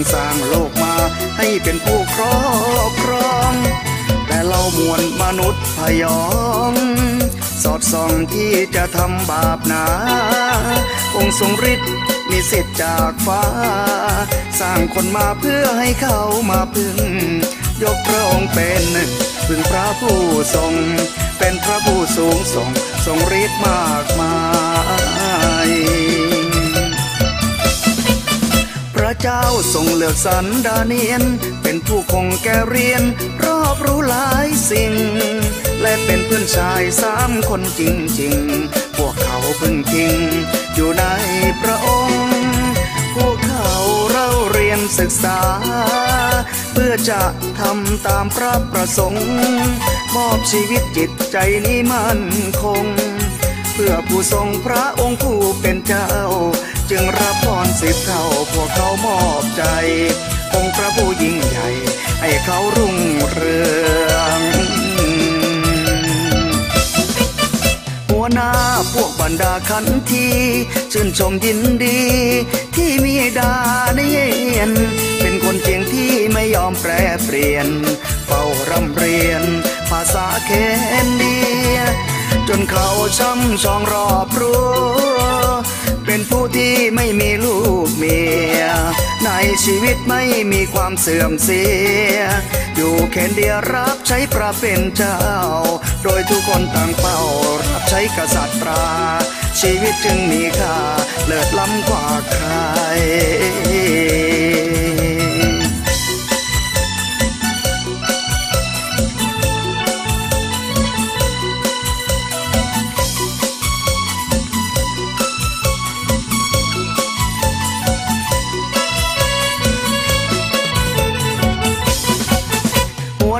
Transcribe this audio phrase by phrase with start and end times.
[0.00, 0.94] งสร้างโลกมา
[1.38, 2.38] ให้เป็นผู้ครอ
[2.90, 3.52] บครอง
[4.26, 6.24] แต่เรามวลมนุษย์พยอ
[6.70, 6.72] ง
[7.62, 9.86] สอดส่องที่จะทำบาปหนา
[11.16, 11.90] องค์ทรงฤทธิ์
[12.30, 13.42] มีสิทธิ์จากฟ้า
[14.60, 16.98] สร้างคนมาเพื่อให้เขามาพึ่ง
[17.82, 18.84] ยกพระองค์เป็น
[19.46, 20.20] พึ่งพระผู้
[20.54, 20.72] ทรง
[21.38, 22.68] เป็นพระผู้สูงส่ง
[23.06, 24.34] ทรงฤทธิ์มากมา
[25.68, 26.29] ย
[29.04, 29.42] ระเจ้า
[29.74, 31.22] ทรงเลือกสรรดาเนียน
[31.62, 33.02] เป็นผู้คงแก่เรียน
[33.44, 34.92] รอบรู้หลายสิ่ง
[35.82, 37.82] และเป็นเพื่อนชายสามคนจ
[38.20, 40.12] ริงๆ พวกเขาเพึ่งพิง
[40.74, 41.04] อยู่ใน
[41.62, 42.22] พระองค์
[43.16, 43.70] พวกเขา
[44.12, 45.40] เราเรียนศึกษา
[46.72, 47.22] เพื่อจะ
[47.60, 49.28] ทำตามพระประสงค์
[50.14, 51.36] มอบชีวิตจิตใจ
[51.66, 52.22] นี้มั่น
[52.62, 52.84] คง
[53.74, 56.08] เพื่อผู้ทรงพระองค์ผู้เป็นเจ้า
[56.90, 59.62] จึงรับพรสิทธิ์เท่าพวกเขามอบใจ
[60.54, 61.68] องค์พระผู้ยิ่งใหญ่
[62.20, 62.96] ให้เขารุ่ง
[63.30, 63.58] เรื
[64.12, 64.40] อง
[68.08, 68.50] หัวหน้า
[68.92, 70.26] พวกบรรดาคันที
[70.92, 72.00] ชื่นชมยินดี
[72.76, 73.54] ที่มีดา
[73.94, 74.10] เนี
[74.56, 74.70] ยน
[75.20, 76.92] เป็นคนเจียงที่ไม่ยอมแปร
[77.24, 77.68] เปลี่ยน
[78.26, 79.42] เฝ้ารำเรียน
[79.90, 80.50] ภาษาเค
[81.06, 81.40] นเดี
[81.74, 81.78] ย
[82.48, 82.88] จนเขา
[83.18, 84.60] ช้ำชองรอบรั้
[86.06, 87.56] เป็นผู้ที่ไม่มีลู
[87.86, 88.20] กเมี
[88.60, 88.62] ย
[89.24, 89.30] ใน
[89.64, 91.62] ชีวิตไม่มีความเสื่อมเสี
[92.16, 92.20] ย
[92.76, 95.18] อยู่แค่เดียวรับใช้พระเป็นเจ้า
[96.02, 97.18] โดยทุกคนต่างเป้า
[97.68, 98.84] รับใช้กษัตริย์ตรา
[99.60, 100.76] ชีวิตจึงมีค่า
[101.26, 102.46] เลิศล้ำกว่าใคร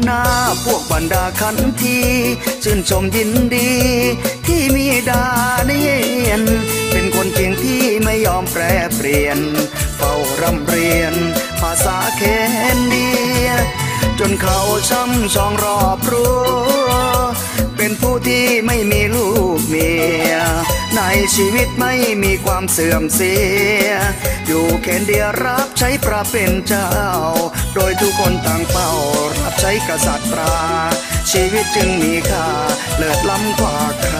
[0.04, 0.22] หน้า
[0.64, 1.98] พวกบรรดาคันที
[2.62, 3.70] ชื่นชมยินดี
[4.46, 5.24] ที่มีดา
[5.66, 5.82] เนี
[6.28, 6.42] ยน
[6.90, 8.62] เป็นคนเพียงที่ไม่ยอมแปร
[8.96, 9.38] เปลี่ยน
[9.96, 11.14] เฝ้ารำเรียน
[11.60, 12.22] ภาษาเค
[12.76, 13.10] นเดี
[13.46, 13.48] ย
[14.18, 14.60] จนเขา
[14.90, 16.34] ช้ำชองรอบรู้
[17.82, 19.28] เป็นผู้ที่ไม่มีลู
[19.58, 19.90] กเมี
[20.30, 20.34] ย
[20.96, 21.02] ใน
[21.36, 23.34] ชีวิตไม่มีความเสื่อมเสี
[23.86, 23.90] ย
[24.46, 26.90] อยู่แคนเดียวรับใช้พระเป็นเจ้า
[27.74, 28.90] โดยทุกคนต่างเป้า
[29.38, 30.58] รับใช้กษัตริย์รา
[31.30, 32.48] ชีวิตจึงมีค่า
[32.96, 34.18] เลิศล้ำกว่าใคร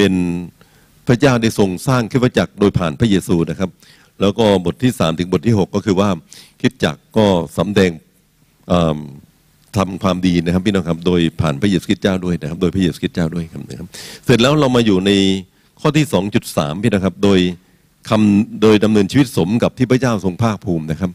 [0.00, 0.18] เป็น
[1.08, 3.70] พระเจ้าได้ทรงสร้างคริสตจักรโดยผ่านพระเยซูนะครับ
[4.20, 6.08] แล้วก็บทที่สามถึงบทที่หกก็คือว่า
[6.60, 7.26] คิดจักรก็
[7.58, 7.90] สำแดง
[9.76, 13.86] ทำความดีนะครับพี่น้องครับโดยผ่านพระเยซูคริสต์เจ้าด้วยนะครับ โดยพระเยซูคริสต์เจ้าด้วยครับนะครับ
[14.24, 15.10] เสร็จแล้วเรามาอยู่ใน
[15.80, 17.38] ข้อที่สองจุดสามพี่นะครับ โดย
[18.08, 21.10] คำโดยดำเนินชีวิตสมกับที่พระเจ้าทรงภาคภูมินะครับ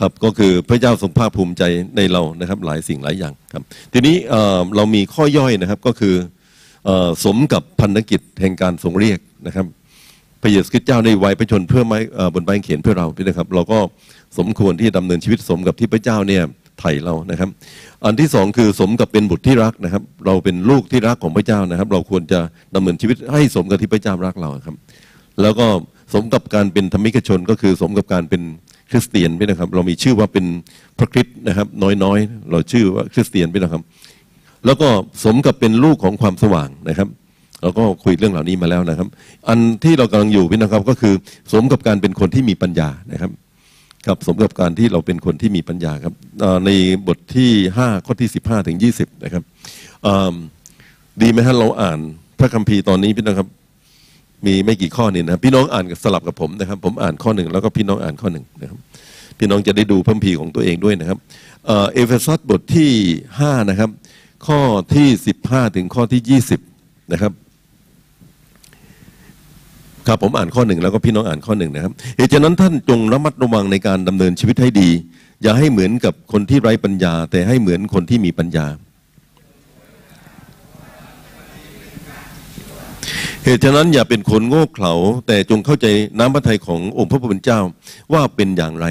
[0.00, 1.62] ครับก็คือพระเจ้าทรงภาคภูมิใจ
[1.96, 3.62] ในเรานะครับ หลายสิ่งหลายอย่างครับ
[3.92, 4.16] ทีนี้
[4.76, 6.14] เรามีข้อย่อยนะครับก็คือ
[7.24, 9.66] สมกับพันธกิจแห่งการทรงเรียกนะครับ
[10.42, 11.98] พระเยซูคริสต์เจ้าได้ไว้พระชนเพื่อไม้
[12.34, 13.78] บนไม้เขียนเพื่อเราพี่นะครับ เราก็
[14.38, 16.42] สมควรที่ดำเนินชีวิตสมกับที่พระเจ้าเนี่ย
[16.80, 17.48] ไถ่เรานะครับ
[18.04, 22.40] อันที่สองคือสมกับเป็นบุตรที่รักนะครับ เราเป็นลูกที่รักของพระเจ้านะครับ เราควรจะ
[22.74, 24.76] ดำเนินชีวิตให้สมกับที่พระเจ้ารักเราครับ
[25.42, 25.66] แล้วก็
[26.14, 28.42] สมกับการเป็นธรรมิกชนก็คือสมกับการเป็น
[28.90, 30.46] คริสเตียนพี่นะครับ เรามีชื่อว่าเป็น
[30.98, 31.66] พระคริสต์นะครับ
[32.04, 33.82] น้อยๆ เราชื่อว่าคริสเตียนพี่นะครับ
[34.66, 34.88] แล้วก็
[35.24, 37.08] สมกับเป็นลูกของความสว่างนะครับ
[37.62, 39.08] เราก็คุยเรื่องเหล่านี้มาแล้วนะครับ
[39.48, 41.14] อันที่เรากำลังอยู่พี่นะครับก็คือ
[41.52, 43.30] สมกับการเป็นคนที่มีปัญญานะครับ
[44.06, 46.14] ครับสมกับการที่เราเป็นคนที่มีปัญญาครับ
[46.66, 46.70] ใน
[47.06, 49.42] บทที่ห้าข้อที่สิบห้าถึงยี่สิบนะครับ
[51.22, 51.98] ดีไหมฮะเราอ่าน
[52.38, 53.48] พระคัมภีร์ตอนนี้พี่นะครับ
[54.46, 58.78] มีไม่กี่ข้อนี่นะพี่น้องอ่านสลับกับผมนะครับ ผมอ่านข้อหนึ่งแล้วก็พี่น้องอ่านข้อหนึ่งนะครับ
[59.38, 61.18] พี่น้องจะได้ดูพระคัมภีร์ของตัวเองด้วยนะครับ
[61.64, 62.90] เอเฟซัสบทที่
[63.38, 63.90] ห้านะครับ
[64.46, 64.60] ข้อ
[64.94, 66.60] ที่สิบห้าถึงข้อที่ยี่สิบ
[67.12, 67.32] นะครับ
[70.06, 74.88] ครับผมอ่านข้อหนึ่งแล้วก็พี่น้องอ่านข้อหนึ่งนะครับเหตุฉะนั้นท่านจงระมัดระวังในการดำเนินชีวิตให้ดี
[75.42, 78.66] อย่าให้เหมือนกับคนที่ไร้ปัญญา แต่ให้เหมือนคนที่มีปัญญา
[83.44, 84.94] เหตุฉะนั้นอย่าเป็นคนโง่เขลา
[85.26, 85.86] แต่จงเข้าใจ
[86.18, 87.60] น้ำพระทัยขององค์พระผู้เป็นเจ้า
[88.12, 88.86] ว่าเป็นอย่างไร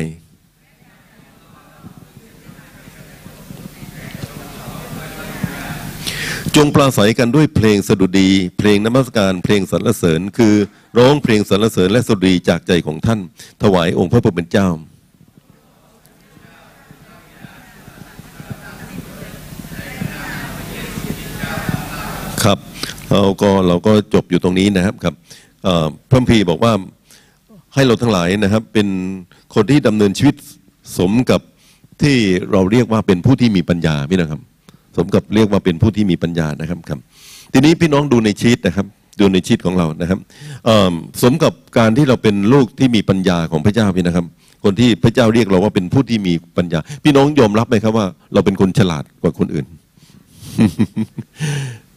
[6.57, 10.53] จงปราศัยกันด้วยเพลงสดุดี เพลงนมัสการเพลงสรรเสริญ คือ
[10.97, 13.19] ร้องเพลงสรรเสริญและสดุดีจากใจของท่าน
[13.63, 14.67] ถวายองค์พระผู้เป็นเจ้า
[22.43, 22.57] ครับ
[23.11, 25.15] เราก็เราก็จบอยู่ตรงนี้นะครับครับ
[26.09, 26.73] พระพีบอกว่า
[27.73, 28.87] ให้เราทั้งหลายนะครับ เป็น
[29.53, 30.35] คนที่ดำเนินชีวิต
[30.97, 31.41] สมกับ
[32.01, 32.17] ที่
[32.51, 34.41] เราเรียกว่าเป็นผู้ที่มีปัญญาพี่นะครับ
[34.97, 36.99] สมกับเรียกว่าเป็นผู้ที่มีปัญญานะครับครับ
[37.53, 38.85] ทีนี้พี่น้องดูในชีตนะครับ
[39.19, 40.19] ดูในชีตของเรานะครับ
[41.21, 44.25] สมกับการที่เราเป็นลูกที่มีปัญญาของพระเจ้าพี่นะครับ
[44.63, 49.65] คนที่พระเจ้าเรียกเราว่าเป็นผู้ที่มีปัญญา พี่น้องยอมรับไหมครับว่า เราเป็นคนฉลาดกว่าคนอื่น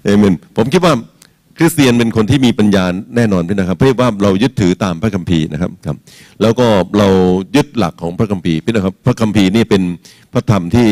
[0.03, 0.95] เอเมนผมคิดว่า
[1.59, 2.85] คริสเตียนเป็นคนที่มีปัญญา
[3.17, 5.97] แน่นอนพี่นะครับ เพราะว่าเรายึดถือตามพระคัมภีร์นะครับครับ
[6.43, 6.67] แล้วก็
[6.99, 7.09] เรา
[7.57, 9.83] ยึดหลักของพระคัมภีร์พี่นะครับ พระคัมภีร์นี่เป็น
[10.33, 10.89] พระธรรมที่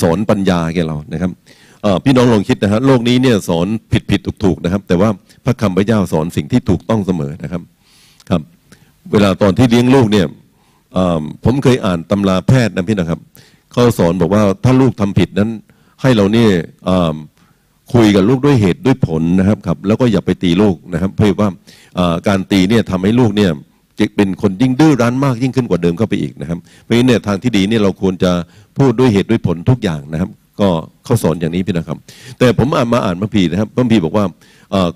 [0.00, 1.30] สอนปัญญาแก่เรานะครับ
[2.04, 5.08] พี่น้องลองคิดนะฮะโลกนี้เนี่ยสอนผิดผิดถูกถูกนะครับ แต่ว่า
[5.44, 7.62] พระคำพระเจ้าสอนสิ่งที่ถูกต้องเสมอนะครับ
[8.30, 8.42] ครับ
[9.12, 10.26] เวลาตอนที่เลี้ยงลูกเนี่ย
[11.44, 13.20] ผมเคยอ่านตำราแพทย์นะพี่นะครับ
[13.72, 15.50] เขาสอนบอกว่าถ้าลูกทำผิดนั้น
[16.02, 16.50] ให้เราเนี่ย
[17.92, 21.48] คุยกับลูกด้วยเหตุด้วยผลนะครับครับ แล้วก็อย่าไปตีลูกนะครับ เพราะว่า
[22.28, 23.50] การตีเนี่ยทำให้ลูกเนี่ย
[24.16, 28.30] เป็นคนยิ่งดื้อรั้นมากยิ่งขึ้นกว่าเดิมเข้าไปอีกนะครับ เพราะฉะนั้นเนี่ยทางที่ดีเนี่ยเราควรจะ
[28.78, 30.30] พูดด้วยเหตุด้วยผลทุกอย่างนะครับ
[30.60, 30.68] ก็
[31.04, 31.98] เขาสอนอย่างนี้พี่นะครับ
[32.38, 34.24] แต่ผมอ่านมาอ่านพระพีนะครับพระพีบอกว่า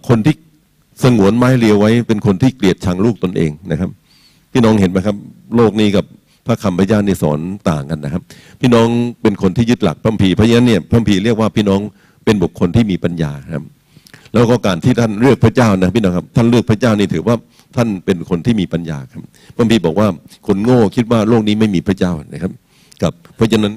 [0.08, 0.34] คนที่
[1.04, 3.90] สงวนไม้เลียวไว้ เป็นคนที่เกลียดชังลูกตนเองนะครับ
[4.52, 5.16] พี่น้องเห็นไหมครับ
[5.56, 6.04] โลกนี้กับ
[6.46, 7.38] พระคำพระเจ้านี่สอน
[7.70, 8.22] ต่างกันนะครับ
[8.60, 8.86] พี่น้อง
[9.22, 11.80] เป็นคนที่ยึดหลักพระพีเพราะฉะนั้นเนี่ยพระพีเรียกว่าพี่น้อง
[12.24, 13.64] เป็นบุคคลที่มีปัญญาครับ
[14.32, 17.36] แล้วก็การที่ท่านเลือกพระเจ้านะพี่น้องครับ ท่านเลือกพระเจ้านี่ถือว่า
[17.76, 19.20] ท่านเป็นคนที่มีปัญญาครับ
[19.56, 20.08] พระพีบอกว่า
[20.46, 22.52] คนโง่คิดว่าโลกนี้ไม่มีพระเจ้านะครับ
[23.02, 23.74] กับ เพราะฉะนั้น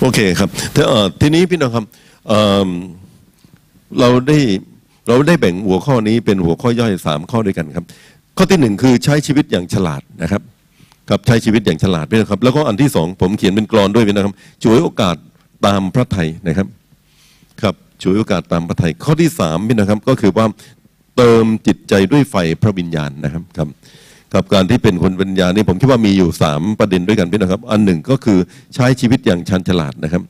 [0.00, 0.50] โอเคครับ
[1.20, 1.84] ทีนี้พี่น้องครับ
[3.98, 4.38] เราได้
[5.08, 7.84] เราได้แบ่งหัวข้อนี้เป็นหัวข้อย่อยสามข้อด้วยกันครับ
[8.36, 10.42] ข้อที่หนึ่งคือใช้ชีวิตอย่างฉลาดนะครับ
[11.08, 15.16] ครับใช้ชีวิตอย่างฉลาดด้วยนะครับ แล้วก็อันที่สองผมเขียนเป็นกรอนด้วยนะครับช่วยโอกาส
[15.66, 16.66] ตามพระไทยนะครับ
[17.62, 20.46] ครับช่วยโอกาสตามพระไทยข้อที่สามพี่นะครับ ก็คือว่า
[21.16, 23.68] เติมจิตใจด้วยไฟพระวิญญาณนะครับครับ
[24.34, 28.38] กับการที่เป็นคนปัญญานี่ผมคิดว่ามีอยู่สามประเด็นด้วยกันพี่นะครับ อันหนึ่งก็คือ
[28.74, 30.22] ใช้ชีวิตอย่างชันฉลาดนะครับ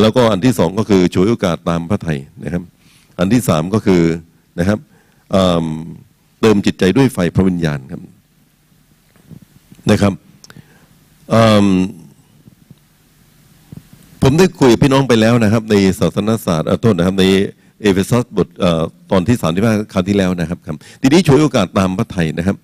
[0.00, 2.62] แล้วก็อันที่สองก็คือช่วยโอกาสตามพระไทยนะครับ
[3.18, 4.02] อันที่สามก็คือ
[4.58, 4.78] นะครับ
[6.40, 8.00] เติมจิตใจด้วยไฟพระวิญญาณครับ
[9.90, 10.12] นะครับ
[14.22, 17.24] ผมได้คุยพี่น้องไปแล้วนะครับ ในศาสนศาสตร์อาโทษนะครับใน
[17.82, 18.48] เอเฟซัสบท
[19.10, 22.56] ตอนที่สามที่ห้าคราวที่แล้วนะครับครับทีนี้ช่วยโอกาสตามพระไทยนะครับ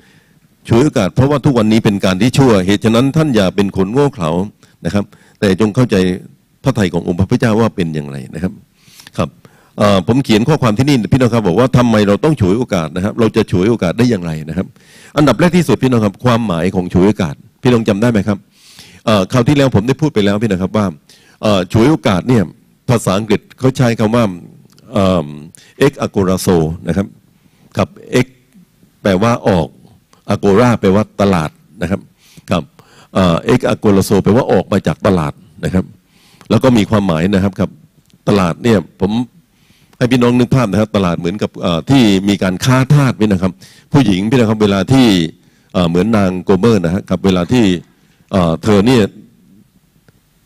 [0.68, 4.30] ช่วยโอกาสเพราะว่าทุกวันนี้เป็นการที่ชั่ว เหตุฉะนั้นท่านอย่าเป็นคนโง่เขลา
[4.84, 5.04] นะครับ
[5.40, 5.96] แต่จงเข้าใจ
[6.64, 8.52] พระไทยขององค์พระพุทธเจ้าว่าเป็นอย่างไรนะครับ
[9.18, 9.28] ครับ
[10.06, 14.66] ผมเขียนข้อความที่นี่พี่น้องครับบอกว่าทำไมเราต้องฉวยโอกาสนะครับ เราจะฉวยโอกาสได้อย่างไรนะครับ
[15.16, 18.38] อันดับแรกที่สุดพี่น้องครับความหมายของฉวยโอกาส พี่น้องจำได้ไหมครับ
[19.32, 20.86] คราวที่แล้วผมได้พูดไปแล้วพี่นะครับว่า
[21.72, 22.42] ฉวยโอกาสเนี่ย
[22.88, 24.24] ภาษาอังกฤษเขาใช้คำว่า
[25.78, 26.48] เอ็กอ g ก r a โซ
[26.88, 27.06] นะครับ
[27.76, 28.26] ครับเอ็ก
[29.02, 29.66] แปลว่าออก
[30.28, 31.50] อ g กราแปลว่าตลาด
[31.82, 32.00] นะครับ
[32.50, 32.62] ครับ
[33.14, 35.32] เอ็กอ g ก r a โซแปลว่าออกมาจากตลาด
[35.64, 35.84] นะครับ
[36.50, 37.70] แล้วก็มีความหมายนะครับครับ
[38.28, 39.12] ตลาดเนี่ยผม
[39.98, 41.50] ให้พี่น้องนึกภาพนะครับ ตลาดเหมือนกับ
[41.90, 43.52] ที่มีการค้าทาสพี่นะครับ
[43.92, 45.06] ผู้หญิงพี่นะครับเวลาที่
[45.88, 47.64] เหมือนนางโกเมอร์นะครับเวลาที่
[48.62, 49.02] เธอเนี่ย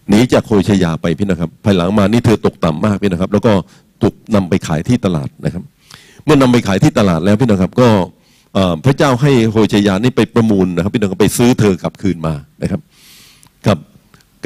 [0.09, 3.53] หนีจากโฮเชยาไปพี่นะครับ ภายหลังมานี่เธอตกต่ำมากพี่นะครับ แล้วก็
[4.03, 5.63] ถูกนำไปขายที่ตลาดนะครับ
[6.25, 7.89] เมื่อนำไปขายที่ตลาดแล้วพี่นะครับ ก็
[8.85, 12.81] พระเจ้าให้โคชยานี่ไปประมูลนะครับ พี่นะครับไปซื้อเธอกลับคืนมานะครับ
[13.67, 13.79] ครับ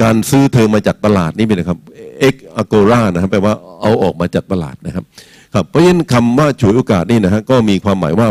[0.01, 1.79] การซื้อเธอมาจากตลาดนี่เป็นนะครับ
[2.19, 5.03] เอ็กอ g กรานะครับแปลว่าเอาออกมาจากตลาดนะครับ
[5.53, 8.27] ครับเพราะฉะนั้นคำว่าฉวยโอกาสนี่นะฮะก็มีความหมายว่า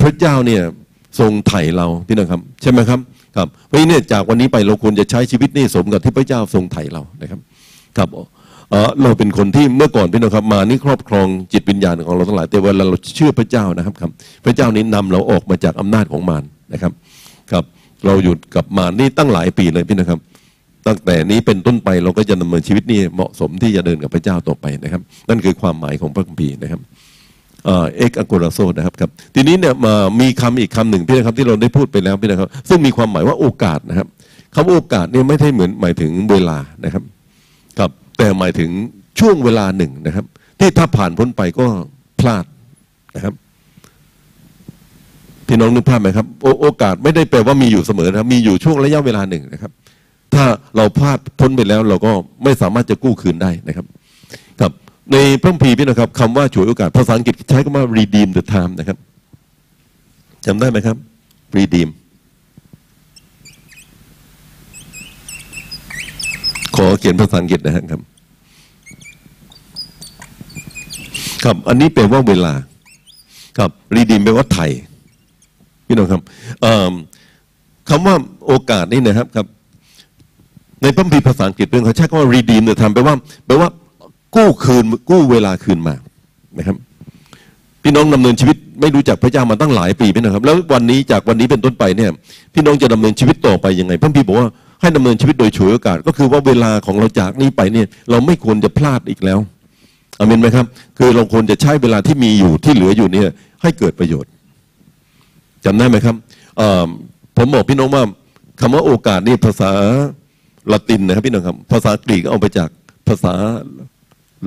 [0.00, 0.62] พระเจ้าเนี่ย
[1.18, 3.00] ทรงไถ่เราพี่นะครับ ใช่ไหมครับ
[3.36, 7.40] ครับเพราะฉะนั้นนี่ยจากวันนี้ไปเราควรจะใช้ชีวิตนี่สมกับที่พระเจ้าทรงไถ่เรานะครับ
[7.98, 8.08] ครับ
[9.02, 14.10] เราเป็นคนที่เมื่อก่อนพี่นะครับมานี่ครอบครองจิตวิญญาณของเราทั้งหลายแต่เวลาเราเชื่อพระเจ้านะครับครับ
[14.44, 16.92] พระเจ้านี้นำเราออกมาจากอำนาจของมารนะครับ
[17.52, 17.64] ครับ
[18.06, 20.18] เราหยุดกับมารนี่ตั้งหลายปีเลยพี่นะครับ
[20.86, 26.80] ตั้งแต่นี้เป็นต้นไปเราก็จะดำเนินชีวิตนี่เหมาะสมที่จะเดินกับพระเจ้าต่อไปนะครับ นั่นคือความหมายของพระคัมภีร์นะครับ
[27.66, 34.06] เอ็กอ g ก r a โซนะครับครับทีนี้เนี่ยมามีคำอีกคำหนึ่งพี่นะครับที่เราได้พูดไปแล้วพี่นะครับ ซึ่งมีความหมายว่าโอกาสนะครับ
[34.54, 37.02] คำโอกาสเนี่ยไม่ใช่เหมือนหมายถึงเวลานะครับ
[37.78, 38.70] ครับ แต่หมายถึง
[39.20, 40.24] ช่วงเวลาหนึ่งนะครับ
[40.60, 41.66] ที่ถ้าผ่านพ้นไปก็
[42.20, 42.44] พลาด
[43.16, 43.34] นะครับ
[45.46, 49.70] พี่น้องนึกภาพไหมครับโอโอกาสไม่ได้แปลว่ามีอยู่เสมอนะครับมีอยู่ช่วงระยะเวลาหนึ่งนะครับ
[50.36, 52.12] ถ้าเราพลาดพ้นไปแล้ว เราก็
[52.44, 53.86] ไม่สามารถจะกู้คืนได้นะครับ
[54.60, 54.72] ครับ
[55.12, 58.98] ในพระคัมภีร์พี่นะครับคำว่าฉวยโอกาสภาษาอังกฤษใช้คำว่า redeem the time นะครับ
[60.46, 60.96] จำได้ไหมครับ
[61.56, 61.88] redeem
[66.76, 67.84] ขอเขียนภาษาอังกฤษนะครับ
[71.44, 72.52] ครับ อันนี้แปลว่าเวลา
[73.58, 74.66] ครับ redeem แปลว่าไถ่
[75.86, 76.22] พี่น้องครับ
[77.88, 78.14] คำว่า
[78.46, 79.46] โอกาสนี่นะครับครับ
[80.82, 83.14] ในพระคัมภีร์ภาษาอังกฤษเป็นเขาใช้คำว่า redeem เนี่ยทำแปลว่า
[83.46, 83.68] แปลว่า
[84.36, 85.94] กู้คืนกู้เวลาคืนมา
[86.58, 86.76] นะครับ
[87.82, 92.10] พี่น้องดำเนินชีวิตไม่รู้จักพระเจ้ามาตั้งหลายปีพี่นะครับ แล้ววันนี้จากวันนี้เป็นต้นไปเนี่ย
[92.54, 94.48] พี่น้องจะดำเนินชีวิตต่อไปยังไงพระคัมภีร์บอกว่า
[94.80, 99.38] ให้ดำเนินชีวิตโดยฉวยโอกาส ก็คือว่าเวลาของเราจากนี้ไปเนี่ยเราไม่ควรจะพลาดอีกแล้ว
[100.18, 100.66] อามินไหมครับ
[100.98, 103.28] คือเราควรจะใช้เวลาที่มีอยู่ที่เหลืออยู่เนี่ย
[103.62, 104.30] ให้เกิดประโยชน์
[105.64, 106.16] จำได้ไหมครับ
[107.36, 108.02] ผมบอกพี่น้องว่า
[108.60, 109.72] คำว่าโอกาสนี่ภาษา
[110.72, 112.68] ละตินนะครับพี่น้องครับ ภาษากรีกเอาไปจาก
[113.08, 113.32] ภาษา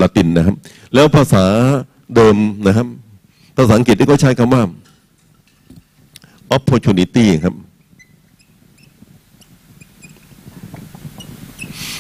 [0.02, 0.56] ละตินนะครับ
[0.94, 1.44] แล้วภาษา
[2.16, 2.36] เดิม
[2.68, 2.88] นะครับ
[3.58, 4.62] ภาษาอังกฤษที่เขาใช้คำว่า
[6.56, 7.56] opportunity ครับ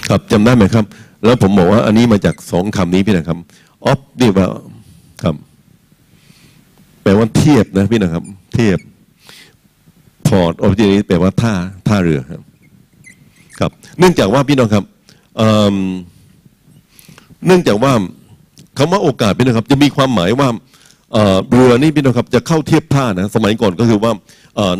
[0.09, 0.85] ครับจำได้ไหมครับ
[1.25, 3.38] แล้วผมบอกว่าอันนี้มาจากสองคำนี้พี่นะครับ
[3.91, 4.47] op นี่ว่า
[5.23, 5.35] ครับ
[7.03, 8.23] แปลว่าเทียบนะพี่นะครับ
[8.53, 8.79] เทียบ
[10.27, 11.53] พอร์ตออ t จินี้แปลว่าท่า
[11.88, 12.41] ท่าเรือครับ
[13.59, 14.83] ครับเนื่องจากว่าพี่น้องครับ
[15.37, 17.91] เเนื่องจากว่า
[18.77, 20.49] คำว่าโอกาสพี่น้องครับ จะมีความหมายว่า
[21.13, 24.11] เเรือนี่พี่น้องครับจะเข้าเทียบท่านะสมัยก่อนก็คือว่า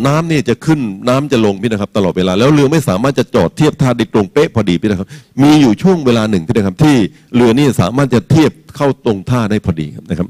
[0.08, 5.08] น้ำเนี่ยจะขึ้นน้ำจะลงพี่นะครับ ตลอดเวลาแล้วเรือไม่สามารถจะจอดเทียบท่าได้ตรงเป๊ะพอดีพี่นะครับ
[5.44, 6.96] มีอยู่ช่วงเวลาหนึ่งพี่นะครับ ที่
[7.36, 10.28] เรือนี่สามารถจะเทียบเข้าตรงท่าได้พอดีนะครับ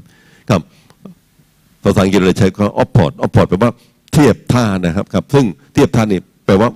[0.50, 0.60] ครับ
[1.82, 3.70] ภาษาอังกฤษเราใช้คำว่า opport opport แปลว่า
[4.12, 6.68] เทียบท่านะครับครับ ซึ่งเทียบท่านี่แปลว่า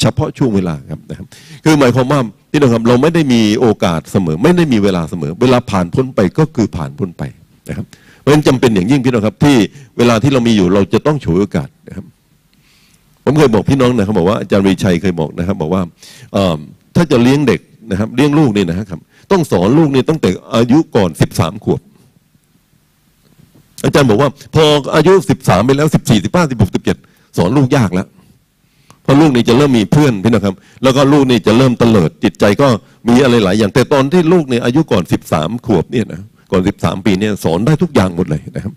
[0.00, 1.26] เฉพาะช่วงเวลาครับนะครับ
[1.64, 2.20] คือหมายความว่า
[2.50, 7.22] ที่เราครับเราไม่ได้มีโอกาสเสมอ ไม่ได้มีเวลาเสมอ เวลาผ่านพ้นไปก็คือผ่านพ้นไป
[7.68, 7.86] นะครับ
[8.20, 9.56] เพราะฉะนั้นจำเป็นอย่างยิ่งพี่น้องครับ ที่
[9.98, 12.04] เวลาที่เรามีอยู่เราจะต้องฉวยโอกาสนะครับ
[13.24, 15.82] ผมเคยบอกพี่น้องนะครับบอกว่าอาจารย์วีชัยเคยบอกนะครับ บอกว่า
[16.96, 21.80] ถ้าจะเลี้ยงเด็กนะครับ เลี้ยงลูกนี่นะครับ ต้องสอนลูกนี่ตั้งแต่อายุก่อนสิบสามขวบ
[23.84, 26.96] อาจารย์บอกว่า พออายุสิบสามไปแล้วสิบสี่สิบห้าสิบหกสิบเจ็ด
[27.36, 28.06] สอนลูกยากแล้ว
[29.02, 32.68] เพราะลูกนี่จะเริ่มมีเพื่อนพี่นะครับ แล้วก็ลูกนี่จะเริ่มเตลิดจิตใจก็
[33.08, 36.20] มีอะไรหลายอย่าง แต่ตอนที่ลูกเนี่ยอายุก่อนสิบสามขวบเนี่ยนะ
[36.52, 38.72] ก่อนสิบสามปีเนี่ยสอนได้ทุกอย่างหมดเลยนะครับ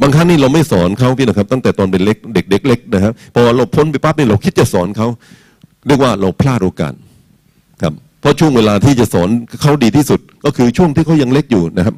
[0.00, 5.08] บางครั้งนี่เราไม่สอนเขาพี่นะครับตั้งแต่ตอนเป็นเล็กเด็กเด็กเล็กนะครับพอเราพ้นไปปั๊บนี่เราคิดจะสอนเขา
[5.86, 6.94] เรียกว่าเราพลาดโอกาส
[7.82, 9.28] ครับเพราะช่วงเวลาที่จะสอน
[9.62, 11.94] เขาดีที่สุด ก็คือช่วงที่เขายังเล็กอยู่นะครับ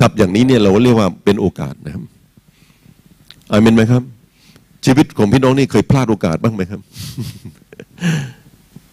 [0.00, 2.02] ครับอย่างนี้เนี่ยเราเรียกว่าเป็นโอกาสนะครับ
[3.50, 4.02] อามินไหมครับ
[4.84, 6.80] ชีวิตของพี่น้องนี่เคยพลาดโอกาสบ้างไหมครับ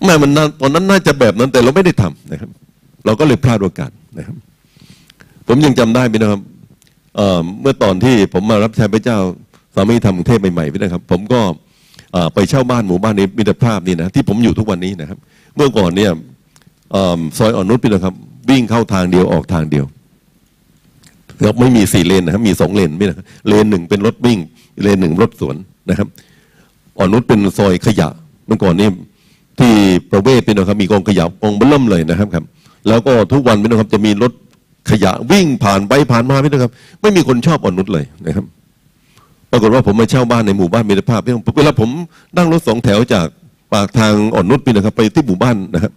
[0.06, 2.50] แม่มันน่าตอนนั้นน่าจะแบบนั้นแต่เราไม่ได้ทำนะครับ
[3.06, 4.36] เราก็เลยพลาดโอกาสนะครับ
[5.48, 6.42] ผมยังจำได้พี่นะครับ
[7.16, 9.18] เเมื่อตอนที่ผมมารับใช้พระเจ้า
[9.76, 11.42] สามีทำกรุงเทพใหม่ๆพี่นะครับ ผมก็
[12.34, 15.18] ไปเช่าบ้านหมู่บ้านในมิตรภาพนี่นะที่ผมอยู่ทุกวันนี้นะครับ
[15.56, 16.12] เมื่อก่อนเนี่ย
[16.96, 16.98] อ
[17.38, 18.16] ซอยอ่อนนุชพี่นะครับ
[18.50, 19.86] วิ่งเข้าทางเดียวออกทางเดียว
[21.42, 24.40] แล้วไม่มีสี่เลนนะครับมีสองเลนไม่นะครับเลนหนึ่งเป็นรถวิ่ง
[24.82, 25.56] เลนหนึ่งรถสวน
[25.90, 26.08] นะครับ
[26.98, 28.08] อ่อนนุชเป็นซอยขยะ
[28.48, 28.90] เมื่อก่อนนี่
[29.60, 29.72] ที่
[30.12, 32.44] ประเวศเป็นนะครับมีกองขยะกองเบิ่มเลยนะครับครับ
[32.88, 34.32] แล้วก็ทุกวันเป็นนะครับจะมีรถ
[34.92, 38.46] ขยะวิ่งผ่านไปผ่านมาพี่นะครับ ไม่มีคนชอบอ่อนนุชเลยนะครับ
[39.52, 41.90] ปรากฏว่าผมมาเช่าบ้านในหมู่บ้านมิตรภาพพี่น้องเวลาผม
[42.38, 43.28] นั่งรถสองแถวจาก
[43.74, 45.92] ปากทางอ่อนนุชพี่นะครับ ไปที่หมู่บ้านนะครับ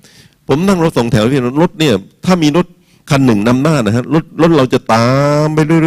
[0.48, 2.66] ผมนั่งรถสองแถวพี่รถเนี่ย ถ้ามีรถ
[3.10, 5.08] คันหนึ่งนำหน้านะฮะรถรถเราจะตา
[5.44, 5.78] มไปเรื่อ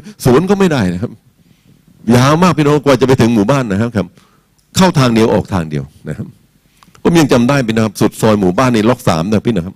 [0.00, 1.10] ยๆๆๆสวนก็ไม่ได้นะครับ
[2.16, 4.06] ยาวมากพี่น้องกว่าจะไปถึงหมู่บ้านนะครับ
[4.76, 6.26] เข้าทางเดียวออกทางเดียวนะครับ
[7.02, 9.74] ผมยังจำได้เป็นะครับ สุดซอยหมู่บ้านในล็อกสามนะพี่นะครับ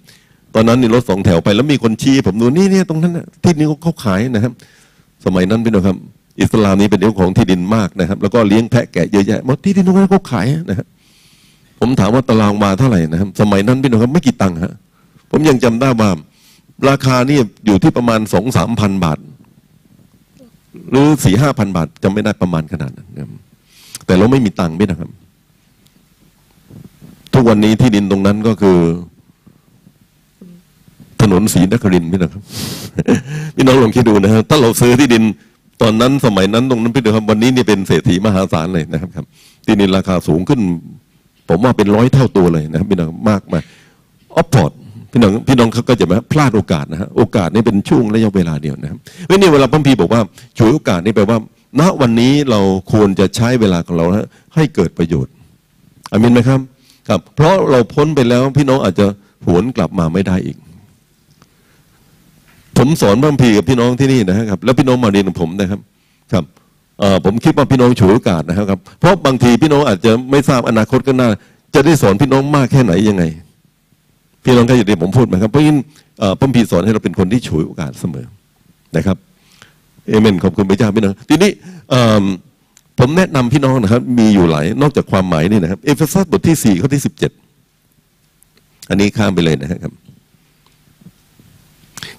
[0.54, 3.12] ตอนนั้นนี่รถสองแถวไปแล้วมีคนชี้ผมดูนี่เนี่ยตรงนั้น
[3.44, 4.52] ที่นี้เขาขายนะครับ
[5.24, 5.96] สมัยนั้นพี่น้องครับ
[6.40, 10.86] อิสลามนี้เป็นเรื่องของที่ดินมากนะครับ แล้วก็เลี้ยงแพะแกะเยอะแยะหมดที่ดินตรงนั้นเขาขายนะครับ
[11.80, 14.74] ผมถามว่าตารางวาเท่าไหร่นะครับ สมัยนั้นพี่น้องครับ ไม่กี่ตังค์ฮะ
[15.30, 16.10] ผมยังจำได้ว่า
[16.88, 19.18] ราคานี่อยู่ที่ประมาณสองสามพันบาท
[20.90, 23.08] หรือสี่ห้าพันบาทจำไม่ได้ประมาณขนาดนั้น
[24.06, 25.10] แต่เราไม่มีตังค์ไม่นะครับ
[27.32, 28.78] ทุกวันนี้ที่ดินตรงนั้นก็คือ
[31.22, 32.42] ถนนศรีนครินทร์พี่นะครับ
[33.56, 35.22] พี่น้องลองคิดดูนะครับถ้าเราซื้อที่ดิน
[35.82, 39.26] ตอนนั้นสมัยนั้นตรงนั้นพี่นะครับวันนี้นี่เป็นเศรษฐีมหาศาลเลยนะครับครับ
[39.66, 40.60] ที่ดินราคาสูงขึ้น
[41.48, 43.62] ผมว่าเป็นร้อยเท่าตัวเลยนะครับพี่น้องมากมาย
[44.36, 44.76] ออฟพอร์
[45.16, 50.20] พี่น้องพี่น้องเขาก็จะมาพลาดโอกาสนะฮะโอกาสนี่เป็นช่วงระยะเวลาเดียวนะครับเพราะนี่เวลาพัมพีร์บอกว่า
[50.58, 51.38] ฉวยโอกาสนี่แปลว่า
[51.80, 52.60] ณวันนี้เรา
[52.92, 54.06] ควรจะใช้เวลาของเรา
[54.54, 55.32] ให้เกิดประโยชน์
[56.10, 56.60] อามินไหมครับ
[57.08, 59.06] ครับ เพราะเราพ้นไปแล้วพี่น้องอาจจะ
[59.46, 60.56] หวนกลับมาไม่ได้อีก
[62.76, 65.80] ผมสอนพัมพีร์กับพี่น้องที่นี่นะครับ แล้วพี่น้องมาเรียนกับผมนะครับ
[66.32, 66.44] ครับ
[67.24, 71.28] ผมคิดว่าพี่น้องฉวยโอกาสนะครับ เพราะบางทีพี่น้องอาจจะไม่ทราบอนาคตก็น่า
[71.74, 73.24] จะได้สอนพี่น้องมากแค่ไหนยังไง
[74.46, 75.78] พี่น้องก็อย่างที่ผมพูดนครับเพราะฉะนั้น
[76.18, 78.26] เอ่อพัมพีสอนให้เราเป็นคนที่ฉวยโอกาสเสมอ
[78.96, 79.16] นะครับ
[80.08, 81.50] เอเมนขอบคุณพระเจ้าพี่น้องทีนี้
[82.98, 87.32] ผมแนะนำพี่น้องนะครับ มีอยู่หลายนอกจากความหมายนี่นะครับ เอเฟซัสบทที่สี่ข้อที่สิบเจ็ด
[88.90, 89.92] อันนี้ข้ามไปเลยนะครับ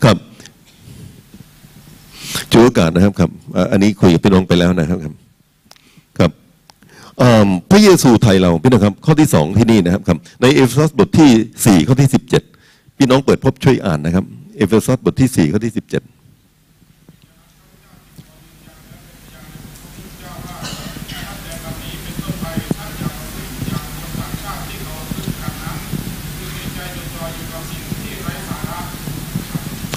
[0.04, 0.18] ครับ
[2.52, 3.30] ฉวยโอกาสนะครับครับ
[3.72, 5.14] อันนี้คุยกับพี่น้องไปแล้วนะครับครับ
[7.70, 11.32] พระเยซูไถ่เราพี่น้องครับข้อที่สองที่นี่นะครับครับ ในเอเฟซัสบทที่
[11.66, 12.44] สี่ข้อที่สิบเจ็ด
[12.98, 14.26] พี่น้องเปิดพบช่วยอ่านนะครับ
[14.58, 16.04] เอเฟซัสบทที่สี่ข้อที่สิบเจ็ด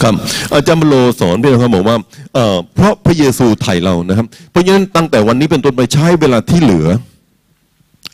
[0.02, 0.14] ครับ
[0.54, 1.96] อาจารย์บโลสอนพี่น้องครับบอกว่า
[2.74, 6.88] เพราะพระเยซูไถ่เรานะครับ เพราะฉะนั้นตั้งแต่วันนี้เป็นต้นไปใช้เวลาที่เหลือ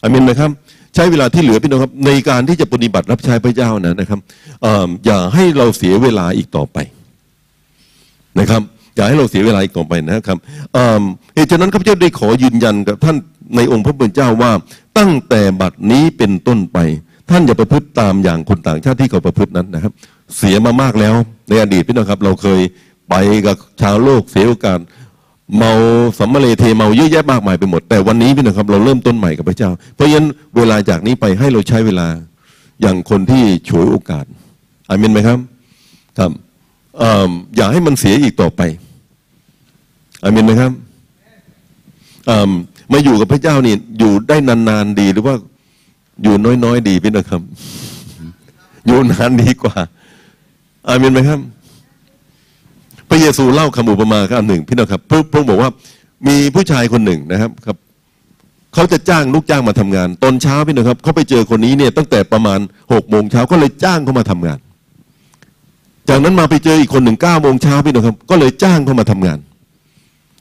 [0.02, 0.50] อามินไหมครับ
[0.94, 4.20] ใช้เวลาที่เหลือพี่น้องครับ ในการที่จะปฏิบัติรับใช้พระเจ้านะนะครับ
[5.06, 6.78] อย่าให้เราเสียเวลาอีกต่อไป
[8.40, 8.62] นะครับ
[8.96, 10.38] อย่าให้เราเสียเวลาอีกต่อไปนะครับ
[11.34, 13.16] เหตุฉะนั้นข้าพเจ้าได้ขอยืนยันกับท่าน
[13.56, 14.52] ในองค์พระผู้เป็นเจ้าว่า
[14.98, 16.78] ตั้งแต่บัดนี้เป็นต้นไป
[17.30, 19.92] ท่านอย่าประพฤติตามอย่างคนต่างชาติที่เขาประพฤตินั้นนะครับ
[20.36, 21.14] เสียมามากแล้ว
[21.48, 22.60] ในอดีตพี่น้องครับ เราเคย
[23.10, 23.14] ไป
[23.46, 24.78] กับชาวโลกเสียโอกาส
[25.56, 25.72] เมา
[26.18, 32.06] สัมมาเลเทเมาเยอะแยะมากมายไปหมด แต่วันนี้พี่น้องครับเราเริ่มต้นใหม่กับพระเจ้า เพราะฉะนั้นเวลาจากนี้ไปให้เราใช้เวลา
[32.82, 34.24] อย่างคนที่ฉวยโอกาส
[34.88, 35.38] อามินไหมครับ
[36.18, 36.30] ครับ
[37.00, 37.04] อ
[37.56, 38.60] อย่าให้มันเสียอีกต่อไป
[40.24, 40.72] อามินไหมครับ
[42.92, 45.34] มาอยู่กับพระเจ้านี่อยู่ได้นานๆดีหรือว่า
[46.22, 47.42] อยู่น้อยๆดีพี่น้องครับ
[48.86, 49.76] อยู่นานดีกว่า
[50.88, 51.40] อามินไหมครับ
[53.08, 55.70] พระเยซูเล่าคำอุปมาคำหนึ่งพี่น้องครับพระพระองค์บอกว่า
[56.28, 57.76] มีผู้ชายคนหนึ่งนะครับครับ
[58.74, 62.58] เขาจะจ้างลูกจ้างมาทำงาน ตอนเช้าพี่น้องครับเขาไปเจอคนนี้เนี่ยตั้งแต่ประมาณ
[62.92, 64.58] หกโมงเช้าก็เลยจ้างเขามาทำงาน
[66.08, 69.38] จากนั้นมาไปเจออีกคนหนึ่งเก้าโมงเช้าพี่น้องครับ ก็เลยจ้างเขามาทำงาน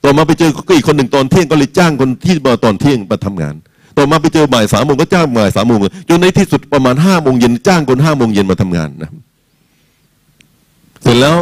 [0.04, 3.56] ต่อมาไปเจออีกคนหนึ่งตอนเที่ยงก็เลยจ้างคนที่มาตอนเที่ยงมาทำงาน
[3.98, 5.78] ต่อมาไปเจอบ่ายสามโมงก็จ้างบ่ายสามโมง
[6.10, 9.12] จนในที่สุดประมาณห้าโมงเย็นจ้างคนห้าโมงเย็นมาทำงานนะ
[11.02, 11.38] เสร็จแล้ว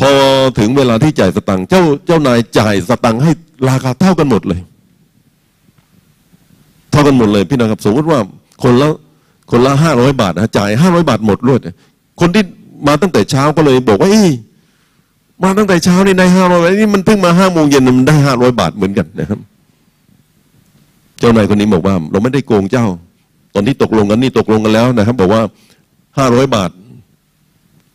[0.00, 0.10] พอ
[0.58, 3.32] ถึงเวลาที่จ่ายสตังค์เจ้าเจ้านายจ่ายสตังค์ให้
[3.68, 4.60] ราคาเท่ากันหมดเลย
[6.90, 8.18] เท่ากันหมดเลยพี่น้องครับ สมมติว่า
[8.62, 8.88] คนละ
[9.50, 11.60] คนละห้าร้อยบาทนะจ่ายห้าร้อยบาทหมดรวด
[12.20, 12.42] คนที่
[12.86, 14.24] มาตั้งแต่เช้าก็เลยบอกว่าเอ้
[15.42, 19.40] มาตั้งแต่เช้านี่ได้ห้าร้อยนี่มันเพิ่งมาห้าโมงเย็นมันได้ห้าร้อยบาทเหมือนกันนะครับ
[21.18, 22.86] เจ้านายคนนี้บอกว่า เราไม่ได้โกงเจ้า
[23.54, 25.42] ตอนที่ตกลงกันนี่ตกลงกันแล้วนะครับ บอกว่า
[26.18, 26.70] ห้าร้อยบาท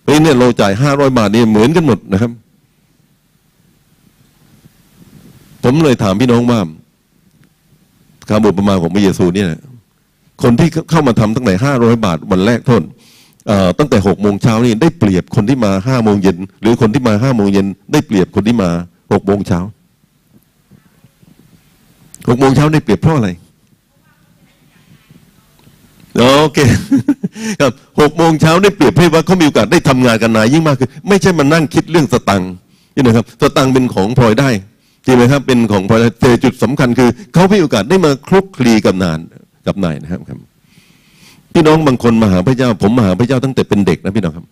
[0.09, 2.31] ฮ้ยเนี่ยเราจ่ายห้าร้อยบาทนี่เหมือนกันหมดนะครับ
[5.63, 6.59] ผมเลยถามพี่น้องว่า
[8.29, 9.49] คำอุปมาของพระเยซูเนี่ย
[10.43, 12.81] คนที่เข้ามาทำตั้งแต่ห้าร้อยบาทวันแรกทษ
[13.47, 18.69] เอ่อตั้งแต่หกโมงเช้านี่ได้เปรียบคนที่มาห้าโมงเย็นหรือคนที่มาห้าโมงเย็นได้เปรียบคนที่มา
[19.13, 19.59] หกโมงเช้า
[22.29, 23.29] หกโมงเช้าได้เปรียบเพราะอะไร
[26.39, 26.59] โอเค
[27.61, 32.51] ครับหกโมงเช้าได้เปรียบให้ว่าเขามีโอกาสได้ทำงานกันนายยิ่งมากคือไม่ใช่มานั่งคิดเรื่องสตังค์
[32.95, 34.49] นี่นะครับสตังค์เป็นของพลอยได้
[35.05, 39.19] จริงไหมครับเป็นของพลอยแต่จุดสำคัญคือเขามีโอกาสได้มาคลุกคลีกับนาน
[39.67, 40.37] กับนายนะครับครับ
[41.53, 44.45] พี่น้องบางคนมาหาพระเจ้า ผมมาหาพระเจ้าตั้งแต่เป็นเด็กนะพี่น้องครับ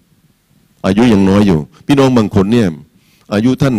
[0.85, 2.67] อายุยังน้อยอยู่ พี่น้องบางคนเนี่ย
[3.33, 3.75] อายุท่าน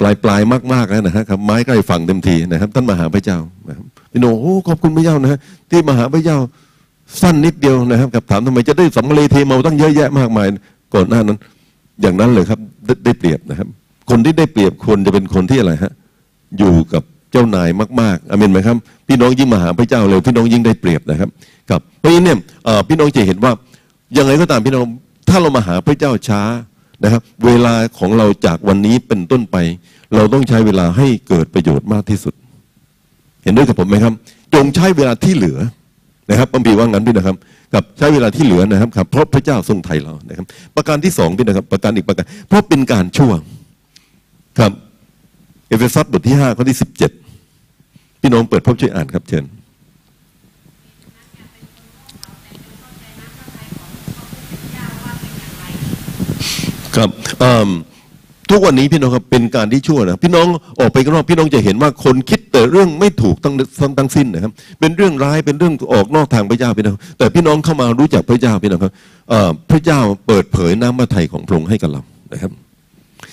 [0.00, 0.40] ปลายปลาย
[0.72, 5.38] มากๆแล้วนะครับ ไม้ใกล้ฝั่งเต็มทีนะครับ ท่านมาหาพระเจ้านะครับพี่น้องโอ้ขอบคุณพระเจ้านะฮะ
[5.70, 6.38] ที่มาหาพระเจ้า
[7.20, 10.46] สั้นนิดเดียวนะครับกับถามทำไมจะได้สำเร็จเทมาตั้งเยอะแยะมากมาย
[10.94, 11.38] ก่อนหน้านั้น
[12.00, 13.68] อย่างนั้นเลยครับได้ได้เปรียบนะครับ
[14.10, 15.92] คนที่ได้เปรียบคนจะเป็นคนที่อะไรฮะ
[16.58, 17.68] อยู่กับเจ้านาย
[18.00, 18.76] มากๆอเมนไหมครับ
[19.08, 21.28] พี่น้องยิ่งมาหาพระเจ้าเร็วพี่น้องยิ่งได้เปรียบนะครับ
[21.70, 23.52] กับเพราะฉะนั้นเนี่ยเออพี่น้องจะเห็นว่า
[24.16, 24.84] ยังไงก็ตามพี่น้อง
[25.28, 26.42] ถ้าเรามาหาพระเจ้าช้า
[27.04, 29.56] นะครับ เวลาของเราจากวันนี้เป็นต้นไป
[30.14, 32.34] เราต้องใช้เวลาให้เกิดประโยชน์มากที่สุด
[33.44, 34.12] เห็นด้วยกับผมไหมครับ
[34.54, 35.58] จงใช้เวลาที่เหลือ
[36.32, 37.36] นะครับพระบีว่างั้นพี่นะครับ
[37.74, 43.38] กับใช้เวลาที่เหลือนะครับครับเพราะพระเจ้าทรงไถ่เรานะครับ ประการที่สองพี่นะครับ ประการอีกประการ เพราะเป็นการช่วง
[44.58, 44.72] ครับ
[45.68, 47.10] เอเฟซัสบทที่ห้าข้อที่สิบเจ็ด
[48.20, 49.44] พี่น้องเปิดพบช่วยอ่านครับ เชิญ
[56.96, 57.70] ครับเอิ่ม
[58.52, 60.46] ทุกวันนี้พี่น้องครับเป็นการที่ชั่วนะพี่น้อง
[60.80, 68.92] ออกไปข้างนอกพี่น้องจะเห็นว่าคนคิดแต่เรื่องไม่ถูกตั้งทั้งทั้งสิ้นนะครับ เป็นเรื่องร้ายเป็นเรื่องออกนอกทางพระเจ้าพี่น้องแต่พี่น้องเข้ามารู้จักพระเจ้าพี่น้องครับ
[69.70, 72.52] พระเจ้าเปิดเผยน้ำพระทัยของพระองค์ให้กับเรานะครับ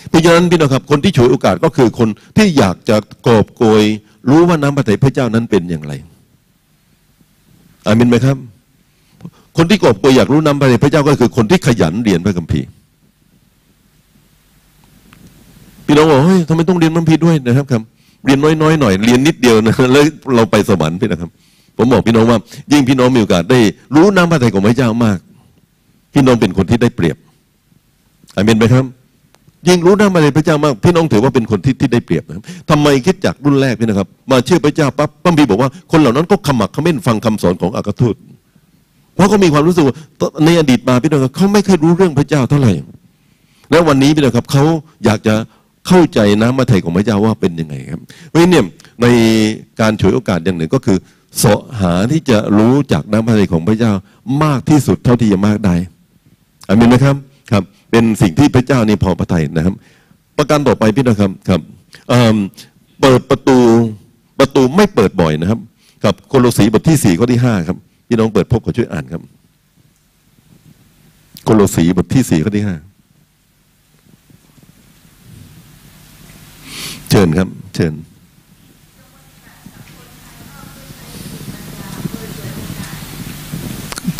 [0.10, 3.84] เพราะฉะนั้นพี่น้องครับคนที่ฉวยโอกาสก็คือคนที่อยากจะกอบโกย
[4.29, 5.93] รู้ว่าน้ำพระทัยพระเจ้านั้นเป็นอย่างไร
[7.86, 8.38] อามินไหมครับ
[9.58, 12.69] คนที่กอบโกยอยากรู้น้ำพระทัยพระเจ้าก็คือคนที่ขยันเรียนพระคัมภีร์
[15.89, 17.82] พี่น้องบอกเฮ้ยทำไมต้องเรียนมันพีด้วยนะครับครับ
[18.25, 20.04] เรียนน้อยๆหน่อย เรียนนิดเดียวนะแล้ว
[20.36, 21.30] เราไปสวรรค์พี่นะครับ
[21.78, 22.38] ผมบอกพี่น้องว่า
[22.71, 23.60] ยิ่งพี่น้องมีโอกาสได้
[23.95, 25.17] รู้น้ำพระทัยของพระเจ้ามาก
[26.13, 27.17] พี่น้องเป็นคนที่ได้เปรียบ
[28.36, 28.86] อาเมนไหมครับ
[29.67, 38.15] ยิ่งรู้น้ำพระทัยพระเจ้ามาก พี่น้องถือว่าเป็นคนที่ที่ได้เปรียบนะครับทำไมคิดจากรุ่นแรกพี่นะครับ มาเชื่อพระเจ้าปั๊บพระบีบอกว่าคนเหล่านั้นก็ขมักเขม้นฟังคำสอนของอัครทูต
[39.15, 39.86] เพราะเขามีความรู้สึก
[40.45, 42.71] ในอดีตมาพี่น้องเขาไม่เคยรู้เรื่องพระเจ้าเท่าไหร่
[43.71, 44.63] แล้ววันนี้พี่น้องครับเขา
[45.06, 45.36] อยากจะ
[45.89, 48.65] เข้าใจน้ำพระทัยของพระเจ้าว่าเป็นยังไงครับเพราะฉะนั้นเนี่ย
[49.02, 49.06] ใน
[49.82, 50.97] การฉวยโอกาสอย่างหนึ่งก็คือ
[51.38, 53.93] เสาะหาที่จะรู้จากน้ำพระทัยของพระเจ้า
[54.43, 55.75] มากที่สุดเท่าที่จะมากได้
[56.67, 57.15] อามินไหมครับ
[57.52, 59.75] ครับ เป็นสิ่งที่พระเจ้านี่พอพระทัยนะครับ
[60.38, 61.62] ประการต่อไปพี่น้องครับครับ
[62.10, 63.58] เเปิดประตู
[64.39, 65.60] ประตูไม่เปิดบ่อยนะครับ
[66.06, 69.21] กับโคโลสีบทที่สี่ข้อที่ห้าครับพี่น้องเปิดพบก็ช่วยอ่านครับ
[71.43, 72.75] โคโลสีบทที่สี่ข้อที่ห้า
[77.12, 77.93] เชิญครับ เชิญ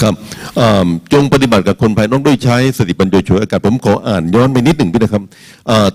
[0.02, 0.15] ครับ
[1.13, 5.23] จงปฏิบัติกับคนภายนอกด้วยใช้สติปัญญาช่วยอากาศผมขออ่านย้อนไปนิดหนึ่งพี่นะครับ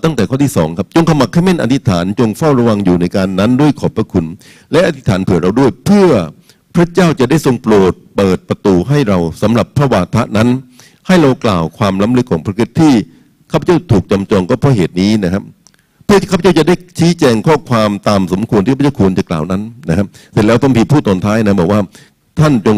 [0.03, 4.25] ตั้งแต่ข้อที่สองครับจงขมักเขม้นอธิษฐานจงเฝ้าระวังอยู่ในการนั้นด้วยขอบพระคุณ
[4.71, 6.09] และอธิษฐานเผื่อเราด้วยเพื่อ
[6.75, 10.49] พระเจ้าจะได้ทรงโปรดเปิดประตูให้เราสำหรับพระวาทะนั้น
[11.07, 12.93] ให้เรากล่าวความล้ำลึกของพระกิตที่
[13.51, 15.43] ข้าพเจ้าถูกจำจองก็เพราะเหตุนี้นะครับ
[16.15, 21.79] พื่อที่ข้าพเจ้าจะได้ชี้แจงข้อความตามสมควรที่พระเจ้าควรจะกล่าวนั้นนะครับ เสร็จแล้วต้องมีผู้ตอนท้ายนะบอกว่า
[22.39, 22.77] ท่านจง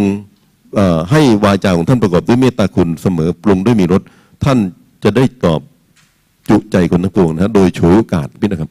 [1.12, 4.02] ให้วาจาของท่านประกอบด้วยเมตตาคุณเสมอปรุงด้วยมีรส
[4.44, 4.58] ท่าน
[5.04, 5.62] จะได้ตอบ
[6.50, 8.70] จุใจคนทั้งปวงนะ โดยฉวยโอกาสพี่นะครับ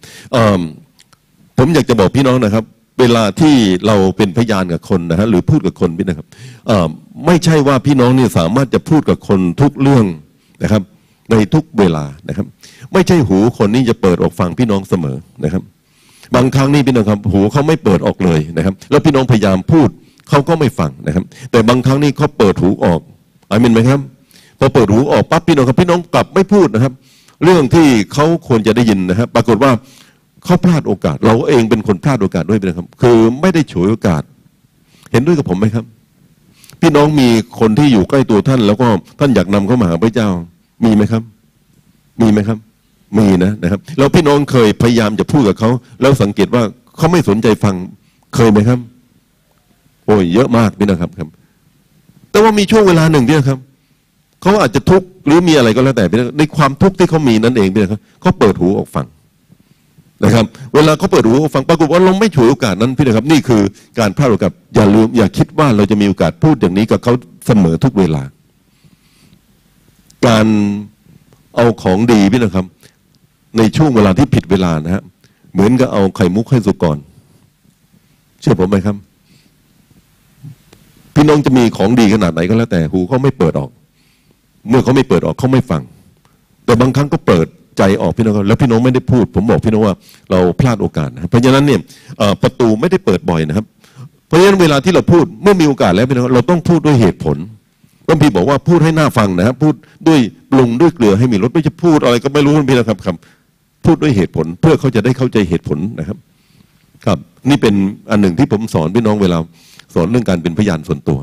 [1.59, 2.64] ผมอยากจะบอกพี่น้องนะครับ
[3.00, 3.55] เวลาที่
[3.87, 6.26] เราเป็นพยานกับคนนะฮะหรือพูดกับคนพี่นะครับ
[7.26, 10.05] ไม่ใช่ว่าพี่น้องเนี่ยสามารถจะพูดกับคนทุกเรื่อง
[10.62, 10.83] นะครับ
[11.31, 12.46] ในทุกเวลานะครับ
[12.92, 15.62] ไม่ใช่หูคนนี้จะเปิดออกฟังพี่น้องเสมอนะครับ
[16.35, 19.88] บางครั้งนี่พี่น้องครับหูเขาไม่เปิดออกเลยนะครับ แล้วพี่น้องพยายามพูด
[20.29, 23.01] เขาก็ไม่ฟังนะครับ แต่บางครั้งนี่เขาเปิดหูออก
[23.51, 24.01] อามินไหมครับ
[24.59, 26.92] พอเปิดหูออกปั๊บพี่น้องครับพี่น้องกลับไม่พูดนะครับ
[27.44, 29.72] เรื่องที่เขาควรจะได้ยินนะครับ ปรากฏว่า
[30.44, 34.22] เขาพลาดโอกาส เราเองเป็นคนพลาดโอกาสด้วยนะครับ คือไม่ได้ฉวยโอกาส
[35.12, 35.85] เห็นด้วยกับผมไหมครับ
[36.81, 37.29] พี่น้องมี
[37.61, 38.87] คนที่อยู่ใกล้ตัวท่าน แล้วก็
[39.18, 40.29] ท่านอยากนำเข้ามาหาพระเจ้า
[40.85, 41.22] มีไหมครับ
[42.20, 42.59] มีไหมครับ
[43.18, 46.62] มีนะนะครับแล้วพี่น้องเคยพยายามจะพูดกับเขาแล้วสังเกตว่า
[46.96, 47.74] เขาไม่สนใจฟัง
[48.34, 48.78] เคยไหมครับ
[50.06, 51.28] โอ้ยเยอะมากพี่นะครับครับ
[52.30, 53.58] แต่ว่ามีช่วงเวลาหนึ่งพี่นะครับ
[54.42, 56.04] เขาอาจจะทุกข์หรือมีอะไรก็แล้วแต่
[56.38, 59.06] ในความทุกข์ที่เขามีนั่นเองพี่นะครับเขาเปิดหูออกฟัง
[60.24, 63.62] นะครับ เวลาเขาเปิดหูออกฟังปรากฏว่าเราไม่ฉวยโอกาสนั้นพี่นะครับ นี่คือ
[63.98, 67.12] การพลาดโอกาสอย่าลืมอย่าคิดว่าเราจะมีโอกาสพูดอย่างนี้กับเขา
[67.46, 68.22] เสมอทุกเวลา
[70.26, 70.46] การ
[71.56, 72.66] เอาของดีพี่นะครับ
[73.58, 75.02] ในช่วงเวลาที่ผิดเวลานะฮะ
[75.52, 76.98] เหมือนกับเอาไข่มุกให้สุกร
[78.40, 78.96] เชื่อผมไหมครับ
[81.14, 83.70] พี่น้องจะมีของดีขนาดไหนก็แล้วแต่หูเขาไม่เปิดออก
[84.68, 85.82] เมื่อเขาไม่เปิดออกเขาไม่ฟัง
[86.64, 87.46] แต่บางครั้งก็เปิด
[87.78, 89.94] ใจออกพี่น้องแล้วพี่น้องไม่ได้พูด ผมบอกพี่น้องว่า
[90.30, 91.80] เราพลาดโอกาสนะเพราะฉะนั้นเนี่ย
[92.42, 93.66] ประตูไม่ได้เปิดบ่อยนะครับ
[94.26, 97.36] เพราะฉะนั้นเวลาที่เราพูดเมื่อมีโอกาสแล้วพี่น้องเราต้องพูดด้วยเหตุผล
[98.08, 99.74] บางทีบอกว่าพูดให้หน้าฟังนะครับพูด
[100.08, 103.16] ด้วยปรุงด้วยเกลือให้มีรสไม่ใช่พูดอะไรก็ไม่รู้พี่นะครับครับ
[103.87, 106.18] พูดด้วยเหตุผล เพื่อเขาจะได้เข้าใจเหตุผลนะครับ
[107.07, 107.18] ครับ
[107.49, 107.75] นี่เป็น
[108.11, 109.38] อันหนึ่งที่ผมสอนพี่น้องเวลา
[109.94, 111.18] สอนเรื่องการเป็นพยานส่วนตัว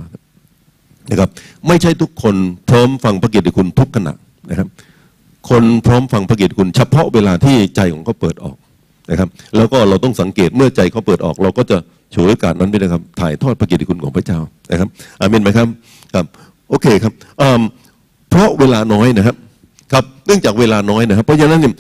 [1.11, 1.29] นะครับ
[1.67, 2.35] ไม่ใช่ทุกคน
[2.69, 4.13] พร้อมฟังพระเกียรติคุณทุกขณะ
[4.49, 4.67] นะครับ
[5.49, 8.57] คนพร้อมฟังพระเกียรติคุณ เฉพาะเวลาที่ใจของเขาเปิดออก
[9.11, 11.77] นะครับ แล้วก็เราต้องสังเกตเมื่อใจเขาเปิดออก เราก็จะ
[12.13, 14.39] ฉวยโอกาสนั้นไปนะครับ ถ่ายทอดพระเกียรติคุณของพระเจ้า
[14.71, 15.67] นะครับอาเมนไหมครับ
[16.13, 16.25] ครับ
[16.69, 17.61] โอเคครับอืม
[18.29, 19.35] เพราะเวลาน้อยนะครับ
[19.91, 21.73] ครับเนื่องจากเวลาน้อยนะครับ เพราะฉะนั้นเนี่ย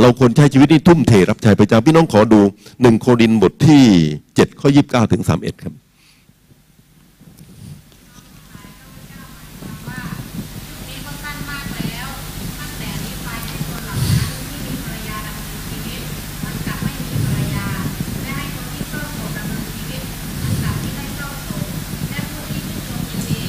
[0.00, 2.40] เราควรใช้ชีวิตที่ทุ่มเทรับใช้พระเจ้าพี่น้องขอดู
[2.82, 3.84] หนึ่งโครินบทที่
[4.34, 5.74] เจ็ดข้อยี่สิบเก้าถึงสามเอ็ดครับ
[10.88, 12.08] มีคนตั้งมากแล้ว
[12.58, 16.00] ตั้งแต่นี้ไปให้คนเหล่านั้นที่มีภรรยาดำเนินชีวิต
[16.38, 17.66] เหมือนกับไม่มีภรรยา
[18.22, 20.02] และให้คนที่เศร้าโศกดำเนินชีวิต
[20.36, 21.66] เหมือนกับที่ได้เศร้าโศก
[22.10, 23.42] และผู้ที่ชื่นชมยินดี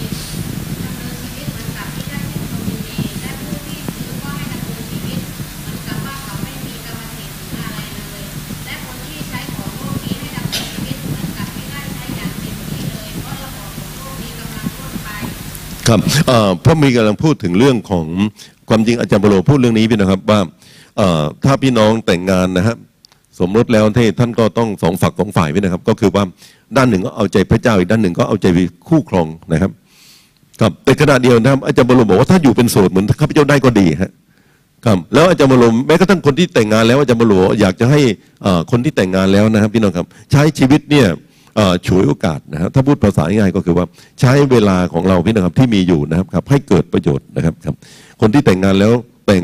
[0.84, 5.20] ดำเนินชีวิตเหมือนกับที่ได้ชื่นชมยินดีและผู้ที่ถือว่าให้ดำเนินชีวิต
[5.60, 8.22] เหมือนกับว่าเขาไม่มีกรรมสิทธิ์หรืออะไรเลย
[8.66, 15.10] และคนที่ใช้ของโลกนี้ให้ดำเนินชีวิตเหมือนกับที่ได้ใช้อย่างเต็มที่เลย เพราะระบบของโลกนี้กำลังล่วงไป
[15.90, 16.02] ครับ
[16.62, 18.06] เพระมีกำลังพูดถึงเรื่องของ
[18.70, 20.40] ความจริงอาจารย์บโลพูดเรื่องนี้พี่นะครับว่า
[21.46, 22.78] ถ้าพี่น้องแต่งงานนะครับ
[23.40, 26.24] สมรสแล้วที่ท่านก็ต้องสองฝักสองฝ่ายพี่นะครับ ก็คือว่า
[26.78, 28.46] ด้านหนึ่งก็เอาใจพระเจ้าอีกด้านหนึ่งก็เอาใจ
[28.88, 29.72] คู่ครองนะครับ
[30.62, 34.12] ครับแต่ขณะเดียวนะครับอาจารย์บรมบอกว่าถ้าอยู่เป็นโสดเหมือนข้าพเจ้าได้ก็ดีฮะ
[34.86, 38.00] ครับแล้วอาจารย์บรมแม้กระทั่งคนที่แต่งงานแล้วอาจารย์บรมอยากจะให้
[38.72, 41.08] คนที่แต่งงานแล้วนะครับ พี่น้องครับ ใช้ชีวิตเนี่ย
[41.88, 43.86] ฉวยโอกาสนะครับถ้าพูดภาษาง่ายก็คือว่า
[44.22, 47.76] ใช้เวลาของเราพี่น้องครับที่มีอยู่นะครับครับให้เกิดประโยชน์นะครับครับ
[48.22, 48.94] คนที่แต่งงานแล้ว
[49.26, 49.42] แต่ง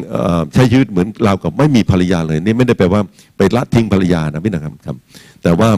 [0.53, 3.01] ใช้ชีวิตเหมือนเรากับไม่มีภรรยาเลยนี่ไม่ได้แปลว่า
[3.37, 4.95] ไปละทิ้งภรรยานะพี่น้องครับครับ
[5.43, 5.69] แต่ว่า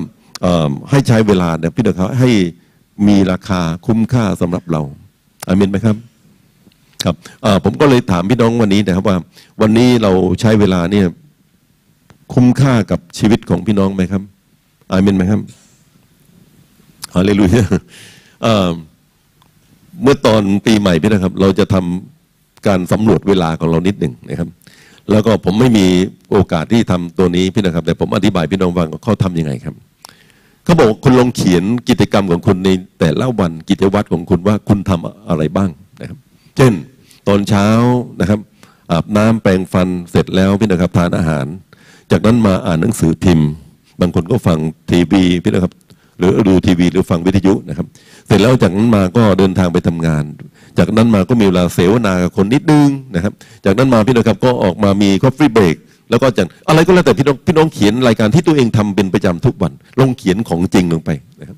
[0.89, 2.29] ให้ใช้เวลาเนี่ยพี่น้องครับให้
[3.07, 4.81] มีราคาคุ้มค่าสำหรับเรา
[5.47, 5.95] อามินไหมครับ
[7.03, 7.15] ครับ
[7.63, 9.17] ผมก็เลยถามพี่น้องวันนี้นะครับว่า
[9.61, 11.05] วันนี้เราใช้เวลาเนี่ย
[12.33, 14.21] คุ้มค่ากับชีวิตของพี่น้องไหมครับ
[14.91, 15.41] อามินไหมครับ
[17.17, 17.65] ฮาเลลูยา
[18.43, 18.69] เอ่อ
[20.01, 24.49] เมื่อตอนปีใหม่พี่นะครับ เราจะทำการสำรวจเวลาของเรานิดหนึ่งนะครับ
[25.11, 25.87] แล้วก็ผมไม่มี
[26.31, 29.75] โอกาสที่ทำตัวนี้พี่นะครับ แต่ผมอธิบายพี่น้องฟังเขาทำยังไงครับ
[30.63, 35.69] เขาบอกคุณลองเขียนกิจกรรมของคุณในแต่ละวันกิจวัตรของคุณว่าคุณทำอะไรบ้าง
[36.01, 36.17] นะครับ
[36.57, 36.73] เช่น
[37.27, 37.67] ตอนเช้า
[38.19, 38.39] นะครับ
[38.91, 41.45] อาบน้ำแปรงฟันเสร็จแล้วพี่นะครับทานอาหาร
[42.11, 43.49] จากนั้นมาอ่านหนังสือพิมพ์
[44.01, 44.57] บางคนก็ฟัง
[44.89, 45.73] ทีวีพี่นะครับ
[46.17, 47.85] หรือดูทีวี หรือฟังวิทยุนะครับ
[48.27, 50.23] เสร็จแล้วจากนั้นมาก็เดินทางไปทำงาน
[50.77, 53.33] จากนั้นมาก็มีเวลาเสวนากับคนนิดนึงนะครับ
[53.65, 55.75] จากนั้นมาพี่นะครับก็ออกมามี coffee break
[56.09, 61.09] แล้วก็จากอะไรก็แล้วแต่พี่น้องพี่น้องเขียนรายการที่ตัวเองทำเป็นประจำทุกวัน ลงเขียนของจริงลงไป
[61.41, 61.57] นะครับ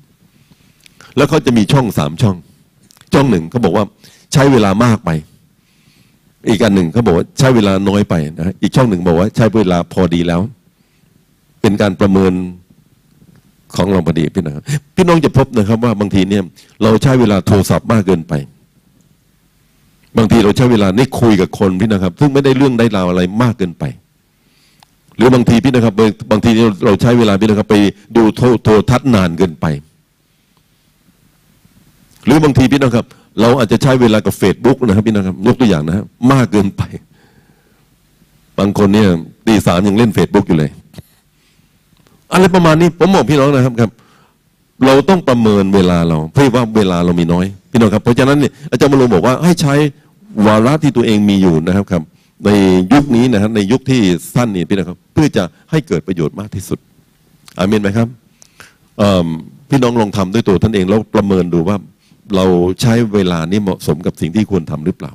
[1.16, 2.36] แล้วเขาจะมีช่องสามช่อง
[3.14, 3.84] ช่องหนึ่งเขาบอกว่า
[4.32, 5.10] ใช้เวลามากไป
[6.48, 10.40] อีกอันหนึ่งเขาบอกว่าใช้เวลาน้อยไปนะอีกช่องหนึ่งบอกว่าใช้เวลาพอดีแล้ว
[11.60, 12.32] เป็นการประเมิน
[13.76, 14.64] ของเราพอดีพี่น้องครับ
[14.96, 16.42] พี่น้องจะพบนะครับว่าบางทีเนี่ย
[16.82, 18.32] เราใช้เวลาโทรศัพท์มากเกินไป
[20.16, 23.84] บางทีเราใช้เวลานี่คุยกับคนพี่นะครับ ซึ่งไม่ได้เรื่องได้ราวอะไรมากเกินไป
[25.16, 25.94] หรือบางทีพี่นะครับ
[26.30, 26.50] บางที
[26.84, 27.76] เราใช้เวลาพี่นะครับ ไป
[28.16, 29.66] ดูโทรโทรทัศน์นานเกินไป
[32.24, 33.06] หรือบางทีพี่นะครับ
[33.40, 36.82] เราอาจจะใช้เวลากับเฟซบุ๊กนะครับพี่นะครับยกตัวอย่างนะครับมากเกินไป
[38.58, 39.08] บางคนเนี่ย
[39.46, 40.70] ตีสามยังเล่นเฟซบุ๊กอยู่เลย
[42.32, 43.90] อะไรประมาณนี้ผมบอกพี่น้องนะครับครับ
[44.86, 49.74] เราต้องประเมินเวลาเราเพื่อว่าเวลาเรามีน้อย พี่น้องครับ เพราะฉะนั้นเนี่ยอาจารย์มโลบอกว่าให้ใช้
[50.46, 52.02] วาระที่ตัวเองมีอยู่นะครับครับ
[52.44, 52.50] ใน
[52.92, 54.00] ยุคนี้นะครับในยุคที่
[54.34, 56.78] สั้นนี่พี่น้องครับ เพื่อจะให้เกิดประโยชน์มากที่สุด
[57.58, 58.08] อาเมนไหมครับ
[59.70, 61.76] พี่น้องลองทำด้วยตัวท่านเองแล้วประเมินดูว่า
[62.36, 62.44] เรา
[62.80, 65.12] ใช้เวลานี้เหมาะสมกับสิ่งที่ควรทำหรือเปล่า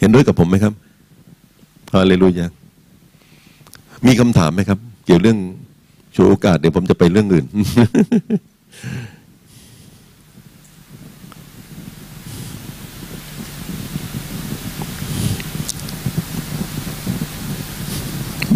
[0.00, 0.72] เห็นด้วยกับผมไหมครับ
[1.94, 2.46] ฮาเลลูยา
[4.06, 5.38] มีคำถามไหมครับ เกี่ยวเรื่อง
[6.12, 7.46] โชวยโอกาสเดี๋ยวผมจะไปเรื่องอื่น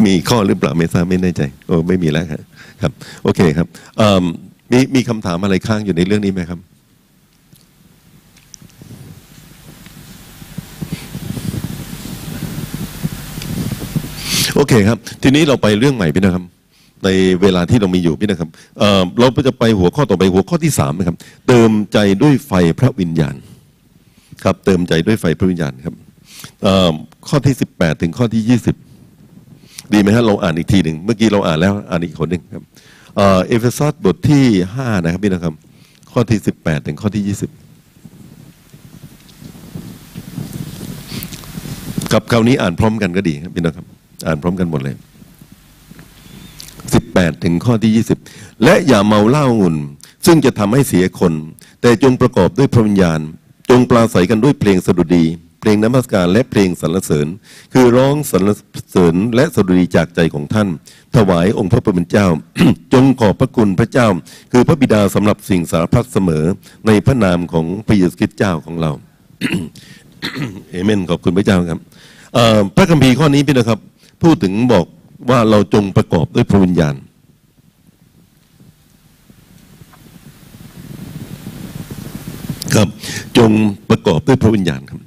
[0.07, 2.41] มีข้อหรือเปล่าไม่ทราบไม่แน่ใจ โอ้ไม่มีแล้วครับ
[2.81, 3.67] ครับโอเคครับ
[4.71, 6.59] มีมีคำถามอะไรข้างอยู่ในเรื่องนี้ไหมครับ
[14.57, 16.45] โอเคครับ ทีนี้เราไปเรื่องใหม่พี่นะครับ
[17.05, 17.09] ใน
[17.43, 21.17] เวลาที่เรามีอยู่พี่นะครับเอ่อเราจะไปหัวข้อต่อไปหัวข้อที่สามนะครับ
[21.49, 23.35] เติมใจด้วยไฟพระวิญญาณ
[24.45, 25.95] ครับ เติมใจด้วยไฟพระวิญญาณครับ
[26.63, 26.93] เอ่อ
[27.29, 28.77] ข้อที่สิบแปดถึงข้อที่ยี่สิบ
[29.93, 32.63] ดีไหมฮะเราอ่านอีกทีหนึ่งเมื่อกี้เราอ่านแล้วอ่านอีกคนหนึ่งครับ
[33.17, 35.55] เอ่อเอเฟซัสบทที่ห้านะครับพี่นะครับ
[36.13, 37.51] ข้อที่สิบแปดถึงข้อที่ยี่สิบ
[42.13, 43.94] กับคราวนี้อ่านพร้อมกันก็ดีครับพี่นะครับ
[44.27, 44.97] อ่านพร้อมกันหมดเลย
[46.95, 48.19] สิบแปดถึงข้อที่ยี่สิบ
[48.65, 49.77] และอย่าเมาเหล้าองุ่น
[50.27, 51.33] ซึ่งจะทำให้เสียคน
[51.81, 53.21] แต่จงประกอบด้วยพระวิญญาณ
[53.71, 55.25] จงปราศัยกันด้วยเพลงสดุดี
[55.61, 57.27] เพลงนมัสการและเพลงสรรเสริญ
[57.73, 58.49] คือร้องสรร
[58.91, 60.69] เสริญและสดุดีจากใจของท่าน
[61.17, 62.27] ถวายองค์พระผู้เป็นเจ้า
[62.93, 64.09] จงขอบพระคุณพระเจ้า
[64.53, 66.45] คือพระบิดาสำหรับสิ่งสารพัดเสมอ
[66.87, 68.91] ในพระนามของพระเยซูคริสต์เจ้าของเรา
[70.71, 71.79] เอเมนขอบคุณพระเจ้าครับ
[72.77, 73.79] พระคัมภีร์ข้อนี้พี่นะครับ
[74.25, 74.87] พูดถึงบอก
[75.31, 76.95] ว่าเราจงประกอบด้วยพระวิญญาณ
[82.75, 82.89] ครับ
[83.39, 83.51] จง
[83.91, 85.01] ประกอบด้วยพระวิญญาณครับ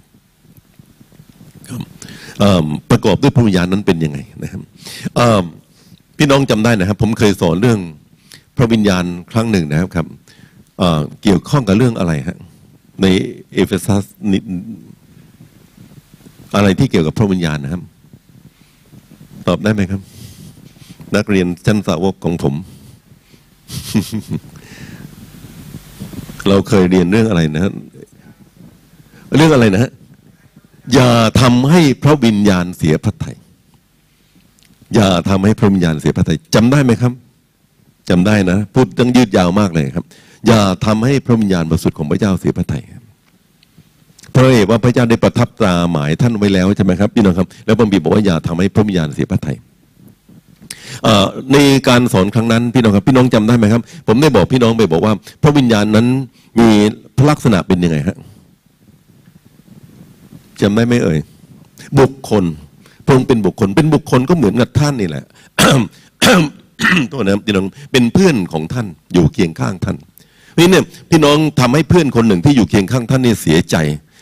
[1.70, 1.82] ครับ
[2.92, 4.62] ประกอบด้วยพระวิญญาณนั้นเป็นยังไงนะครับ
[6.18, 7.80] พี่น้องจำได้นะครับ ผมเคยสอนเรื่อง
[8.58, 10.08] พระวิญญาณครั้งหนึ่งนะครับครับ
[11.22, 12.38] เกี่ยวข้องกับเรื่องอะไรฮะ
[13.02, 13.06] ใน
[13.54, 14.04] เอเฟซัส
[16.56, 17.84] อะไรที่เกี่ยวกับพระวิญญาณนะครับ
[19.48, 20.02] ตอบได้ไหมครับ
[21.16, 22.54] นักเรียนชั้นสาวกของผม
[26.48, 27.64] เราเคยเรียนเรื่องอะไรนะ
[29.36, 29.92] เรื่องอะไรนะ
[30.94, 31.10] อย่า
[31.42, 33.38] ทำให้พระวิญญาณเสียพระทัย
[34.96, 37.14] อย่าทำให้พระวิญญาณเสียพระทัยจำได้ไหมครับ
[38.10, 40.06] จำได้นะ พูดตั้งยืดยาวมากเลยครับ
[40.48, 49.58] อย่าทำให้พระวิญญาณบริสุทธิ์ของพระเจ้าเสียพระทัยครับเพราะเหตุว่าพระเจ้าได้ประทับตราหมายท่านไว้แล้วใช่ไหมครับพี่น้องครับแล้วพระบิดบอกว่าอย่าทำให้พระวิญญาณเสียพระทัย
[51.54, 56.06] ในการสอนครั้งนั้นพี่น้องครับพี่น้องจำได้ไหมครับ ผมได้บอกพี่น้องไปบอกว่า พระวิญญาณนั้น
[56.60, 56.68] มี
[57.30, 58.18] ลักษณะเป็นยังไงฮะ
[60.62, 61.20] จำได้ไหมเอ่ย
[62.00, 62.44] บุคคล
[63.06, 65.24] พระองค์เป็นบุคคล เป็นบุคคลก็เหมือนกับท่านนี่แหละ
[67.12, 69.98] ตัวนะพี่น้องเป็นเพื่อนของท่านอยู่เคียงข้างท่าน
[70.58, 73.76] นี่เนี่ยพี่น้องทำให้เพื่อนคนหนึ่งที่อยู่เคียงข้างท่านนี่เสียใจ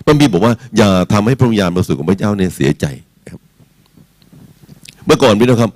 [0.05, 2.85] พระบีบอกว่าอย่าทำให้พระวิญญาณบริสุทธิ์ของพระเจ้าเนี่ยเสียใจ
[3.29, 3.39] ครับ
[5.05, 5.71] เมื่อก่อนพี่น้องครับ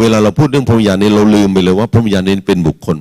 [0.00, 2.96] เวลาเราพูดเรื่องพระวิญญาณเนี่ยเราลืมไปเลยว่าพระวิญญาณเนี่ยเป็นบุคคล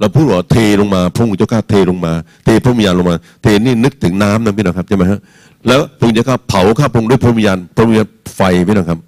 [0.00, 2.12] เราพูดว่าเทลงมาพระองค์เจ้าข้าเทลงมา
[2.44, 5.18] เทพระวิญญาณลงมา เทนี่นึกถึงน้ำนะพี่น้องครับใช่ไหมฮะ
[5.66, 8.06] แล้วพระองค์เจ้าข้าเผาข้าพระองค์ด้วยพระวิญญาณพระวิญญาณ
[8.36, 8.98] ไฟพี่น้องครับ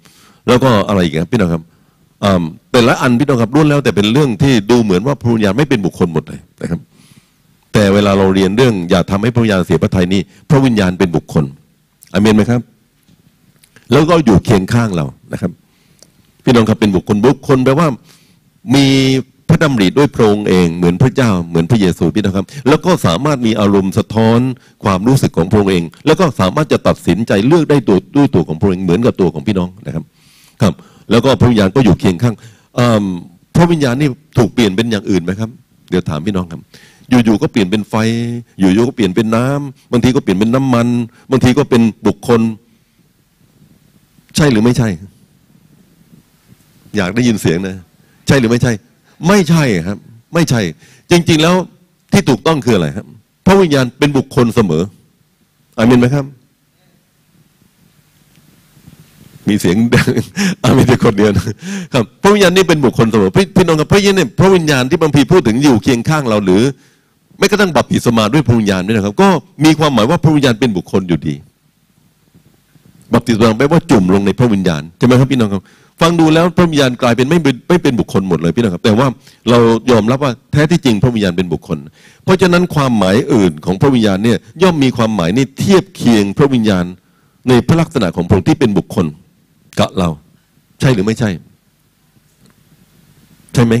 [0.47, 1.61] แล้วก็อะไรอีกครับพี่น้องครับ
[2.71, 6.79] แต่ละอันพี่น้องครับล้วนแล้วแต่เป็นเรื่องที่ดูเหมือนว่าพระวิญญาณไม่เป็นบุคคลหมดเลยนะครับ
[7.73, 11.45] แต่เวลาเราเรียนเรื่อง อย่าทำให้พระวิญญาณเสียพระทัยนี่พระวิญญาณเป็นบุคคล
[12.13, 12.61] อเมนไหมครับ
[13.91, 15.51] แล้วก็อยู่เคียงข้างเรานะครับ
[16.43, 17.87] พี่น้องครับเป็นบุคคลบุคคลแปลว่า
[18.75, 18.87] มี
[19.49, 24.39] พระดำริด้วยพระองค์เองเหมือนพระเจ้าเหมือนพระเยซูพี่น้องครับ แล้วก็สามารถมีอารมณ์สะท้อน
[24.83, 30.03] ความรู้สึกของพระองค์เอง แล้วก็สามารถจะตัดสินใจเลือกได้ตัวด้วยตัวของพระองค์เหมือนกับตัวของพี่น้องนะครับ
[30.61, 30.73] ครับ
[31.11, 32.35] แล้วก็พระวิญญาณก็อยู่เคียงข้าง
[33.55, 35.49] พระวิญญาณนี่ถูกเปลี่ยนเป็นอย่างอื่นไหมครับ
[35.89, 36.61] เดี๋ยวถามพี่น้องครับ
[37.09, 37.95] อยู่ๆก็เปลี่ยนเป็นไฟ
[38.59, 40.87] อยู่ๆก็เปลี่ยนเป็นน้ำบางทีก็เปลี่ยนเป็นน้ำมัน
[41.31, 42.41] บางทีก็เป็นบุคคล
[44.35, 44.89] ใช่หรือไม่ใช่
[46.95, 47.77] อยากได้ยินเสียงนะ
[48.27, 48.71] ใช่หรือไม่ใช่
[49.27, 49.97] ไม่ใช่ครับ
[50.33, 50.61] ไม่ใช่
[51.11, 51.55] จริง ๆ แล้ว
[52.11, 53.05] ที่ถูกต้องคืออะไรครับ
[53.45, 54.83] พระวิญญาณเป็นบุคคลเสมอ
[55.77, 56.25] อามินไหมครับ
[59.47, 59.77] มีเสียง
[60.63, 61.45] อามีแต่คนเดียวนะ
[61.93, 66.61] ครับ พระวิญญาณนี่เป็นบุคคลเสมอพี่น้องครับพระวิญญาณเนี่ยพระวิญญาณที่บางทีพูดถึงอยู่เคียงข้างเราหรือ
[67.39, 69.29] ไม่กระทั่งบัพติศมาด้วยพระวิญญาณด้วยนะครับ ก็
[69.65, 71.35] มีความหมายว่าพระวิญญาณเป็นบุคคลอยู่ดี
[73.13, 75.61] บัพติศมาแปลว่าจุ่มลงในพระวิญญาณใช่ไหมครับพี่น้องครับ
[76.01, 79.07] ฟังดูแล้วพระวิญญาณกลายเป็นไม่เป็นไม่เป็นบุคคลหมดเลยพี่น้องครับ แต่ว่า
[79.49, 79.59] เรา
[79.91, 81.77] ยอมรับว่าแท้ที่จริงพระวิญญาณเป็นบุคคล
[82.23, 86.85] เพราะฉะนั้นความหมายอื่นของพระวิญญาณเนี่ยย่อมมีความหมายนี่เทียบเคียงพระวิญญาณ
[87.49, 89.05] ในพระลักษณะของพระองค์ที่เป็นบุคคล
[89.79, 90.09] กับเรา
[90.79, 91.29] ใช่หรือไม่ใช่
[93.53, 93.73] ใช่ไหม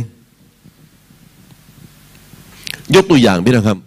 [2.95, 3.77] ยกตัวอย่างพี่นะครับ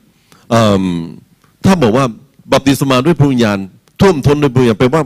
[1.64, 2.04] ถ้าบอกว่า
[2.52, 3.58] บัพติศมาด้วยพระวิญญาณ
[4.00, 5.02] ท่วมท้นด้วยพระวิญญาณแปลว่า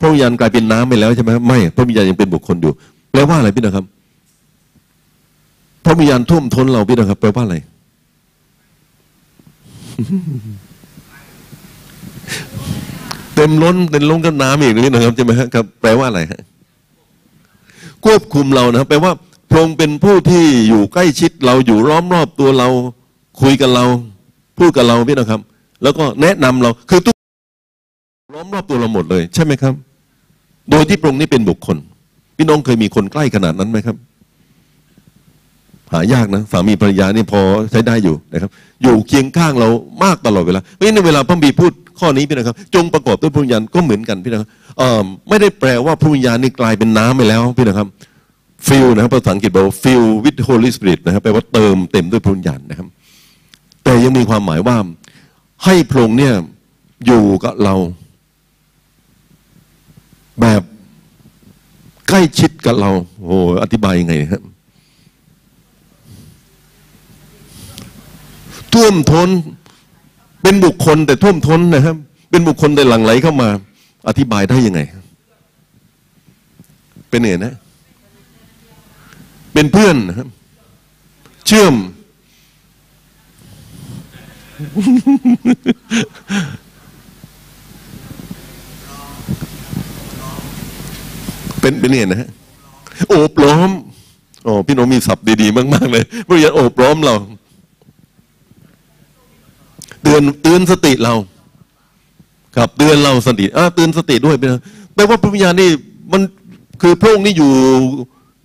[0.00, 2.72] พระวิญญาณกลายเป็นน้ำไปแล้วใช่ไหมไม่พระวิญญาณยังเป็นบุคคลอยู่
[3.12, 3.84] แปลว่าอะไรพี่นะครับ
[5.84, 7.56] พระวิญญาณท่วมท้นเราพี่นะครับ แปลว่าอะไร
[13.34, 16.42] เต็มล้นเต็มล้นกับน้ำอีกนี่นะครับใช่ไหมครับ แปลว่าอะไรฮะ
[18.04, 19.12] ควบคุมเรานะครับแปลว่า
[19.50, 22.68] พระองค์เป็นผู้ที่อยู่ใกล้ชิดเราอยู่ล้อมรอบตัวเรา
[23.40, 23.84] คุยกับเรา
[24.58, 25.40] พูดกับเราพี่นะครับ
[25.82, 27.14] แล้วก็แนะนำเราคือทุก
[28.34, 29.74] ล้อมรอบตัวเราหมดเลย ใช่ไหมครับ
[30.70, 31.76] โดยที่พระองค์นี้เป็นบุคคล
[32.36, 33.96] พี่น้องเคยมีคนใกล้ขนาดนั้นไหมครับ
[35.92, 38.50] หายากนะสามีภรรยานี่พอใช้ได้อยู่นะครับ
[38.82, 39.68] อยู่เคียงข้างเรา
[40.04, 47.88] มากตลอดเวลาเพราะฉะนั้นเวลาพระบีพูดข้อนี้พี่นะครับ จงประกอบด้วยพระวิญญาณก็เหมือนกันพี่นะครับเอ่อไม่ได้แปลว่าพระวิญญาณนี่กลายเป็นน้ำไปแล้วพี่นะครับ
[48.66, 52.86] ฟิลนะครับภาษาอังกฤษบอกว่า fill with Holy Spirit นะครับแปลว่าเติมเต็มด้วยพระวิญญาณนะครับ
[53.88, 54.76] แต่ยังมีความหมายว่า
[55.64, 56.34] ให้พระองค์เนี่ย
[57.06, 57.74] อยู่กับเรา
[60.40, 60.62] แบบ
[62.08, 63.32] ใกล้ชิดกับเรา โอ้โห
[63.62, 64.42] อธิบายยังไงครับ
[68.74, 69.28] ท่วมท้น
[70.42, 71.96] เป็นบุคคลแต่ท่วมท้นนะครับ
[72.30, 73.48] เป็นบุคคลแต่หลั่งไหลเข้ามา
[74.08, 74.80] อธิบายได้ยังไง
[77.08, 77.54] เป็นไงนะ
[79.52, 80.28] เป็นเพื่อนนะครับ
[81.48, 81.74] เชื่อม
[91.60, 92.28] เป็นเป็นไงนะฮะ
[93.08, 93.70] โอบล้อม
[94.44, 97.14] โอ้พี่น้องมีศัพท์ดีๆมากๆเลยบริยาโอบล้อมเรา
[100.02, 101.14] เตือนเตือนสติเรา
[102.56, 104.50] ครับเตือนเราสติอ่าเตือนสติด้วยเป็น
[104.94, 105.70] แปลว่าพระวิญญาณนี่
[106.12, 106.22] มัน
[106.80, 107.52] คือพระองค์นี่อยู่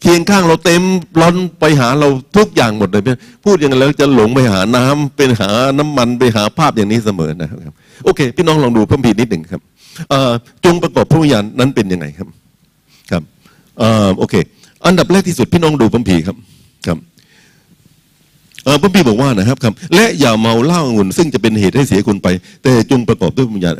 [0.03, 0.83] เคียงข้างเราเต็ม
[1.21, 3.01] ร้อนไปหาเราทุกอย่างหมดเลย
[3.45, 7.73] พูดอย่างนั้นแล้วจะหลงไปหาน้ำเป็นหาน้ำมันไปหาภาพอย่างนี้เสมอนะครับ
[8.05, 9.61] โอเค พี่น้องลองดูพระพีนิดหนึ่งครับ
[10.65, 12.27] จงประกอบพระวิญญาณนั้นเป็นยังไงครับ
[13.11, 13.23] ครับ
[14.19, 14.35] โอเค
[14.85, 16.35] อันดับแรกที่สุดพี่น้องดูพระพีครับ
[16.87, 16.97] ครับ
[18.81, 22.27] พระบีบอกว่านะครับครับ และอย่าเมาเหล้าองุ่นซึ่งจะเป็นเหตุให้เสียคุณไป
[22.63, 23.75] แต่จงประกอบด้วยวิญญาณ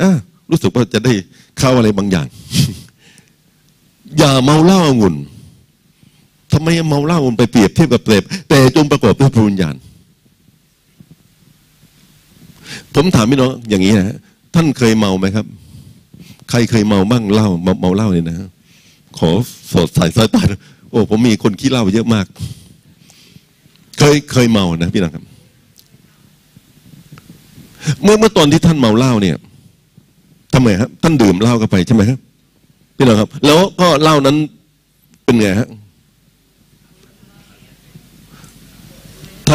[0.51, 1.13] รู้สึกว่าจะได้
[1.59, 2.28] เข้าอะไรบางอย่าง
[4.17, 5.15] อย่าเมาเหล้าองุ่น
[6.54, 9.76] ทำไมเมาเหล้าองุ่นไปเปรียบเทียบกับเปรตแต่จงประกอบด้วยพระวิญญาณ
[12.95, 14.18] ผมถามพี่น้องอย่างนี้นะฮะ
[14.56, 15.45] ท่านเคยเมาไหมครับ
[16.49, 17.49] ใครเคยเมาบ้างเหล้า
[17.82, 18.49] เมาเหล้าเนี่ยนะ
[19.18, 19.30] ขอ
[19.74, 20.41] สดใส่สายตา
[20.89, 22.26] โอ้ผมมีคนขี้เหล้าเยอะมาก
[23.99, 25.24] เคยเคยเมานะพี่น้องครับ
[28.04, 29.36] เมื่อเมื่อตอนที่ท่านเมาเหล้าเนี่ย
[30.54, 32.20] ทำไมครับท่านดื่มเหล้าเข้าไปใช่ไหมครับ
[32.97, 34.36] พี่น้องครับ แล้วก็เหล้านั้น
[35.26, 35.70] เป็นไงฮะ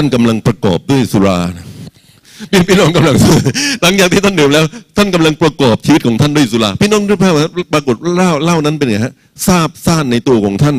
[0.00, 1.38] ท่านกำลังประกอบด้วยสุรา
[2.50, 3.16] พี่พี่น้องกำลัง
[3.82, 4.64] หลังจากที่ท่านดื่มแล้ว
[4.96, 9.12] ท่านกำลังประกอบชีวิตของท่านด้วยสุราพี่น้องรู้ไหมว่าปรากฏเล้าเล้านั้นเป็นไงฮะ
[9.46, 10.76] ทราบซ่านในตัวของท่าน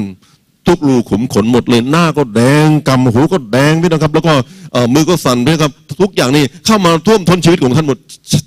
[0.67, 4.33] ทุกรูขุมขนหมดเลยหน้าก็แดงกำหูก็แดงพี่นะครับ แล้วก็
[4.73, 7.97] เอ่อมือก็สั่นพี่นะครับ ทุกอย่างนี่เข้ามาท่วมท้นชีวิตของท่านหมด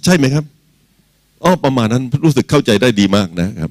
[0.05, 0.45] ใช่ไหมครับ
[1.45, 3.71] อ๋อประมาณนั้นรู้สึกเข้าใจได้ดีมากนะครับ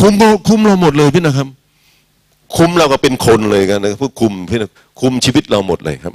[0.00, 1.48] คุมเราคุมเราหมดเลยพี่นะครับ
[2.56, 4.70] คุมเราก็เป็นคนเลยกันนะผู้คุมพี่นะ
[5.00, 6.14] คุมชีวิตเราหมดเลยครับ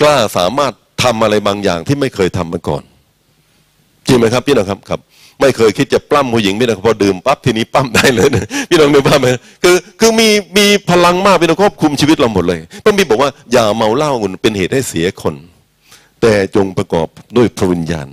[0.00, 0.72] กล้าสามารถ
[1.02, 2.82] ทำอะไรบางอย่างที่ไม่เคยทำมาก่อน
[4.06, 5.00] จริงไหมครับพี่น้องครับครับ
[5.40, 9.28] ไม่เคยคิดจะปล้ำผู้หญิงพี่น้องพอดื่มปั๊บทีนี้ปล้ำได้เลยนะพี่น้องนึกภาพไหม
[9.62, 10.28] คือคือมี
[10.58, 15.34] มีพลังมากพี่น้องควบคุมชีวิตเราหมดเลยพระบิดบอกว่าอย่าเมาเหล้าเป็นเหตุให้เสียคน
[16.20, 18.08] แต่จงประกอบด้วยพระวิญญาณ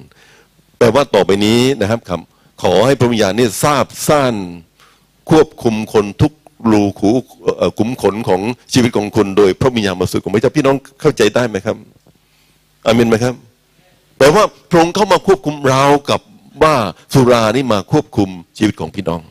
[0.78, 2.22] แปลว่าต่อไปนี้นะครับครับ
[2.64, 4.36] ขอให้พระวิญญาณนี่ทราบซ่าน
[5.30, 6.34] ควบคุมคนทุก
[6.72, 7.16] รูขู่
[7.78, 8.42] ขุมขนของ
[8.74, 11.76] ชีวิตของคุณโดยพระวิญาณบริสุทธิ์ของพระเจ้าพี่น้องเข้าใจได้ไหมครับ
[12.86, 13.34] อามินไหมครับ
[14.18, 16.22] แปลว่าพระองค์เข้ามาควบคุมเรากับ
[16.64, 16.76] ว่า
[17.14, 19.22] สุรานี่มาควบคุมชีวิตของพี่น้อง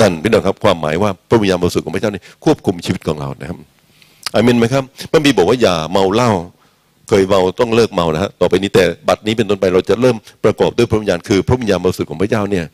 [0.00, 3.58] นั่นพี่น้องครับ ความหมายว่าพระวิญญาณบริสุทธิ์ของพระเจ้านี่ควบคุมชีวิตของเรานะครับ
[4.34, 6.30] อามินไหมครับพระบีบอกว่าอย่าเมาเหล้า
[7.08, 12.64] เคยเมาต้องเลิกเมานะฮะต่อไปนี้แต่บัดนี้เป็นต้นไปเราจะเริ่มประกอบด้วยพระวิญญาณคือ พระวิญญาณบริสุทธิ์ของพระเจ้าเนี่ย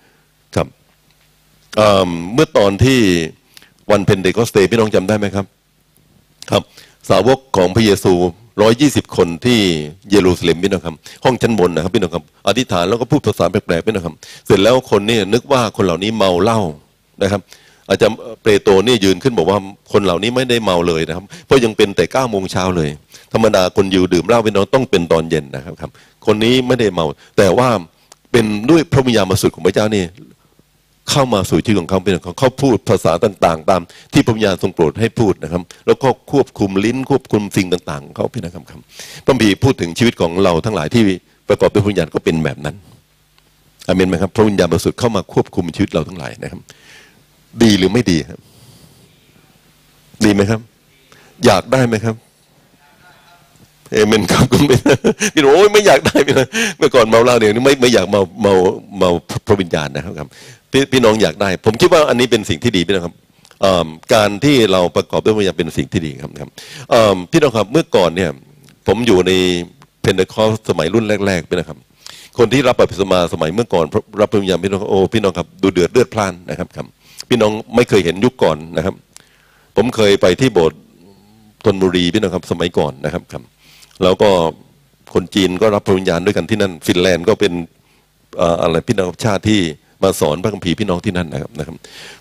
[2.34, 3.00] เมื่อตอนที่
[3.90, 5.46] วันเพนเดคอสเตพี่น้องจำได้ไหมครับ
[6.50, 6.62] ครับ
[7.10, 8.12] สาวกของพระเยซู
[8.62, 9.58] ร้อยยี่สิบคนที่
[10.10, 14.14] เยรูซาเล็มพี่น้องครับ ห้องชั้นบนนะครับพี่น้องครับ อธิษฐานแล้วก็พูดภาษาแปลกๆพี่น้องครับ
[14.46, 16.60] เสร็จแล้วคนนี่นึกว่าคนเหล่านี้เมาเหล้า
[17.22, 17.40] นะครับ
[17.90, 19.58] อาจารย์เปโตรนี่ยืนขึ้นบอกว่า
[19.92, 22.88] คนเหล่านี้ไม่ได้เมาเลยนะครับ เพราะยังเป็นแต่เก้าโมงเช้าเลย
[23.32, 25.90] ธรรมดาคนยิวดื่มเหล้าพี่น้องต้องเป็นตอนเย็นนะครับครับ
[26.26, 27.06] คนนี้ไม่ได้เมา
[27.38, 27.68] แต่ว่า
[28.32, 30.04] เป็นด้วยพระวิญญาณบริสุทธิ์ของพระเจ้านี่
[31.10, 33.80] เข้ามาสู่ชีวิตของเขาเป็นของเขาพูดภาษาต่าง ๆ ตาม
[34.12, 38.80] ที่พระวิญญาณทรงโปรดให้พูดนะครับ แล้วก็ควบคุมลิ้นควบคุมสิ่งต่างๆของเขาพี่นะครับครับ
[39.24, 41.02] พระบีพูดถึงชีวิตของเราทั้งหลายที่
[41.48, 42.76] ประกอบด้วยพระวิญญาณก็เป็นแบบนั้น
[43.86, 46.60] อเมนไหมครับพระวิญญาณบริสุทธิ์เข้ามาควบคุมชีวิตเราทั้งหลายนะครับ
[47.62, 48.38] ดีหรือไม่ดีครับ
[50.24, 50.60] ดีไหมครับ
[51.46, 52.16] อยากได้ไหมครับ
[53.92, 54.76] เอเมนครับก็ไม่
[55.34, 56.48] พี่น้องโอ้ยไม่อยากได้พี่น้อง
[56.78, 58.54] เมื่อก่อนเมาเหล้าเนี่ยไม่ไม่อยากเมาเมา
[58.98, 59.10] เมา
[59.46, 60.28] พระวิญญาณนะครับครับ
[60.72, 63.14] พี่พี่น้องอยากได้ ผมคิดว่าอันนี้เป็นสิ่งที่ดีพี่น้องครับ
[64.14, 66.50] การที่เราประกอบด้วยพระวิญญาณเป็นสิ่งที่ดีครับครับ
[67.32, 68.30] พี่น้องครับเมื่อก่อนเนี่ย
[68.86, 69.32] ผมอยู่ใน
[70.02, 71.78] เพนเดคอสสมัยรุ่นแรกๆพี่นะครับ
[72.38, 73.84] คนที่รับบัพติศมาสมัยเมื่อก่อน
[74.20, 76.86] รับพระวิญญาณพี่น้องครับโอ้พี่น้องครับดูเดือดเลือดพล่านนะครับครับ
[77.28, 78.94] พี่น้องไม่เคยเห็นยุคก่อนนะครับ
[79.76, 80.78] ผมเคยไปที่โบสถ์
[81.64, 83.42] ธนบุรีพี่น้องครับสมัยก่อนนะครับครับ
[84.02, 84.30] แล้วก็
[85.14, 87.52] คนจีนก็รับพระวิญญาณด้วยกันที่นั่น ฟินแลนด์ก็เป็น
[88.38, 89.60] เอ่ออะไรพี่น้องชาติที่
[90.02, 91.74] มาสอนพระคัมภีร์พี่น้องที่นั่นนะครับนะครับ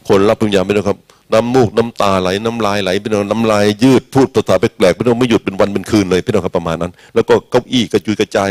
[0.07, 0.97] คนรับพระวิญญาณพี่น้ครับ
[1.33, 8.49] น้ำมูกน้ำตาไหลน้ำลายไหลพี่น้องน้ำลายยืดพูดภาษาแปลกๆพี่น้องไม่หยุดเป็นวันเป็นคืนเลยพี่น้องครับประมาณนั้น แล้วก็เก้าอี้กระจุยกระจาย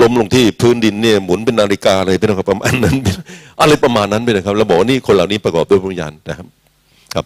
[0.00, 2.96] ลมลงที่พื้นดินเนี่ยหมุนเป็นนาฬิกาเลยพี่น้องครับประมาณนั้น
[3.60, 6.46] อะไรประมาณนั้นไปนะครับแล้วบอกว่านี่คนเหล่านี้ประกอบด้วยพระวิญญาณนะครับ
[7.14, 7.24] ครับ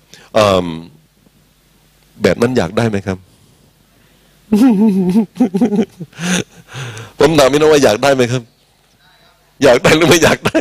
[2.23, 3.19] แบบนั้นอยากได้ไหมครับ
[7.19, 8.43] ผมถามพี่น้องว่าอยากได้ไหมครับ
[9.63, 10.59] อยากได้หรือไม่อยากได้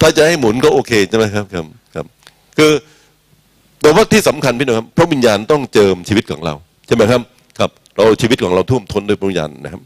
[0.00, 2.06] ถ้าจะให้หมุนก็โอเคใช่ไหมครับครับครับ
[2.58, 2.72] คือ
[3.80, 6.54] แต่ว่าที่สำคัญพี่น้องครับพระวิญญาณต้องเจิมชีวิตของเรา
[6.86, 7.20] ใช่ไหมครับ
[7.58, 9.80] ครับ เราชีวิตของเราท่วมท้นด้วยพระวิญญาณนะครับ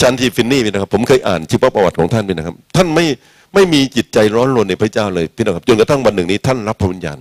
[0.00, 3.04] ชันทีฟินนี่พี่นะครับ ผมเคยอ่านชีวประวัติของท่านพี่นะครับ ท่านไม่
[3.54, 7.18] ไม่มีจิตใจร้อนรนในพระเจ้าเลยพี่น้องครับจนกระทั่งวันหนึ่งนี้ท่านรับพระวิญญาณ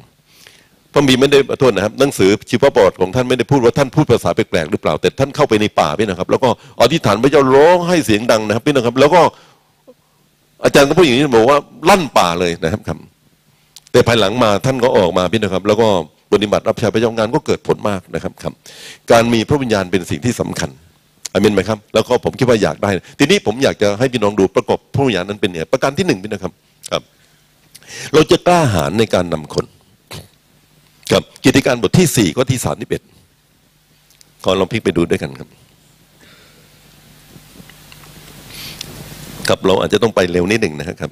[0.94, 6.50] พระบีไม่ได้ขอโทษนะครับ หนังสือชีวประวัติของท่านไม่ได้พูดว่าท่านพูดภาษาแปลกๆหรือเปล่า แต่ท่านเข้าไปในป่าพี่นะครับ แล้วก็
[6.82, 9.22] อธิษฐานพระเจ้าร้องให้เสียงดังนะครับพี่นะครับ แล้วก็
[10.64, 11.58] อาจารย์ก็พูดอย่างนี้บอกว่า
[11.90, 12.98] ลั่นป่าเลยนะครับครับ
[13.92, 15.88] แต่ภายหลังมาท่านก็ออกมาพี่นะครับ แล้วก็
[16.34, 18.54] ปฏิบัติรับใช้พระเจ้างานก็เกิดผลมากนะครับครับ
[19.12, 20.70] การมีพระวิญญาณเป็นสิ่งที่สำคัญ
[21.34, 22.90] อามินไหมครับ แล้วก็ผมคิดว่าอยากได้
[23.20, 26.54] ทีนี้ผมอยากจะให้พี่น้องดูประกอบพระวิญญาณนั้นเป็นเนี่ยประการที่หนึ่งพี่นะครับ
[26.92, 27.02] ครับ
[28.14, 29.66] เราจะกล้าหาญในการนำคน
[31.12, 33.04] ครับกิจการบทที่สี่ก็ที่สามที่เอ็ด
[34.44, 35.50] ขอลองพลิกไปดูด้วยกันครับ
[39.48, 41.12] ครับเราอาจจะต้องไปเร็วนิดหนึ่งนะครับ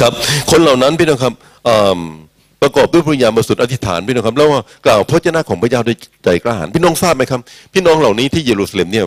[0.00, 0.12] ครับ
[0.50, 1.34] คนเหล่านั้นพี่น้องครับ
[1.68, 2.00] อ่า
[2.62, 7.40] ประกอบด้วยพระวิญญาบริสุทธิ์อธิษฐานพี่น้องครับแล้วว่ากล่าวพระเจ้าของพระเจ้าด้วยใจกล้าหาญพี่น้องทราบไหมครับ
[7.72, 9.06] พี่น้องเหล่านี้ที่เยรูซาเล็มเนี่ย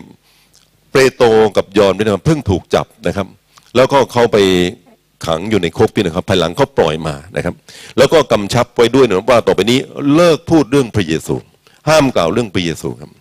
[0.91, 1.28] เปโตร
[1.58, 3.28] กับยอนพี่น้องเพิ่งถูกจับนะครับ
[3.76, 4.38] แล้วก็เขาไป
[5.26, 7.53] ขังอยู่ในคุกพี่นะครับ ภายหลังเขาปล่อยมานะครับ
[7.97, 9.80] แล้วก็กำชับไว้ด้วยนะว่าต่อไปนี้
[10.16, 11.36] เลิกพูดเรื่องพระเยซู
[11.89, 13.12] ห้ามกล่าวเรื่องพระเยซูครับ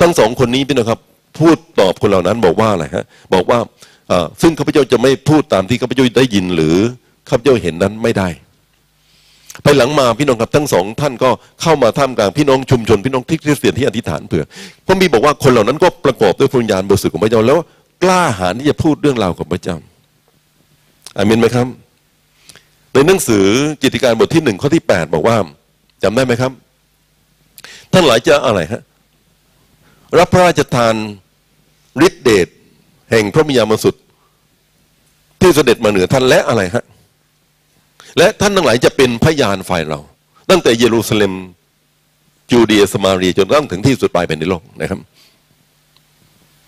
[0.00, 1.00] ทั้งสองคนนี้พี่นะครับ
[1.38, 3.04] พูดตอบคนเหล่านั้นบอกว่าอะไรฮะ
[3.34, 3.58] บอกว่า
[4.42, 6.76] ซึ่งข้าพเจ้าจะไม่พูดตามที่ข้าพเจ้าได้ยินหรือ
[7.28, 8.28] ข้าพเจ้าเห็นนั้นไม่ได้
[9.64, 11.30] ภายหลังมาพี่น้องครับทั้งสองท่านก็
[11.62, 14.44] เข้ามาท่ามกลางพี่น้องชุมชนพี่น้องที่คริสเตียนที่อธิษฐานเผื่อ
[14.86, 17.58] พระมีบอกว่าคนเหล่านั้นก็ประกอบด้วยพระวิญญาณบริสุทธิ์ของพระเจ้าแล้ว
[18.02, 19.76] กล้าหาญที่จะพูดเรื่องราวของพระเจ้า
[21.16, 21.66] อามินไหมครับ
[22.92, 23.46] ในหนังสือ
[23.82, 25.36] กิจการบทที่หนึ่งข้อที่แปดบอกว่า
[26.02, 26.52] จำได้ไหมครับ
[27.92, 28.82] ท่านหลายจะอะไรฮะ
[30.18, 30.94] รับพระราชทาน
[32.06, 32.48] ฤทธิเดช
[33.10, 33.94] แห่งพระมิยามสุด
[35.40, 36.84] ที่เสด็จมาเหนือท่านและอะไรฮะ
[38.18, 39.98] และท่านทั้งหลายจะเป็นพยานฝ่ายเรา
[40.50, 41.32] ตั้งแต่เยรูซาเล็ม
[42.50, 44.98] จูเดียสมาเรียจนกระทั่งถึงที่สุดปลายแผ่นดินโลกนะครับ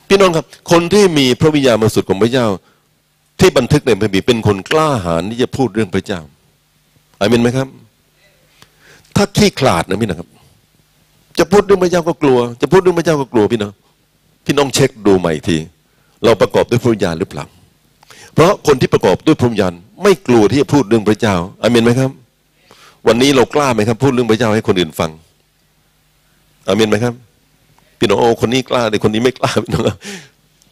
[0.09, 2.47] พี่น้องครับ คนที่มีพระวิญญาณบริสุทธิ์ของพระเจ้า
[3.41, 6.21] ที่บันทึกในพระบีเป็นคนกล้าหาญที่จะพูดเรื่องพระเจ้า
[7.19, 7.69] อามินไหมครับ
[9.17, 10.29] ถ้าขี้ขลาดนะพี่นะครับ
[11.39, 13.73] จะพูดเรื่องพระเจ้าก็กลัว จะพูดเรื่องพระเจ้าก็กลัวพี่น้อง
[14.47, 15.57] พี่น้องเช็คดูใหม่อีกที
[16.25, 17.45] เราประกอบด้วยพระวิญญาณหรือเปล่า
[18.35, 19.73] เพราะคนที่ประกอบด้วยพระวิญญาณ
[20.03, 22.11] ไม่กลัวที่จะพูดเรื่องพระเจ้าอาเมนไหมครับ
[23.07, 25.11] วันนี้เรากล้าไหมครับ พูดเรื่องพระเจ้าให้คนอื่นฟัง
[26.69, 27.15] อาเมนไหมครับ
[27.99, 29.85] พี่น้องโอ้คนนี้กล้าแต่คนนี้ไม่กล้าพี่น้อง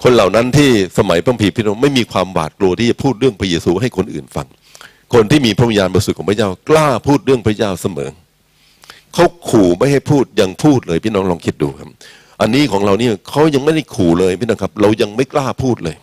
[0.02, 4.46] คนเหล่านั้นที่สมัยพระผีพี่น้องไม่มีความหวาดกลัวที่จะพูดเรื่องพระเยซูให้คนอื่นฟัง
[5.14, 8.08] คนที่มีพระวิญญาณบริสุทธิ์ของพระเจ้ากล้าพูดเรื่องพระเจ้าเสมอ
[9.14, 11.88] เขาขู่ไม่ให้พูดยังพูดเลยพี่น้องลองคิดดูครับ
[12.40, 15.96] อันนี้ของเราเนี่ยเขายังไม่ได้ขู่เลยพี่น้องครับ เรายังไม่กล้าพูดเลย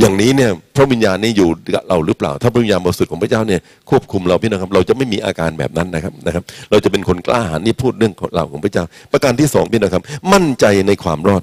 [0.00, 11.42] อย่างนี้เนี่ยพระวิญญาณนี่อยู่กับเราหรือเปล่า ถ้าพระวิญญาณบริสุทธิ์ของพระเจ้าเนี่ยควบคุมเราพี่น้องครับ เราจะไม่มีอาการแบบนั้นนะครับนะครับ เราจะเป็นคนกล้าหาญนี่พูดเรื่องเราของพระเจ้า ประการที่สองพี่น้องครับ มั่นใจในความรอด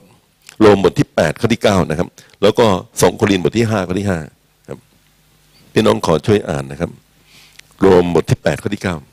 [0.62, 2.08] โรมบทที่8ปดข้อที่9นะครับ
[2.42, 2.66] แล้วก็
[3.02, 4.20] สองโครินบทที่5้าข้อที่ห้า
[4.68, 4.78] ครับ
[5.74, 6.90] พี่น้องขอช่วยอ่านนะครับ
[7.82, 9.11] โรมบทที่8ปดข้อที่9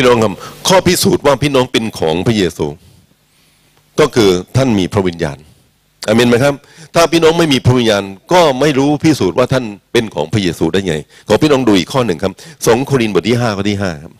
[0.00, 0.34] พี่น้องครับ
[0.68, 2.66] ข้อพิสูจน์ว่าพี่น้องเป็นของพระเยซู
[4.00, 5.38] ก็คือท่านมีพระวิญญาณ
[6.08, 6.54] อาเมนไหมครับ
[6.94, 10.94] ถ้าพี่น้องไม่มีพระวิญญาณก็ไม่รู้พิสูจน์ว่าท่านเป็นของพระเยซูได้ไง
[11.28, 12.32] ขอพี่น้องดูอีกข้อหนึ่งครับ
[12.66, 14.12] สองโครินธ์บทที่ห้าข้อที่ห้าครับ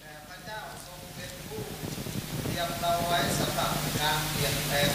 [0.00, 1.60] แต่พระเจ้าทรงเป็นผู้
[2.42, 4.88] เตรียมเราไว้สำหรับการเปลี่ยนแปลง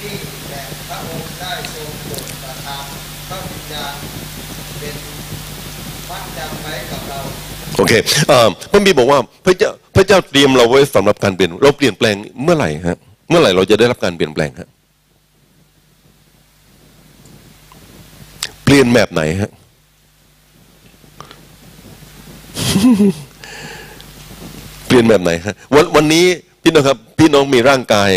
[0.00, 0.14] ที่
[0.48, 2.84] แต่พระองค์ได้ทรงโปรดประทาน
[3.28, 3.94] พระวิญญาณ
[4.78, 4.96] เป็น
[6.08, 7.20] มัดจำไว้กับเรา
[7.73, 7.94] โอเค
[8.70, 14.68] พระบีร์บอกว่าพระเจ้าพระเจ้าเตรียมเราไว้สำหรับการเปลี่ยน เราเปลี่ยนแปลงเมื่อไหร่ฮะ เมื่อไหร่เราจะได้รับการเปลี่ยนแปลงฮะ
[18.64, 19.50] เปลี่ยนแบบไหนฮะ
[24.86, 26.24] เปลี่ยนแบบไหนฮะวันวันนี้
[26.62, 28.10] พี่น้องครับ พี่น้องมีร่างกาย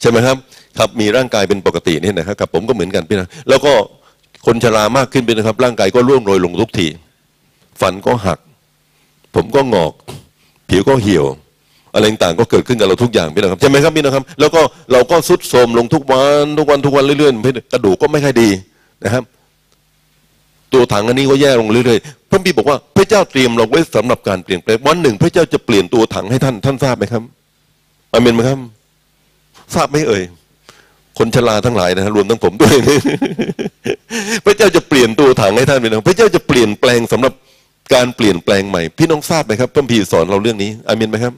[0.00, 0.36] ใช่ไหมครับ
[0.78, 3.72] ครับมีร่างกายเป็นปกตินี่นะครับครับผมก็เหมือนกันพี่น้องแล้วก็
[4.46, 6.86] คนชรามากขึ้นไปนะครับ ร่างกายก็ร่วงโรยลงทุกที
[7.80, 8.38] ฟันก็หัก
[9.34, 9.92] ผมก็งอก
[10.68, 11.26] ผิวก็เหี่ยว
[11.94, 14.60] อะไรต่างก็เกิดขึ้นกับเราทุกอย่างพี่นะครับใช่ไหมครับพี่นะครับ แล้วก็
[14.92, 18.48] เราก็สุดโทมลงทุกวันทุกวันทุกวันเรื่อยๆกระดูกก็ไม่ค่อยดี
[19.04, 19.24] นะครับ
[20.72, 27.22] ตัวถังอันนี้ก็แย่ลงเรื่อยๆพระบีบอกว่าพระเจ้าเตรียมเราไว้สำหรับการเปลี่ยนแปลงวันหนึ่ง พระเจ้าจะเปลี่ยนตัวถังให้ท่านท่านทราบไหมครับ
[28.12, 28.58] อเมนไหมครับ
[29.74, 30.22] ทราบไหมเอ่ย
[31.18, 32.74] คนชราทั้งหลายนะรวมทั้งผมด้วย
[34.44, 37.32] พระเจ้าจะเปลี่ยนตัวถังให้ท่านเป็นพระเจ้าจะเปลี่ยนแปลงสำหรับ
[37.94, 41.34] การเปลี่ยนแปลงใหม่ พี่น้องทราบไหมครับพระพีสอนเราเรื่องนี้อาเมนไหมครับ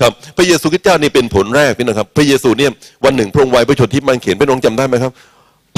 [0.00, 2.70] ครับพระเยซูคริสต์เจ้านี่เป็นผลแรกพี่น้องครับ พระเยซูเนี่ย
[3.04, 5.12] วันหนึ่งพระองค์ไว้พระชนที่มันเขียนพี่น้องจำได้ไหมครับ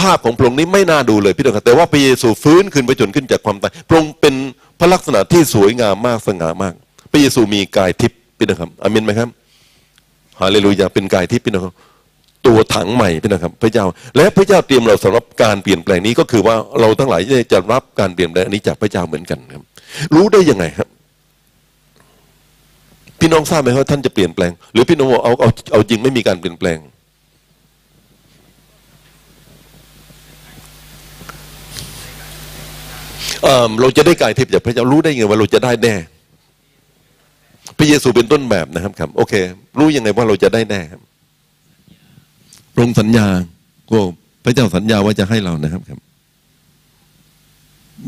[0.01, 4.35] ภาพของพระองค์นี้ไม่น่าดูเลยพี่น้องครับแต่ว่าพระเยซูฟื้นขึ้นไปจนขึ้นจากความตายพระองค์เป็น
[4.79, 6.75] พระลักษณะที่สวยงามมากสง่ามาก
[7.11, 9.29] พระเยซูมีกายทิพย์พี่น้องครับอาเมนไหมครับ
[10.41, 11.75] ฮาเลลูยาเป็นกายทิพย์พี่น้องครับ
[12.47, 13.85] ตัวถังใหม่พี่นะครับ พระเจ้า
[14.17, 17.21] และพระเจ้าเตรียมเราสำหรับการเปลี่ยนแปลงนี้ก็คือว่าเราทั้งหลาย
[17.53, 19.63] จะรับการเปลี่ยนแปลงนี้จากพระเจ้าเหมือนกันครับ
[20.15, 20.89] รู้ได้ยังไงครับ
[23.21, 26.79] พี่น้องทราบไหมว่าท่านจะเปลี่ยนแปลง หรือพี่น้องบอกเอาเอาเอาจริงไม่มีการเปลี่ยนแปลง
[33.43, 35.95] เอ่อเราจะได้กายทิพย์จากพระเจ้ารู้ได้ไงว่าเราจะได้แน่
[37.79, 39.35] พระเยซูเป็นต้นแบบนะครับครับ โอเค
[39.79, 41.01] รู้ยังไงว่าเราจะได้แน่ครับ
[42.75, 43.27] พระองค์สัญญา
[43.91, 43.99] ก็
[44.45, 45.99] พระเจ้าสัญญาว่าจะให้เรานะครับครับ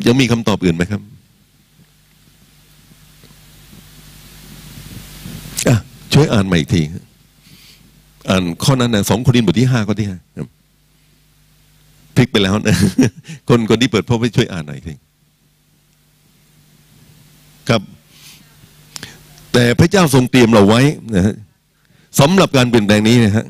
[0.06, 1.02] ยังมีคำตอบอื่นไหมครับ
[6.14, 6.82] ช่วยอ่านใหม่อีกที
[8.28, 10.18] อ่านข้อนั้นนะสองคนดินบทที่ห้าข้อที่ห้า
[12.16, 12.76] พลิกไปแล้วนะ
[13.48, 14.94] คนคนที่เปิดพบให้ช่วยอ่านหน่อยที
[17.68, 17.82] ครับ
[19.52, 20.80] แต่พระเจ้าทรงเตรียมเราไว้
[21.14, 21.34] นะฮะ
[22.20, 23.44] สำหรับการเปลี่ยนแปลงนี้นะฮะ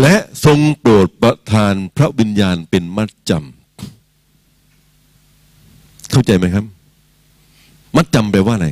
[0.00, 0.14] และ
[0.44, 6.64] ทรงโปรดประทานพระวิญญาณเป็นมัดจำเข้าใจไหมครับ
[7.96, 8.68] มัดจำแปลว่าอะไร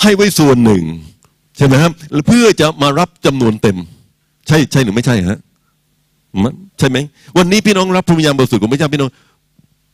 [0.00, 0.82] ให้ไว้ส่วนหนึ่ง
[1.56, 1.92] ใช่ไหมครับ
[2.26, 3.76] เพื่อจะมารับจำนวนเต็ม
[4.48, 5.38] ใช่ใช่หรือไม่ใช่ฮะ
[6.78, 6.96] ใช่ไหม
[7.38, 9.10] วันนี้พี่น้องรับพระวิญญาณบริสุทธิ์ของพระเจ้าพี่น้อง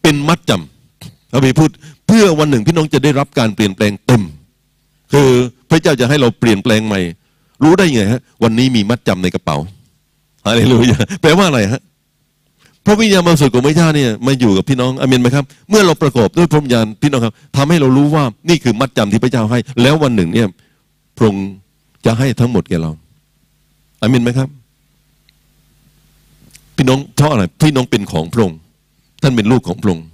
[0.02, 1.70] เป็นมัดจำเราไปพูด
[2.06, 4.22] เพื่อวันหนึ่งพี่น้องจะได้รับการเปลี่ยนแปลงเต็ม
[5.12, 5.30] คือ
[5.70, 7.00] พระเจ้าจะให้เราเปลี่ยนแปลงใหม่
[7.62, 9.56] รู้ได้ไงฮะ วันนี้มีมัดจำในกระเป๋า
[10.46, 10.84] อะไรเลย
[11.22, 11.80] แปลว่าอะไรฮะ
[12.86, 20.48] พระวิญญาณบริสุทธิ์ของพระเจ้าเนี่ยมาอยู่กับพี่น้องอเมนไหมครับ เมื่อเราประกอบด้วยพระวิญญาณพี่น้องครับทำให้เรารู้ว่านี่คือมัดจำที่พระเจ้าให้ แล้ววันหนึ่งเนี่ย
[21.16, 21.46] พระองค์
[22.06, 22.90] จะให้ทั้งหมดแก่เรา
[24.00, 24.48] อเมนไหมครับ
[26.76, 28.58] พี่น้องเพราะอะไรพี่น้องเป็นของพระองค์
[29.22, 30.04] ท่านเป็นลูกของพระองค์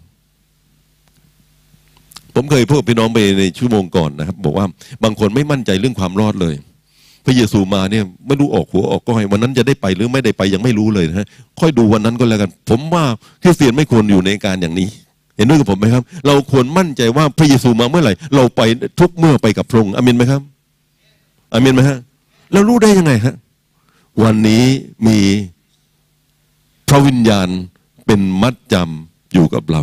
[2.37, 4.67] ผมเคยพูดพี่น้องไปในชั่วโมงก่อนนะครับ บอกว่า
[5.05, 6.55] บางคนไม่มั่นใจเรื่องความรอดเลย
[7.25, 11.27] พระเยซูมาเนี่ยไม่รู้ออกหัวออกก้อยวันนั้นจะได้ไปหรือไม่ได้ไปยังไม่รู้เลยนะฮะ
[11.61, 13.05] ค่อยดูวันนั้นก็แล้วกัน ผมว่า
[13.43, 14.89] คริสเตียนไม่ควรอยู่ในการอย่างนี้
[15.37, 18.61] เห็นด้วยกับผมไหมครับ เราควรมั่นใจว่าพระเยซูมาเมื่อไหร่ เราไป
[19.01, 20.41] ทุกเมื่อไปกับพระองค์อามินไหมครับ
[21.53, 21.99] อามินไหมฮะ
[22.53, 23.35] แล้วรู้ได้ยังไงฮะ
[24.23, 24.65] วันนี้
[25.07, 25.19] มี
[26.89, 27.49] พระวิญญาณ
[28.07, 29.83] เป็นมัดจำอยู่กับเรา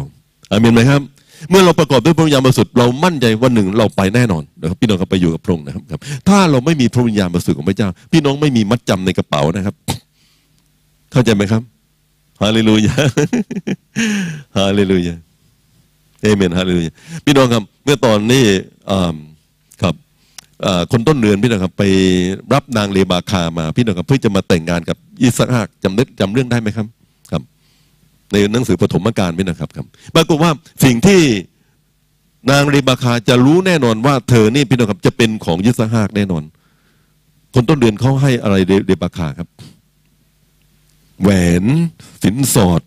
[0.52, 1.02] อามินไหมครับ
[1.50, 9.76] เมื่อเราประกอบด้วยพระวิญญาณบริสุทธิ์เรามั่นใจวันหนึ่งเราไปแน่นอนนะครับพี่น้องครับไปอยู่กับพระองค์นะครับ ถ้าเราไม่มีพระวิญญาณบริสุทธิ์ของพระเจ้า พี่น้องไม่มีมัดจำในกระเป๋านะครับ
[11.12, 11.62] เข้าใจไหมครับ
[12.42, 12.96] ฮาเลลูยา
[14.58, 15.16] ฮาเลลูยา
[16.22, 16.94] เอเมนฮาเลลูยา
[17.26, 18.46] พี่น้องครับเมื่อตอนนี้
[19.82, 19.96] ครับ
[20.92, 21.84] คนต้นเรือนพี่น้องครับไป
[22.54, 26.88] รับนางเลบาคามาพี่น้องครับเพื่อจะมาแต่งงานกับยิสฮากจำนึกจำเรื่องได้ไหมครับ
[28.34, 30.52] ในหนังสือปฐมกาลพี่นะครับครับปรากฏว่า
[30.84, 31.22] สิ่งที่
[32.52, 36.44] นางเรบาคาจะรู้แน่นอนว่าเธอนี่พี่น้องครับจะเป็นของยิสฮากแน่นอน
[37.54, 38.56] คนต้นเดือนเขาให้อะไร
[38.88, 39.48] เรบาคาครับ
[41.22, 41.30] แหว
[41.64, 41.66] น
[42.24, 42.82] สินสอด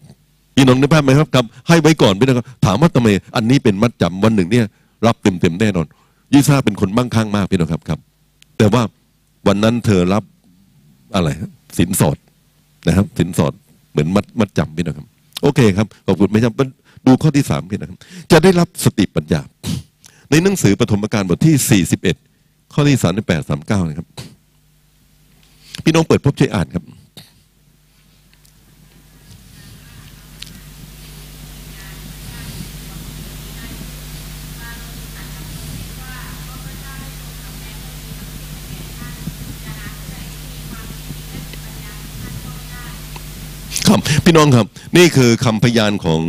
[0.56, 4.66] พี่น้องนึกภาพไหมครับครับ ให้ไว้ก่อนพี่น้องครับถามว่าทำไมอันนี้เป็นมัดจำวันหนึ่งเนี่ย
[5.06, 5.86] รับเต็มๆแน่นอน
[6.32, 7.98] ยิซ่าเป็นคนมั่งคั่งมากพี่น้องครับครับ
[8.58, 8.82] แต่ว่า
[9.46, 10.24] วันนั้นเธอรับ
[11.14, 11.28] อะไร
[11.78, 12.16] สินสอด
[12.86, 13.52] นะครับ สินสอด
[13.92, 15.06] เหมือนมัดมัดจำพี่น้องครับ
[15.46, 16.68] โอเคครับขอบคุณไม่จำเป็น
[17.06, 17.98] ดูข้อที่สามพี่นะครับ
[18.32, 19.40] จะได้รับสติปัญญา
[20.30, 22.16] ในหนังสือปฐมกาลบทที่สี่สิบเอ็ด
[22.72, 24.06] ข้อที่สามแปดสามเก้านะครับ
[25.84, 26.84] พี่น้องเปิดพบช่วยอ่านครับ
[43.88, 44.66] ครับพี่น้องครับ
[44.96, 46.22] นี่คือคำพยานของ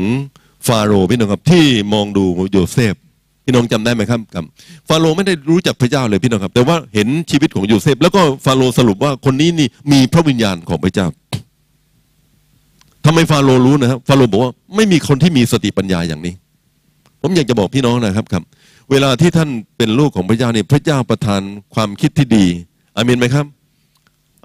[0.68, 2.96] ฟาโรห์พี่น้องครับ ที่มองดูโยเซฟ
[3.46, 4.46] พี่น้องจำได้ไหมครับครับ
[4.88, 11.08] ฟาโรห์ไม่ได้รู้จักพระเจ้าเลยพี่น้องครับ แต่ว่าเห็นชีวิตของโยเซฟ แล้วก็ฟาโรห์สรุปว่าคนนี้นี่มีพระวิญญาณของพระเจ้า
[13.06, 16.34] ทำไมฟาโรห์รู้นะครับ ฟาโรห์บอกว่าไม่มีคนที่มีสติปัญญาอย่างนี้
[17.22, 18.44] ผมอยากจะบอกพี่น้องนะครับครับ
[18.92, 21.42] เวลาที่ท่านเป็นลูกของพระเจ้าเนี่ยพระเจ้าประทาน
[21.76, 22.46] ความคิดที่ดี
[22.96, 23.46] อาเมนไหมครับ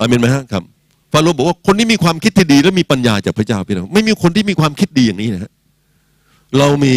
[0.00, 0.64] อาเมนไหมครับ
[1.12, 5.50] ฟาโรห์บอกว่าคนที่มีความคิดที่ดี และมีปัญญาจากพระเจ้าพี่น้องไม่มีคนที่มีความคิดดีอย่างนี้นะฮะ
[6.58, 6.94] เรามี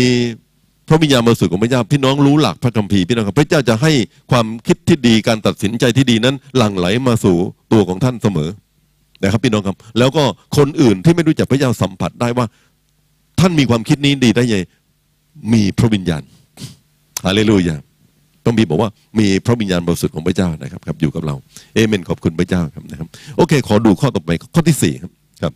[0.87, 3.91] พระวิญญาณบริสุทธิ์ของพระเจ้าพี่น้องรู้หลักพระคัมภีร์พี่น้องครับพระเจ้าจะให้
[4.31, 7.37] ความคิดที่ดีการตัดสินใจที่ดีนั้นหลั่งไหลมาสู่
[7.71, 8.49] ตัวของท่านเสมอ
[9.23, 10.23] นะครับพี่น้องครับ แล้วก็
[10.57, 12.45] คนอื่นที่ไม่รู้จักพระเจ้าสัมผัสได้ว่า
[13.39, 14.63] ท่านมีความคิดนี้ดีได้ยังไง
[15.53, 16.23] มีพระวิญญาณ
[17.25, 17.75] ฮาเลลูยา
[18.45, 18.89] ต้องมีบอกว่า
[19.19, 21.35] มีพระวิญญาณบริสุทธิ์ของพระเจ้านะครับครับอยู่กับเรา
[21.75, 25.53] เอเมนขอบคุณพระเจ้าครับนะครับ โอเค ขอดูข้อต่อไปข้อที่สี่ครับครับ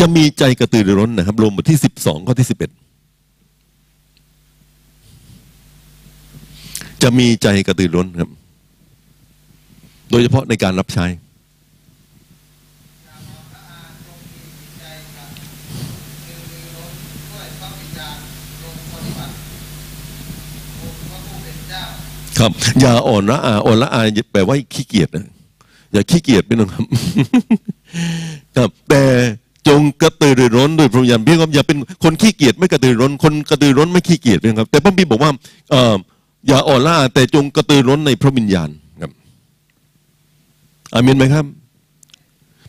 [0.00, 2.70] จะมีใจกระตือรือร้นนะครับรวมบทที่สิบสองข้อที่สิบเอ็ด
[7.02, 8.30] จะมีใจกระตือรือร้นครับ
[10.10, 11.06] โดยเฉพาะในการรับใช้
[14.78, 14.84] ใจ
[15.16, 15.28] กับ
[16.24, 16.92] คือมีล้น
[17.32, 18.18] ด้วยพระวิญญาณ
[18.62, 19.32] ลงปฏิบัติ
[20.80, 21.63] องค์พระผู้เป็นเจ้า
[22.38, 24.00] ครับ อย่าอ่อนละอาอ่อนละอา
[24.32, 25.26] แปลว่าขี้เกียจนะ
[25.92, 26.84] อย่าขี้เกียจพี่น้องครับ
[28.56, 29.02] ครับ แต่
[29.68, 35.30] จงกระตือรือร้นด้วยพระวิญญาณพี่ครับอย่าเป็นคนขี้เกียจไม่กระตือร้น คนกระตือร้นไม่ขี้เกียจพี่น้องครับ แต่พระบิดบอกว่า
[36.48, 38.68] อย่าอ่อนละอาแต่จงกระตือรือร้นในพระวิญญาณ
[39.00, 39.10] ครับ
[40.94, 41.44] อามินไหมครับ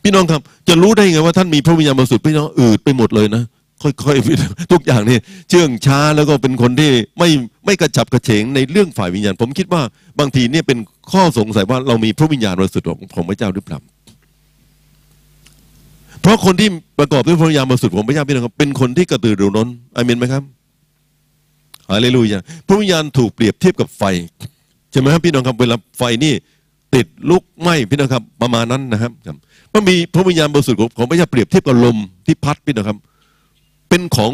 [0.03, 3.43] พี่น้องครับ จะรู้ได้ไงว่าท่านมีพระวิญญาณบริสุทธิ์พี่น้องอืดไปหมดเลยนะ
[3.84, 5.17] ค่อยๆทุกอย่างนี่
[5.49, 7.30] เชื่องช้าแล้วก็เป็นคนที่ไม่
[7.65, 9.82] ไม่กระฉับกระเฉงในเรื่องฝ่ายวิญญาณ ผมคิดว่า
[10.19, 10.78] บางทีเนี่ยเป็น
[11.11, 13.80] ข้อสงสัยว่าเรามีพระวิญญาณบริสุทธิ์ของพระเจ้าหรือเปล่า
[16.21, 16.69] เพราะคนที่
[16.99, 20.43] ประกอบด้วยพระวิญญาณบริสุทธิ์ของพระเจ้าพี่น้องครับเป็นคนที่กระตือรือร้นอาเมนไหมครับ
[21.89, 24.03] ฮาเลลูยาพระวิญญาณถูกเปรียบเทียบกับไฟ
[24.91, 26.34] ใช่ไหมครับพี่น้องครับเวลาไฟนี่
[26.95, 29.38] ติดลุกไหม้พี่น้องครับประมาณนั้นนะครับครับ
[29.73, 32.97] มันมีพระวิญญาณบริสุทธิ์ของพระเจ้าเปรียบเทียบกับลมที่พัดพี่น้องครับ
[33.90, 34.32] เป็นของ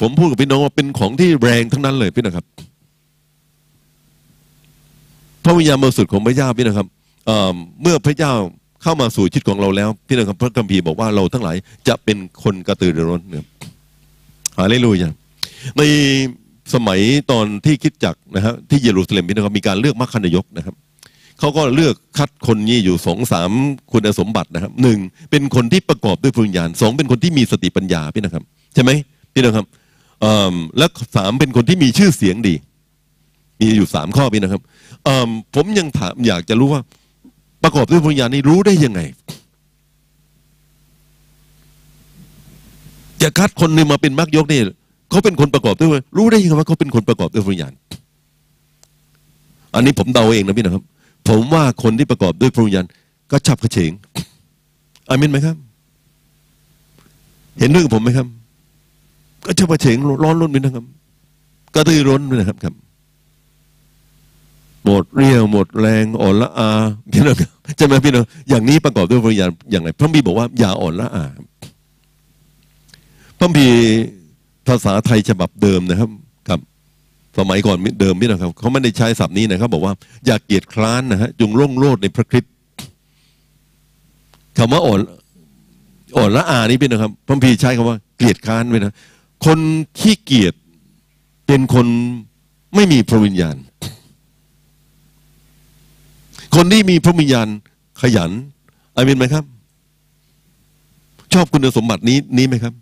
[0.00, 2.46] ผมพูดกับพี่น้องว่าเป็นของที่แรงทั้งนั้นเลยพี่น้องครับ
[5.44, 6.88] พระวิญญาณบริสุทธิ์ของพระเจ้าพี่น้องครับ
[7.26, 8.32] เเมื่อพระเจ้า
[8.82, 11.56] เข้ามาสู่ชีวิตของเราแล้ว พี่น้องครับพระคัมภีร์บอกว่าเราทั้งหลาย
[11.88, 13.48] จะเป็นคนกระตือรือร้นนะครับ
[14.58, 15.10] ฮาเลลูยา
[15.78, 15.82] ใน
[16.74, 20.74] สมัยตอนที่คิดจักรนะฮะที่เยรูซาเล็มพี่น้องครับมีการเลือกมัคคณายกนะครับ
[21.38, 23.50] เขาก็เลือกคัดคนนี้อยู่สองสาม
[23.92, 24.98] คุณสมบัตินะครับหนึ่ง
[25.30, 28.90] เป็นคนที่ประกอบด้วยพระวิญญาณสองเป็นคนที่มีสติปัญญาพี่นะครับ ใช่ไหม
[29.32, 29.66] พี่นะครับ
[30.78, 32.54] และสามเป็นคนที่มีชื่อเสียงดี
[33.60, 34.62] มีอยู่สามข้อพี่นะครับ
[35.26, 36.80] มผมยังถามอยากจะรู้ว่า
[37.62, 39.00] ประกอบด้วยพระวิญญาณนี่รู้ได้ยังไง
[43.22, 44.60] จะคัดคนหนึ่งมาเป็นมักยกนี่
[45.10, 47.72] เขาเป็นคนประกอบด้วยรู้ได้ยังไงว่าเขาเป็นคนประกอบด้วยพระวิญญาณ
[49.74, 50.84] อันนี้ผมเดาเองนะพี่นะครับ
[51.28, 52.86] ผมว่าคนที่ประกอบด้วยพระวิญญาณ
[53.30, 53.92] ก็ชับกระเฉง
[55.08, 55.56] อามินไหมครับ
[57.58, 58.26] เห็นด้วยกับผมไหมครับ
[59.46, 60.84] ก็ชับกระเฉงร้อนรุ่นไปนะครับ
[61.74, 62.74] กระตือร้นไปนะครับครับ
[64.84, 66.70] หมดเรี่ยวหมดแรงอ่อนละอา
[67.12, 71.24] พี่น้องครับใช่ไหมพี่น้องอย่างนี้ประกอบด้วยพระวิญญาณอย่างไรพระบีบอกว่าอย่าอ่อนละอา
[73.38, 73.66] พระบี
[74.68, 76.10] ภาษาไทยฉบับเดิมนะครับ
[76.48, 76.60] ครับ
[77.38, 79.94] สมัยก่อนเดิมพี่นะครับเขาไม่ได้ใช้ศัพท์นี้นะครับบอกว่า
[80.26, 82.52] อย่าเกียจคร้านนะฮะจงร่งโรดในพระคริสต์
[84.58, 85.00] คำว่าอ่อน
[86.16, 88.92] อ่อนละอานี่พี่นะครับพระพีใช้คำว่าเกลียดคร้านไปนะ
[89.44, 89.58] คน
[89.98, 90.54] ขี้เกียจ
[91.46, 91.86] เป็นคน
[92.74, 93.56] ไม่มีพระวิญญาณ
[96.54, 97.48] คนที่มีพระวิญญาณ
[98.00, 98.30] ขยัน
[98.96, 99.44] อามินไหมครับ
[101.32, 102.74] ชอบคุณสมบัตินี้นี้ไหมครับ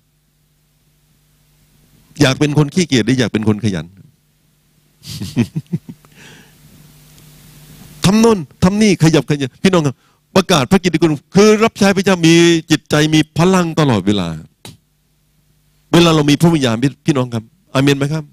[2.21, 3.87] อยากเป็นคนขี้เกียจหรืออยากเป็นคนขยัน
[8.05, 9.97] ทำโน่นทำนี่ขยับขยันพี่น้องครับ
[10.37, 12.35] ประกาศพระกิตติคุณคือรับใช้พระเจ้ามี
[12.71, 14.29] จิตใจมีพลังตลอดเวลา
[16.07, 16.77] ลาเรามีพระวิญญาณ
[17.07, 17.45] พี่น้องครับ
[17.75, 18.25] อาเมนไหมครับ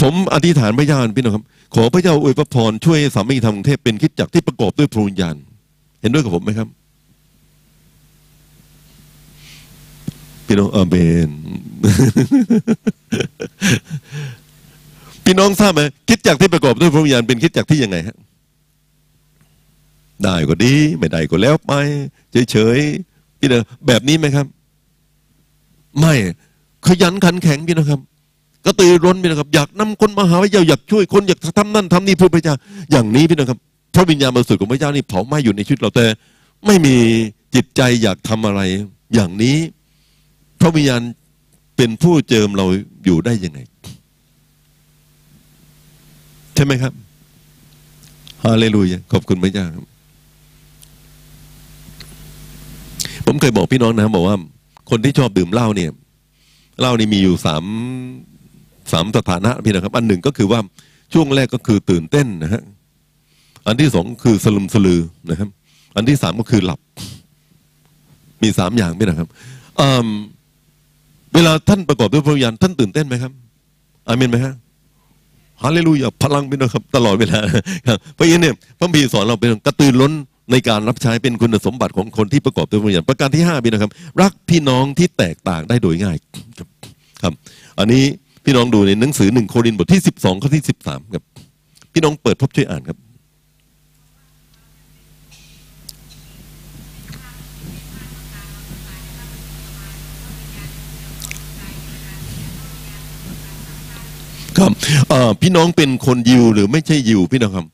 [0.00, 1.44] ผมอธิษฐานพระเจ้าพี่น้องครับ
[1.74, 5.34] ขอพระเจ้าอวยพระพรช่วยสามีธรรมกรุงเทพเป็นคิดจักรที่ประกอบด้วยพระวิญญาณ
[6.00, 6.68] เห็นด้วยกับผมไหมครับ
[10.46, 10.94] พี่น้องอาเม
[11.28, 11.30] น
[15.24, 18.16] พี่น้องทราบไหมคิดจักรที่ประกอบด้วยพระวิญญาณเป็นคิดจักรที่ยังไงฮะ
[20.22, 21.72] ได้ก็ดี ไม่ได้ก็แล้วไป
[22.50, 24.46] เฉยๆ พี่น้องแบบนี้ไหมครับ
[26.00, 26.14] ไม่
[26.86, 28.00] ขยันขันแข็งพี่นะครับ
[28.64, 32.54] กระตือร้นพี่นะครับ อยากนำคนมาหาพระเจ้าอยากช่วยคนอยากทำนั่นทำนี่เพื่อพระเจ้า
[32.92, 33.58] อย่างนี้พี่นะครับ
[33.94, 36.06] พระวิญญาณบริสุทธิ์ของพระเจ้านี่เผาไหม้อยู่ในชีวิตเราแต่
[36.66, 36.96] ไม่มี
[37.54, 38.60] จิตใจอยากทำอะไร
[39.14, 39.56] อย่างนี้
[40.60, 41.02] พระวิญญาณ
[41.76, 42.66] เป็นผู้เจิมเรา
[43.04, 43.58] อยู่ได้ยังไง
[46.54, 46.92] ใช่ไหมครับ
[48.44, 49.84] ฮาเลลูยาขอบคุณพระเจ้าครับ
[53.30, 54.36] ผมเคยบอกพี่น้องนะครับบอกว่า
[54.90, 55.90] คนที่ชอบดื่มเหล้าเนี่ย
[56.80, 57.64] เหล้านี่มีอยู่สาม
[58.92, 60.60] สามสถานะพี่นะครับ อันหนึ่งก็คือว่า
[61.14, 62.62] ช่วงแรกก็คือตื่นเต้นนะฮะ
[63.66, 65.00] อันที่สองคือสลุมสลือ
[65.30, 65.48] นะครับ
[65.96, 66.80] อันที่สามก็คือหลับ
[68.42, 69.28] มีสามอย่างพี่นะครับ
[71.34, 73.32] เวลาท่านประกอบด้วยพระวิญญาณท่านตื่นเต้นไหมครับ
[74.08, 74.54] อาเมนไหมฮะ
[75.62, 77.40] ฮาเลลูยาพลังพี่นะครับ ตลอดเวลา
[77.88, 80.12] ครับพระฉะนั้นเนี่ยพระบีสอนเราเป็นกระตือร้น
[80.50, 86.16] ในการรับใช้เป็นคุณสมบัติของคนที่ประกอบด้วยพระวิญญาณประการที่ห้าพี่นะครับ รักพี่น้องที่แตกต่างได้โดยง่าย
[86.58, 86.68] ครับ
[87.22, 87.32] ครับ
[87.78, 88.04] อันนี้
[88.44, 91.22] พี่น้องดูในหนังสือหนึ่งโครินธ์บทที่สิบสองข้อที่สิบสามครับ
[91.92, 92.98] พี่น้องเปิดพบช่วยอ่านครับ
[104.58, 104.72] ครับ
[105.08, 107.66] เออพี่น้องเป็นคนยิวหรือไม่ใช่ยิวพี่น้องครับ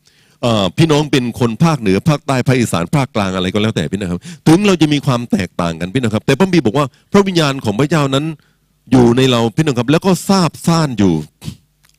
[0.78, 8.24] พี่น้องเป็นคนภาคเหนือภาคใต้ภาคอีสานภาคกลางอะไรก็แล้วแต่พี่น้องครับ ถึงเราจะมีความแตกต่างกันพี่น้องครับ แต่พระบีบอกว่าพระวิญญาณของพระเจ้านั้น
[8.90, 11.14] อยู่ในเราพี่น้องครับ แล้วก็ทราบซ่านอยู่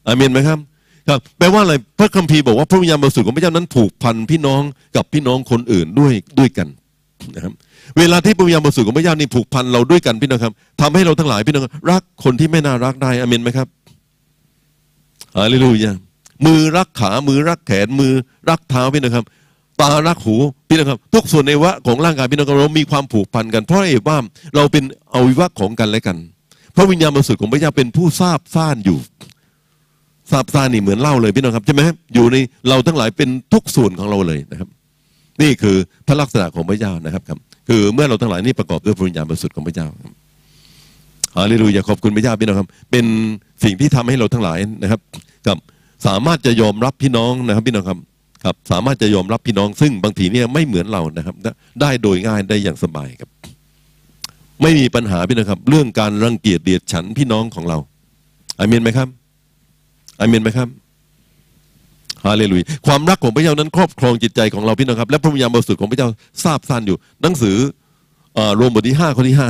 [0.07, 0.59] อาเมนไหมครับ
[1.09, 4.61] ครับแปลว่าอะไรพระคัมภีร์บอกว่าพระวิญญาณบริสุทธิ์ของพระเจ้านั้นผูกพันพี่น้อง
[4.95, 6.67] กับพี่น้องคนอื่นด้วยด้วยกัน
[7.35, 7.53] นะครับ
[7.97, 13.67] เวลาที่พระวิญญาณบริสุทธิ์ของพระเจ้านี่ผูกพันเราด้วยกันพี่น้องครับทำให้เราทั้งหลายพี่น้องครับรักคนที่ไม่น่ารักได้อาเมนไหมครับ
[15.37, 15.91] ฮาเลลูยา
[16.45, 18.13] มือรักขา มือรักแขน มือ
[18.49, 19.25] รักเท้าพี่นะครับ
[19.81, 20.35] ตารักหู
[20.67, 24.17] พี่นะครับ ทุกส่วนในวะของร่างกายพี่นะครับเรามีความผูกพันกัน เพราะเหตุว่า
[24.55, 24.83] เราเป็น
[25.13, 26.17] อวัยวะของกันและกัน
[26.75, 28.97] พระวิญญาณบริสุทธิ์ของพระเจ้าเป็นผู้ทราบซ่านอยู่
[30.31, 31.81] ทราบซ่านนี่เหมือนเล่าเลยพี่น้องครับใช่ไหม
[32.13, 32.35] อยู่ใน
[32.69, 34.69] เราทั้งหลายเป็นทุกส่วนของเราเลยนะครับ
[35.41, 35.75] นี่คือ
[36.07, 40.13] พระลักษณะของพระเจ้านะครับครับ คือเมื่อเราทั้งหลายนี่ประกอบด้วยพระวิญญาณบริสุทธิ์ของพระเจ้าครับ
[41.35, 43.05] ฮาเลลูยาขอบคุณพระเจ้าพี่น้องครับ เป็น
[43.63, 44.99] สิ่งที่ทำให้เราทั้งหลายนะครับ
[45.47, 45.57] กับ
[46.05, 47.99] สามารถจะยอมรับพี่น้องนะครับพี่น้องครับ
[48.43, 51.35] ครับสามารถจะยอมรับพี่น้องซึ่งบางทีเนี่ยไม่เหมือนเรานะครับ
[51.81, 53.29] ได้โดยง่ายได้อย่างสบายครับ
[54.61, 57.77] ไม่มีปัญหาพี่น้องครับ เรื่องการรังเกียจเดียดฉันพี่น้องของเรา
[58.59, 59.07] อาเมนไหมครับ
[60.19, 60.67] อาเมนไหมครับ
[62.25, 66.07] ฮาเลลูยาความรักของพระเจ้านั้นครอบครองจิตใจของเราพี่น้องครับ และพระวิญญาณบริสุทธิ์ของพระเจ้า
[66.43, 67.57] ทราบซ่านอยู่ หนังสือ
[68.37, 69.49] อ่อโรมบทที่ห้าข้อที่ห้า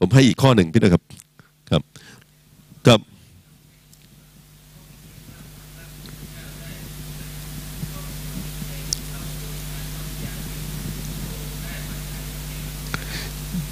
[0.00, 1.02] ผมให้อีกข้อหนึ่งพี่นะครับ
[1.70, 1.82] ครับ
[2.88, 3.00] กับ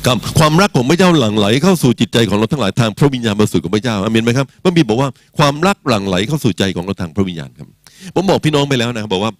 [0.06, 7.66] กับความรักของพระเจ้าหลั่งไหลเข้าสู่จิตใจของเราทั้งหลายทางพระวิญญาณบริสุทธิ์ของพระเจ้าอาเมนไหมครับพระบิดบอกว่าความรักหลั่งไหลเข้าสู่ใจของเราทางพระวิญญาณครับ
[8.14, 9.32] ผมบอกพี่น้องไปแล้วนะครับบอกว่า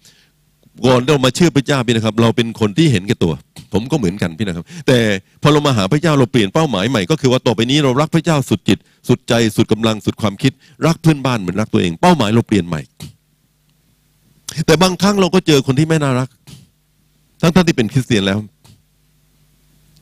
[0.85, 3.33] ก่อนเรามาเชื่อพระเจ้าพี่นะครับ เราเป็นคนที่เห็นแก่ตัว
[3.73, 4.97] ผมก็เหมือนกันพี่นะครับ แต่
[5.41, 10.51] พอเรามาหาพระเจ้าเราเปลี่ยนเป้าหมายใหม่ก็คือว่าต่อไปนี้เรารักพระเจ้าสุดจิต สุดใจสุดกำลังสุดความคิด
[10.85, 12.81] รักเพื่อนบ้านเหมือนรักตัวเอง เป้าหมายเราเปลี่ยนใหม่
[14.65, 16.29] แต่บางครั้งเราก็เจอคนที่ไม่น่ารัก
[17.41, 18.39] ทั้งท่านที่เป็นคริสเตียนแล้ว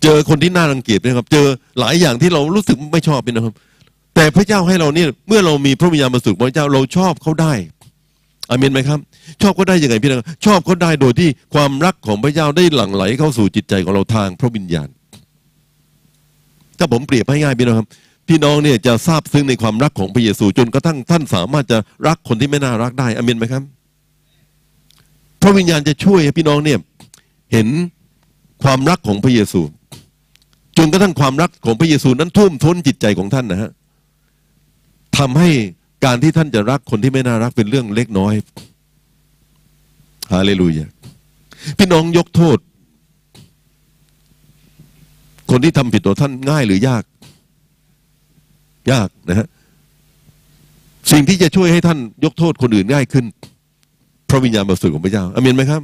[0.03, 1.45] เจอคนที่น่ารังเกียจนะครับ เจอ
[1.79, 3.53] หลายอย่างที่เรารู้สึกไม่ชอบพี่นะครับ
[4.15, 7.53] แต่พระเจ้าให้เราเนี่ยเมื่อเรามีพระวิญญาณบริสุทธิ์พระเจ้าเราชอบเขาได้
[8.49, 8.99] อาเมนไหมครับ
[9.41, 14.87] ชอบเขาได้ยังไงพี่น้องชอบเขาได้โดยที่ความรักของพระเจ้าได้หลั่งไหลเข้าสู่จิตใจของเราทางพระวิญญาณ
[16.77, 17.87] ถ้าผมเปรียบให้ง่ายพี่น้องครับ
[18.27, 21.77] พี่น้องเนี่ยจะทราบซึ้งในความรักของพระเยซู จนกระทั่งท่านสามารถจะ
[22.07, 23.63] รักคนที่ไม่น่ารักได้อาเมนไหมครับ
[25.41, 26.79] พระวิญญาณจะช่วยให้พี่น้องเนี่ย
[27.51, 27.67] เห็น
[28.63, 29.61] ความรักของพระเยซู
[30.82, 33.71] จนกระทั่งความรักของพระเยซูนั้นท่วมท้นจิตใจของท่านนะฮะ
[35.17, 35.49] ทำให้
[36.05, 38.34] การที่ท่านจะรักคนที่ไม่น่ารักเป็นเรื่องเล็กน้อย
[40.34, 40.86] ฮาเลลูยา
[41.77, 42.57] พี่น้องยกโทษ
[45.51, 47.03] คนที่ทำผิดต่อท่านง่ายหรือยาก
[48.91, 49.47] ยากนะฮะ
[51.11, 53.25] สิ่งที่จะช่วยให้ท่านยกโทษคนอื่นง่ายขึ้น
[54.30, 55.82] พระวิญญาณบริสุทธิ์ของพระเจ้าอเมนไหมครับ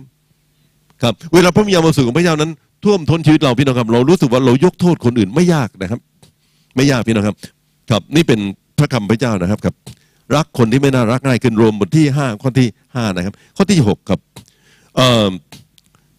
[1.02, 2.52] ครับ เวลาพระวิญญาณบริสุทธิ์ของพระเจ้านั้น
[2.84, 6.00] ท่วมท้นชีวิตเราพี่น้องครับ เรารู้สึกว่าเรายกโทษคนอื่นไม่ยากนะครับ
[6.76, 7.38] ไม่ยากพี่น้องครับ
[7.90, 8.40] ครับนี่เป็น
[8.78, 9.76] พระคำพระเจ้านะครับครับ
[10.36, 14.20] รักคนที่ไม่น่ารักง่ายขึ้นรวมบทที่ห้าข้อที่ห้านะครับ ข้อที่6ครับ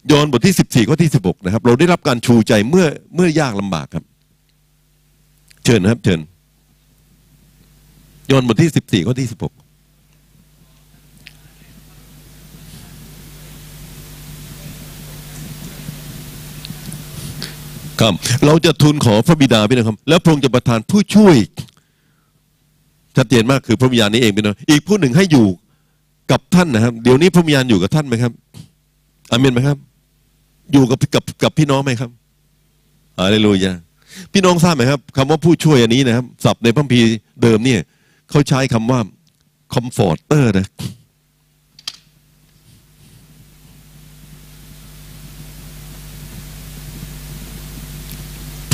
[0.07, 2.85] โยนบทที่สิบสี่ข้อที่สิ16นะครับ เราได้รับการชูใจเมื่อ
[3.15, 4.03] เมื่อยากลำบากครับ
[5.63, 6.19] เชิญครับ เชิญ
[8.27, 9.66] โยนบทที่สิบสี่ข้อที่สิ16
[18.01, 18.13] ครับ
[18.45, 21.35] เราจะทูลขอพระบิดาพี่นะครับ แล้วพระองค์จะประทานผู้ช่วย
[23.15, 25.47] ชัดเจนมากคือพระวิญญาณนี้เองพี่น้องอีกผู้หนึ่งให้อยู่
[26.31, 28.31] กับท่านนะครับ เดี๋ยวนี้พระวิญญาณอยู่กับท่านไหมครับ
[29.31, 29.77] อาเมนไหมครับ
[30.71, 32.09] อยู่กับกับกับพี่น้องไหมครับ
[33.19, 33.73] ฮาเลลูยา
[34.33, 37.07] พี่น้องทราบไหมครับคำว่าผู้ช่วยอันนี้นะครับศัพท์ในพระคัมภีร์
[37.41, 37.79] เดิมเนี่ย
[38.29, 38.99] เขาใช้คำว่า
[39.73, 40.67] comforter นะ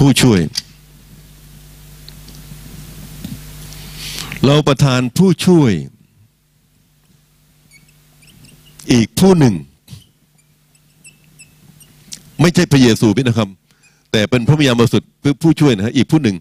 [0.03, 0.39] ผู้ช่วย
[4.45, 5.71] เราประทานผู้ช่วย
[8.91, 9.53] อีกผู้หนึ่ง
[12.41, 13.49] ไม่ใช่พระเยซูพี่นะครับ
[14.11, 15.09] แต่เป็นพระวิญญาณบริสุทธิ์
[15.41, 16.35] ผู้ช่วยนะฮะอีกผู้หนึ่ง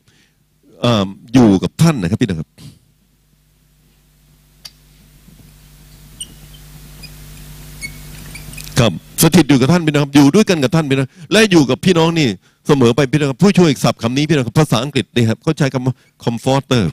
[0.84, 0.86] อ
[1.34, 2.48] อยู่กับท่านนะครับพี่นะครับ
[8.78, 8.92] ครับ
[9.22, 12.28] สถิตอยู่กับท่านพี่นะครับอยู่ด้วยกันกับท่านพี่นะและอยู่กับพี่น้องนี่
[12.66, 15.94] เสมอไปพี่นะครับผู้ช่วยศัพท์คำนี้พี่นะครับภาษาอังกฤษนี่ครับเขาใช้คำว่า
[16.24, 16.84] comforter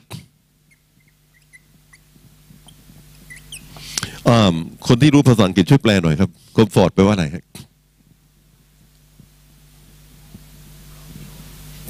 [4.86, 7.44] คนที่รู้ภาษาอังกฤษช่วยแปลหน่อยครับ comfort แปลว่าอะไรครับ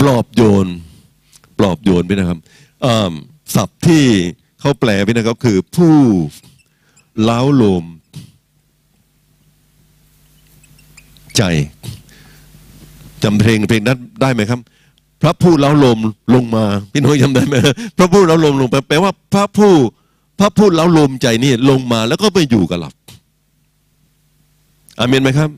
[0.00, 0.66] ปลอบโยน
[1.58, 2.38] ปลอบโยนพี่นะครับ
[3.54, 4.04] ศัพท์ที่
[4.60, 5.96] เขาแปลพี่นะครับคือผู้
[7.22, 7.84] เล้าโลม
[11.36, 11.42] ใจ
[13.24, 14.60] จำเพลงเพลงนั้นได้ไหมครับ
[15.22, 15.98] พระผู้เล้าลม
[16.34, 17.54] ลงมาพี่น้องจำได้ไหม
[17.98, 19.72] พระผู้เล้าลมลงไปแปลว่าพระผู้
[20.38, 22.90] พระผู้เล้าลมใจนี่ลงมาแล้วก็ไปอยู่กับเรา
[24.98, 25.50] อาเมนไหมครับ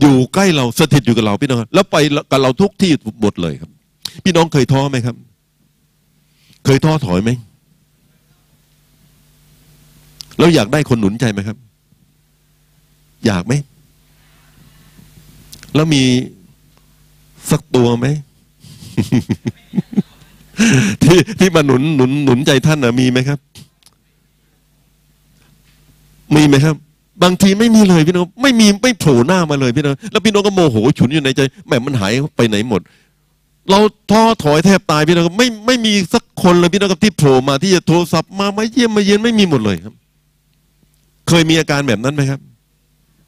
[0.00, 1.96] อยู่ใกล้เราสถิตอยู่กับเราพี่น้องแล้วไป
[2.30, 2.90] กับเราทุกที่
[3.22, 3.70] หมดเลยครับ
[4.24, 5.16] พี่น้องเคยท้อไหมครับ
[6.64, 7.30] เคยท้อถอยไหม
[10.38, 11.56] แล้วอยากได้คนหนุนใจไหมครับ
[13.26, 13.52] อยากไหม
[15.76, 16.02] แล้วมี
[17.50, 18.06] สักตัวไหม
[21.02, 23.38] ที่ที่มาหนุนหนุนหนุนใจท่านนะมีไหมครับ
[26.34, 26.76] มีไหมครับ
[27.22, 32.80] บางทีไม่มีเลยพี่น้องไม่มีไม่โผล่หน้ามาเลยพี่น้องแล้วพี่น้องก็โมโหฉุนอยู่ในใจแหมมันหายไปไหนหมด
[33.70, 33.78] เรา
[34.10, 39.94] ท้อถอยแทบตายพี่น้องไม่ไม่มีสักคนเลยพี่น้องครับที่โผล่มาที่จะโทรศัพท์มามาเยี่ยมมาเยือนไม่มีหมดเลยครับ
[41.28, 42.40] เคยมีอาการแบบนั้นไหมครับ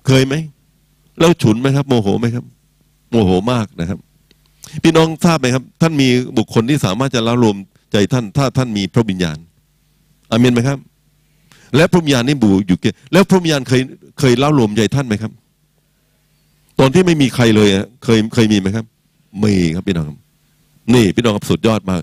[0.06, 0.34] เคยไหม
[1.18, 2.44] แล้วฉุนไหมครับ โมโหไหมครับ
[3.10, 3.98] โมโหมากนะครับ
[4.82, 6.08] พี่น้องทราบไหมครับ ท่านมี
[6.38, 7.56] บุคคลที่สามารถจะละลม
[7.92, 9.38] ใจท่าน ถ้าท่านมีพระวิญญาณ
[10.30, 10.78] อาเมนไหมครับ
[11.76, 13.82] และพระวิญญาณนี่บูอยู่เกแล้วพระวิญญาณเคย
[14.18, 15.32] เคยเล่าลมใจท่านไหมครับ
[16.78, 17.68] ตอนที่ไม่มีใครเลย
[18.04, 18.84] เคยเคยมีไหมครับ
[19.42, 20.18] มีครับพี่น้องครับ
[20.94, 22.00] นี่พี่น้องครับสุดยอดมาก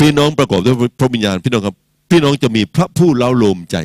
[0.00, 1.76] พี่น้องประกอบด้วยพระวิญญาณพี่น้องครับ
[2.10, 3.76] พี่น้องจะมีพระผู้เล่าลมใจ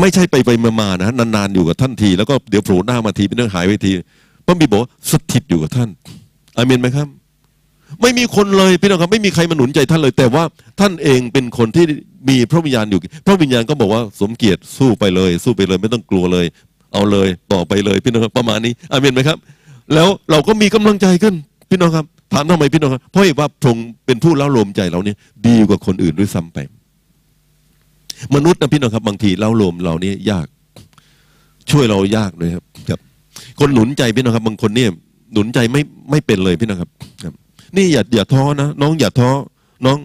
[0.00, 3.92] ไม่ใช่ไปไปมามานะนานๆอยู่กับท่านที แล้วก็เดี๋ยวโผล่หน้ามาทีเป็นเรื่องหายไปที
[4.46, 5.88] พระบิดบอกสถิตอยู่กับท่าน
[6.56, 7.08] อาเมนไหมครับ
[8.02, 10.42] ไม่มีคนเลยพี่น้องครับ ไม่มีใครมาหนุนใจท่านเลย แต่ว่า
[10.80, 11.84] ท่านเองเป็นคนที่
[12.28, 16.46] มีพระวิญญาณอยู่ พระวิญญาณก็บอกว่าสมเกียรติสู้ไปเลย สู้ไปเลย ไม่ต้องกลัวเลย
[16.92, 19.38] เอาเลยต่อไปเลยพี่น้องครับประมาณนี้อาเมนไหมครับ
[19.94, 21.34] แล้วเราก็มีกำลังใจขึ้น
[21.70, 25.16] พี่น้องครับถามทำไมพี่น้องครับเพราะเหตุว่าพระองค์เป็นผู้เล่าลมใจเราเนี่ย
[25.46, 26.58] ดีกว่าคนอื่นด้วยซ้ำไป
[28.34, 30.46] มนุษย์นะพี่น้องครับบางทีเล่าลมเรานี่ยาก
[31.70, 33.00] ช่วยเรายากเลยครับครับ
[33.60, 34.90] คนหนุนใจพี่น้องครับ บางคนเนี่ย
[35.32, 36.90] หนุนใจไม่ไม่เป็นเลยพี่น้องครับ
[37.22, 37.34] ครับ
[37.76, 39.30] นี่อย่าอย่าท้อนะน้องอย่าท้อ
[39.86, 39.98] น้อง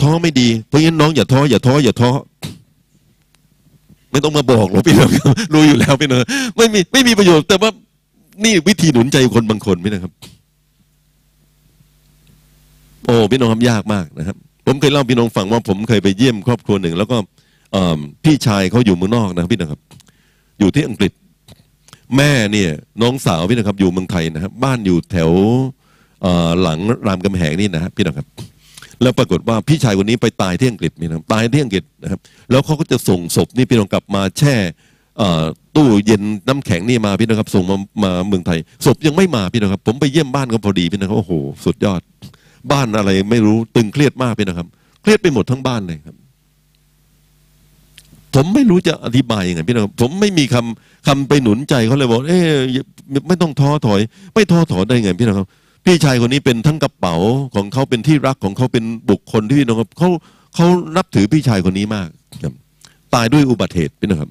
[0.00, 2.10] ท้อไม่ดี เพราะฉะนั้นน้องอย่าท้ออย่าท้ออย่าท้อ
[4.12, 6.20] ไม่ต้องมาบอกหรอกพี่น้องครับรู้อยู่แล้วพี่น้อง
[6.56, 7.70] ไม่มีไม่มีประโยชน์ แต่ว่า
[8.44, 10.12] นี่วิธีหนุนใจคนบางคนพี่นะครับ
[13.04, 14.36] โอ้พี่น้องครับยากมากนะครับ
[14.66, 17.16] ผมเคยเล่าพี่น้องฟังว่าผมเคยไปเยี่ยมครอบครัวหนึ่ง แล้วก็
[18.24, 19.80] พี่ชายเขาอยู่เมืองนอกนะพี่นะครับ
[20.58, 21.12] อยู่ที่อังกฤษ
[22.16, 22.70] แม่เนี่ย
[23.02, 25.30] น้องสาวพี่นะครับ อยู่เมืองไทยนะครับ บ้านอยู่แถว
[26.62, 28.26] หลังรามกำแหงนี่นะครับพี่นะครับ
[29.02, 34.54] แล้วปรากฏว่าพี่ชายคนนี้ไปตายที่อังกฤษนี่นะครับตายที่อังกฤษนะครับ แล้วเขาก็จะส่งศพนี่พี่น้องกลับมาแช่
[35.76, 41.32] ตู้เย็นน้ำแข็งนี่มาพี่นะครับ ส่งมามาเมืองไทยศพยังไม่มาพี่นะครับ ผมไปเยี่ยมบ้านก็พอดีพี่นะครับโอ้โห
[41.64, 42.00] สุดยอด
[42.70, 44.68] บ้านอะไรไม่รู้ตึงเครียดมากพี่นะครับ
[45.02, 46.16] เครียดไปหมดทั้งบ้านเลยครับ
[48.34, 52.50] ผมไม่รู้จะอธิบายยังไงพี่น้องผมไม่มีคำคำไปหนุนใจเขาเลยบอกเอ๊ะ
[53.28, 54.00] ไม่ต้องท้อถอย
[54.34, 55.48] ไม่ท้อถอยได้ไงพี่น้องครับ
[55.84, 57.14] พี่ชายคนนี้เป็นทั้งกระเป๋า
[57.54, 60.08] ของเขาเป็นที่รักของเขาเป็นบุคคลที่พี่น้องครับเขา
[60.54, 62.08] เขานับถือพี่ชายคนนี้มาก
[62.42, 62.54] ครับ
[63.14, 64.30] ตายด้วยอุบัติเหตุพี่น้องครับ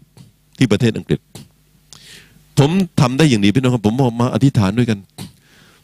[0.58, 1.20] ที่ประเทศอังกฤษ
[2.60, 2.70] ผม
[3.02, 5.00] ทำได้อย่างนี้พี่น้องครับ ผมบอกมาอธิษฐานด้วยกัน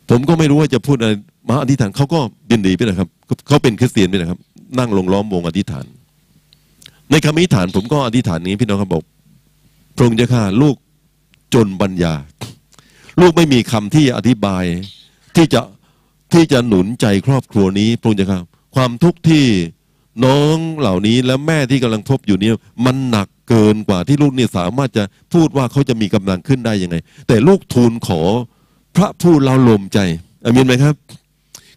[0.10, 1.12] ผมก็ไม่รู้ว่าจะพูดอะไร
[1.48, 2.20] มาอธิษฐานเขาก็
[2.52, 3.10] ยินดีพี่นะครับ
[3.48, 4.40] เขาเป็นคริสเตียนพี่นะครับ
[4.78, 5.86] นั่งลงล้อมวงอธิษฐาน
[7.12, 9.04] ในคำอธิษฐาน ผมก็อธิษฐานนี้พี่น้องครับบอก
[9.96, 10.76] พระองค์เจ้าข้าลูก
[11.54, 12.14] จนปัญญา
[13.22, 14.64] ลูกไม่มีคำที่อธิบาย
[15.36, 15.62] ที่จะ
[16.34, 18.40] ที่จะหนุนใจครอบครัวนี้พระองค์เจ้าข้า
[18.76, 19.46] ความทุกข์ที่
[20.26, 22.56] น้องเหล่านี้และแม่ที่กำลังพบอยู่เนี่ย
[22.86, 25.04] มันหนักเกินกว่าที่ลูกเนี่ยสามารถจะ
[25.34, 26.96] พูดว่าเขาจะมีกำลังขึ้นได้ยังไง
[27.28, 28.22] แต่ลูกทูลขอ
[28.96, 30.00] พระผู้เล่าลมใจ
[30.44, 30.96] อามินไหมครับ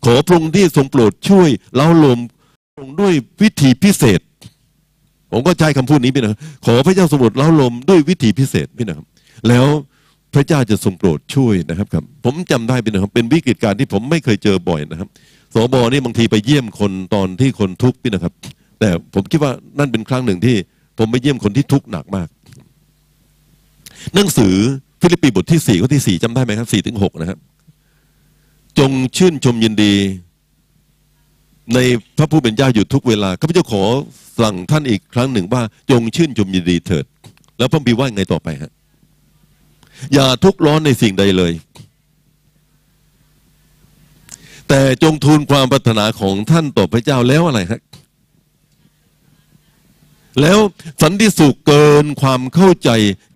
[0.04, 2.18] ขอพระองค์ที่ทรงโปรดช่วยเล่าลม
[2.74, 4.20] พระองด้วยวิธีพิเศษ
[5.32, 9.06] ผมก็ใช้คำพูดนี้พี่นะครับขอพระเจ้าทรงโปรดเล่าลมด้วยวิธีพิเศษพี่นะครับ
[9.48, 9.66] แล้ว
[10.34, 15.08] พระเจ้าจะทรงโปรดช่วยนะครับครับ ผมจำได้เป็นนะครับเป็นวิกฤตการณ์ที่ผมไม่เคยเจอบ่อยนะครับ
[15.54, 18.32] สบนี่บางทีไปเยี่ยมคนตอนที่คนทุกข์พี่นะครับ
[18.80, 20.56] แต่ผมคิดว่านั่นเป็นครั้งหนึ่งที่
[20.98, 22.28] ผมไปเยี่ยมคนที่ทุกข์หนักมาก
[24.14, 24.56] หนังสือ
[25.00, 27.38] ฟิลิปปีบทที่สี่ข้อที่สี่จำได้ไหมครับสี่ถึงหกนะครับ
[28.78, 29.94] จงชื่นชมยินดี
[31.74, 31.78] ใน
[32.16, 33.82] พระผู้เป็นเจ้าอยู่ทุกเวลาข้าพเจ้าขอ
[34.40, 37.04] สั่งท่านอีกครั้งหนึ่งว่า จงชื่นชมยินดีเถิด
[37.58, 38.72] แล้วพระบีว่าไงต่อไปฮะ
[40.14, 41.52] อย่าทุกข์ร้อนในสิ่งใดเลย
[44.68, 47.80] แต่จงทูลความปรารถนาของท่านต่อพระเจ้าแล้วอะไรครับ
[50.40, 50.58] แล้ว
[51.02, 52.90] สันติสุขเกินความเข้าใจ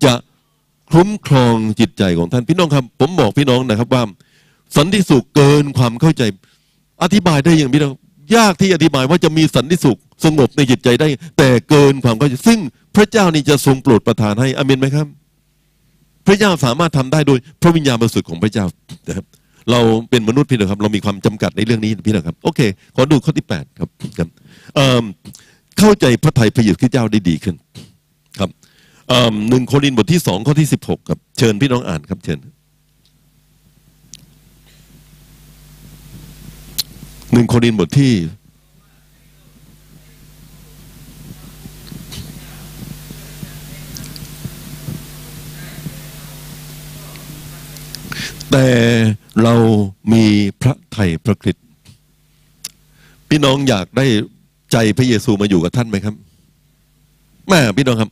[0.05, 0.13] จะ
[0.93, 4.03] คุ้มครองจิตใจของท่านพี่น้องครับ ผมบอกพี่น้องนะครับว่า
[4.77, 6.23] สันติสุขเกินความเข้าใจ
[7.03, 7.93] อธิบายได้อย่างพี่น้อง
[8.35, 11.07] ยากที่อธิบายว่าจะมีสันติสุขสงบในจิตใจได้
[11.37, 12.59] แต่เกินความเข้าใจ ซึ่ง
[12.95, 15.07] พระเจ้านี่จะทรงโปรดประทานให้อเมนไหมครับ
[16.27, 18.65] พระเจ้าสามารถทำได้โดยพระวิญญาณบริสุทธิ์ของพระเจ้า
[19.07, 19.25] นะครับ
[19.71, 22.59] เราเป็นมนุษย์พี่น้องครับ เรามีความจำกัดในเรื่องนี้พี่น้องครับ โอเค
[22.95, 24.29] ขอดูข้อที่แปดครับครับ
[25.79, 27.55] เข้าใจพระไทยพระเยซูคริสต์เจ้าได้ดีขึ้น
[29.49, 32.39] หนึ่งโครินธ์บทที่สองข้อที่สิบหกครับ เชิญพี่น้องอ่านครับ เชิญ
[37.33, 38.13] หนึ่งโครินธ์บทที่
[48.51, 48.67] แต่
[49.43, 49.53] เรา
[50.13, 50.25] มี
[50.61, 51.65] พระไทยพระคริสต์
[53.29, 54.05] พี่น้องอยากได้
[54.71, 56.15] ใจพระเยซูมาอยู่กับท่านไหมครับ
[57.49, 58.09] แม่พี่น้องครับ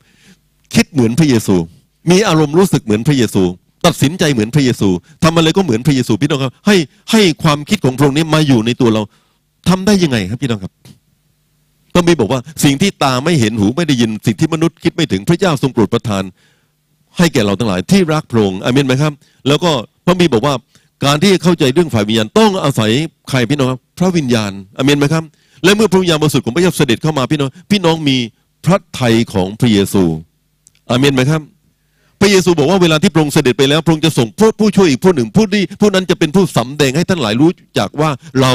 [0.75, 1.55] คิดเหมือนพระเยซู
[2.11, 3.43] มีอารมณ์รู้สึกเหมือนพระเยซู
[3.85, 4.89] ตัดสินใจเหมือนพระเยซู
[5.23, 6.75] ทำอะไรก็เหมือนพระเยซูพี่น้องครับให้
[7.11, 9.01] ให้ความคิดของพระองค์นี้มาอยู่ในตัวเรา
[9.69, 10.73] ทำได้ยังไงครับพี่น้องครับ
[11.95, 16.23] ต้องมีบอกว่าสิ่งที่ตาไม่เห็นหูไม่ได้ยินสิ่งที่มนุษย์คิดไม่ถึงพระเจ้าทรงโปรดประทาน
[17.17, 19.13] ให้แก่เราทั้งหลายที่รักพระองค์อเมนไหมครับ
[19.47, 19.71] แล้วก็
[20.05, 20.53] พระมีบอกว่า
[21.05, 22.91] การที่เข้าใจเรื่องฝ่ายวิญญาณต้องอาศัย
[23.29, 25.23] ใครพี่น้องครับพระวิญญาณอเมนไหมครับ
[25.63, 28.17] และเมื่อพระวิญญาณบริสุทธิ์ของพระเจ้าเสด็จเข้ามาพี่น้อง พี่น้องมี
[28.65, 30.03] พระไทยของพระเยซู
[30.89, 31.41] อาเมนไหมครับ
[32.19, 38.09] พระเยซูบอกว่าเวลาที่พระองค์เสด็จไปแล้วพระองค์จะส่งผู้ผู้ช่วยอีกผู้หนึ่งผู้ที่ผู้นั้นจะเป็นผู้สำแดงให้ท่านหลายรู้จักว่า
[38.41, 38.53] เรา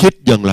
[0.00, 0.52] คิดอย่างไร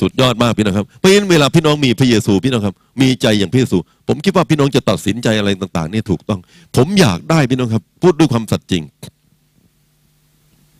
[0.00, 3.78] สุดยอดมากพี่น้องครับเพราะฉะนั้นเวลาพี่น้องมีพระเยซูพี่น้องครับ มีใจอย่างพระเยซู
[4.08, 6.40] ผมคิดว่าพี่น้องจะตัดสินใจอะไรต่าง ๆ นี่ถูกต้อง
[6.76, 8.82] ผมอยากได้พี่น้องครับ พูดด้วยความสัตย์จริง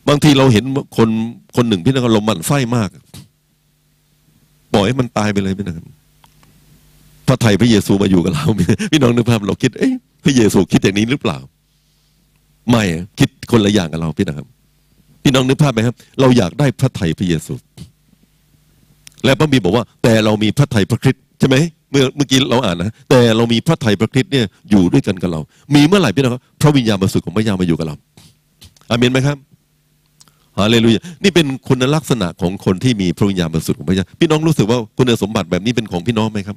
[0.09, 0.65] บางทีเราเห็น
[0.97, 1.09] คน
[1.57, 2.89] คนหนึ่งพี่น้องเราหมั่นไส้มาก
[4.75, 5.77] ปล่อยให้มันตายไปเลยพี่น้อง
[7.31, 8.47] พระไทยพระเยซูมาอยู่กับเรา
[8.93, 9.93] พี่น้องนึกภาพเราคิดเอ้ย
[10.25, 11.39] พระเยซูคิดอย่างนี้หรือเปล่า
[12.71, 12.83] ไม่
[13.19, 14.47] คิดคนละอย่างกับเราพี่น้องครับ
[15.23, 17.55] พี่น้องนึกภาพไหมครับ เราอยากได้พระไทยพระเยซู
[19.25, 21.57] และพระบีบอกว่า แต่เรามีพระไทยพระคริสต์ใช่ไหม
[21.91, 25.41] เมื่อเมื่อกี้เราอ่านนะแต่เรามีพระไทยพระคริสต์เนี่ยอยู่ด้วยกันกับเรา
[25.75, 27.95] มีเมื่อไหร่พี่น้องครับพระวิญญาณบริสุทธิ์ของพระยามาอยู่กับเรา
[28.91, 29.37] อาเมนไหมครับ
[30.59, 36.57] ฮาเลลูยานี่เป็นคุณลักษณะของคนที่มีพระวิญญาณบริสุทธิ์ของพระเจ้าพี่น้องรู้สึกว่าคุณสมบัติแบบนี้เป็นของพี่น้องไหมครับ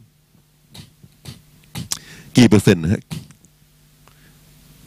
[2.38, 3.04] กี่เปอร์เซ็นต์ฮะ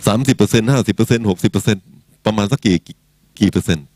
[0.06, 1.84] สามสิบเปอร์เซ็นต์ห้าสิบเปอร์เซ็นต์หกสิบเปอร์เซ็นต์
[2.26, 2.76] ประมาณสักกี่
[3.40, 3.86] กี่เปอร์เซ็นต์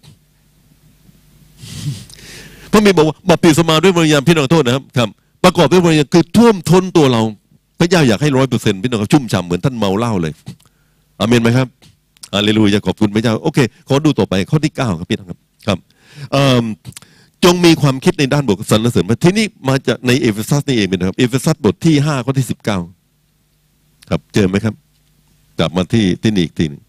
[2.72, 5.08] พระคัมภีร์บอกว่าบัพติศมาด้วยวิญญาณพี่น้องโทษนะครับครับ
[5.44, 7.22] ประกอบด้วยวิญญาณคือท่วมท้นตัวเรา
[7.80, 10.32] พระเจ้าอยากให้ร้อยเปอร์เซ็นต์พี่น้องชุ่มฉ่ำเหมือนท่านเมาเหล้าเลย
[11.20, 11.68] อเมนไหมครับ
[12.34, 13.58] ฮาเลลูยาขอบคุณพระเจ้าโอเค
[13.88, 15.78] ขอดูต่อไปข้อที่เก้าครับพี่น้องครับครับ
[17.44, 22.78] จงมีความคิดในด้านบวกสรรเสริญมาที่นี่มาจากในเอเฟซัสนี่เองนะครับเอเฟซัสบทที่ห้าข้อที่สิบเก้า
[24.10, 24.74] ครับเจอไหมครับ
[25.58, 26.82] กลับมาที่ที่นี่อีกทีนึง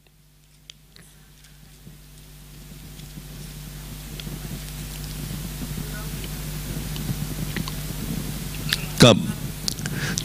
[9.04, 9.18] กับ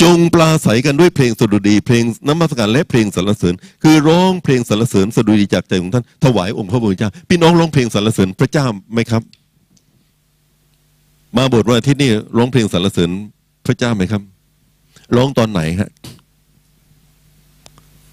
[0.02, 9.23] จงปลาใสกันด้วยเพลงสดุดี เพลงน้ำมัสการและเพลงสรรเสริญ คือร้องเพลงสรรเสริญสดุดีจากใจของท่านถวายองค์พระผู้เจ้าพี่น้องร้องเพลงสรรเสริญพระเจ้าไหมครับ
[11.36, 13.10] มาบสถ์วันอาทิตย์นี่ร้องเพลงสรรเสริญ
[13.66, 14.23] พระเจ้าไหมครับ
[15.16, 15.90] ร้องตอนไหนฮะ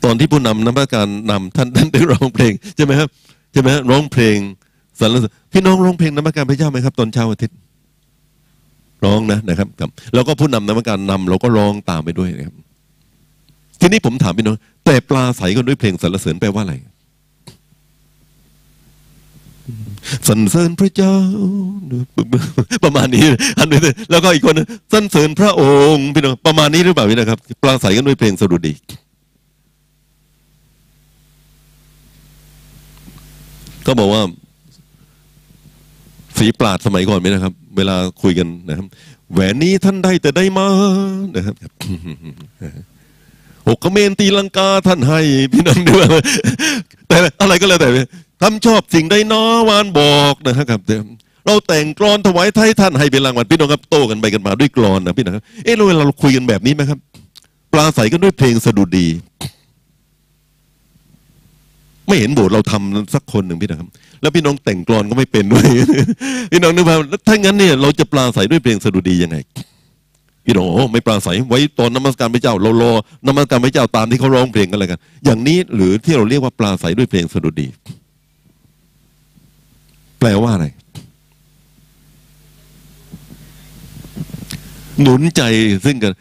[0.03, 3.09] ตอนที่ผู้นำนมัสการนำท่านท่านได้ร้องเพลงใช่ไหมครับ
[3.51, 4.37] ใช่ไหมฮะร้องเพลง
[4.99, 7.57] สรรเสริญพี่น้องร้องเพลงนมัสการพระเจ้าไหมครับ ตอนเช้าอาทิตย์
[9.05, 12.55] ร้องนะนะครับครับ แล้วก็ผู้นำนมัสการนำเราก็ร้องตามไปด้วยนะครับ
[13.79, 16.75] ทีนี้ผมถามพี่น้อง แต่ปลาใสกันด้วยเพลงสรรเสริญแปลว่าอะไร
[20.27, 21.15] สรรเสริญพระเจ้า
[22.83, 23.25] ประมาณนี้
[23.59, 23.79] อันนี้
[24.11, 24.55] แล้วก็อีกคน
[24.93, 25.63] สรรเสริญพระอ
[25.93, 28.73] งค์พี่น้องประมาณนี้หรือเปล่าพี่นะครับ ปลาใสกันด้วยเพลงสดุดี
[33.87, 34.21] ก็บอกว่า
[36.37, 38.87] สีปราดสมัยก่อนไหมนะครับ เวลาคุยกันนะครับ
[39.33, 40.67] แหวนนี้ท่านได้แต่ได้มา
[41.35, 41.55] นะครับ
[43.67, 45.19] หกกระเมนตีลังกาท่านให้
[45.53, 46.05] พี่น้องด้วย
[47.07, 47.89] แต่อะไรก็แล้วแต่
[48.41, 50.79] ทำชอบสิ่งใดน้อวานบอกนะครับ
[51.45, 56.99] เราแต่งกรอนถวายไทยท่านให้เป็นรางวัลพี่น้องครับโตกันไปกันมาด้วยกรอนนะพี่น้องครับเออเราเวลาเราคุยกันแบบนี้ไหมครับ
[57.73, 59.07] ปลาใสกันด้วยเพลงสะดุดี
[62.07, 63.89] ไม่เห็นโบสถ์เราทำสักคนหนึ่งพี่นะครับ
[64.21, 65.65] แล้วพี่น้องแต่งกรอนก็ไม่เป็นด้วย
[66.51, 66.97] พี่น้องนึกว่า
[67.27, 69.37] ถ้างั้นเนี่ยเราจะปลาใสด้วยเพลงสะดุดียังไง
[70.45, 72.91] พี่น้องโอ้ไม่ปราศัยไว้ตอนนมัสการพระเจ้าเรารอ
[73.27, 77.67] นมัสการพระเจ้าตามที่เขาร้องเพลงกันเลยกัน อย่างนี้หรือที่เราเรียกว่าปลาใสด้วยเพลงสดุดี
[80.19, 80.65] แปลว่าอะไร
[85.01, 85.41] หนุนใจ
[85.85, 86.13] ซึ่งกัน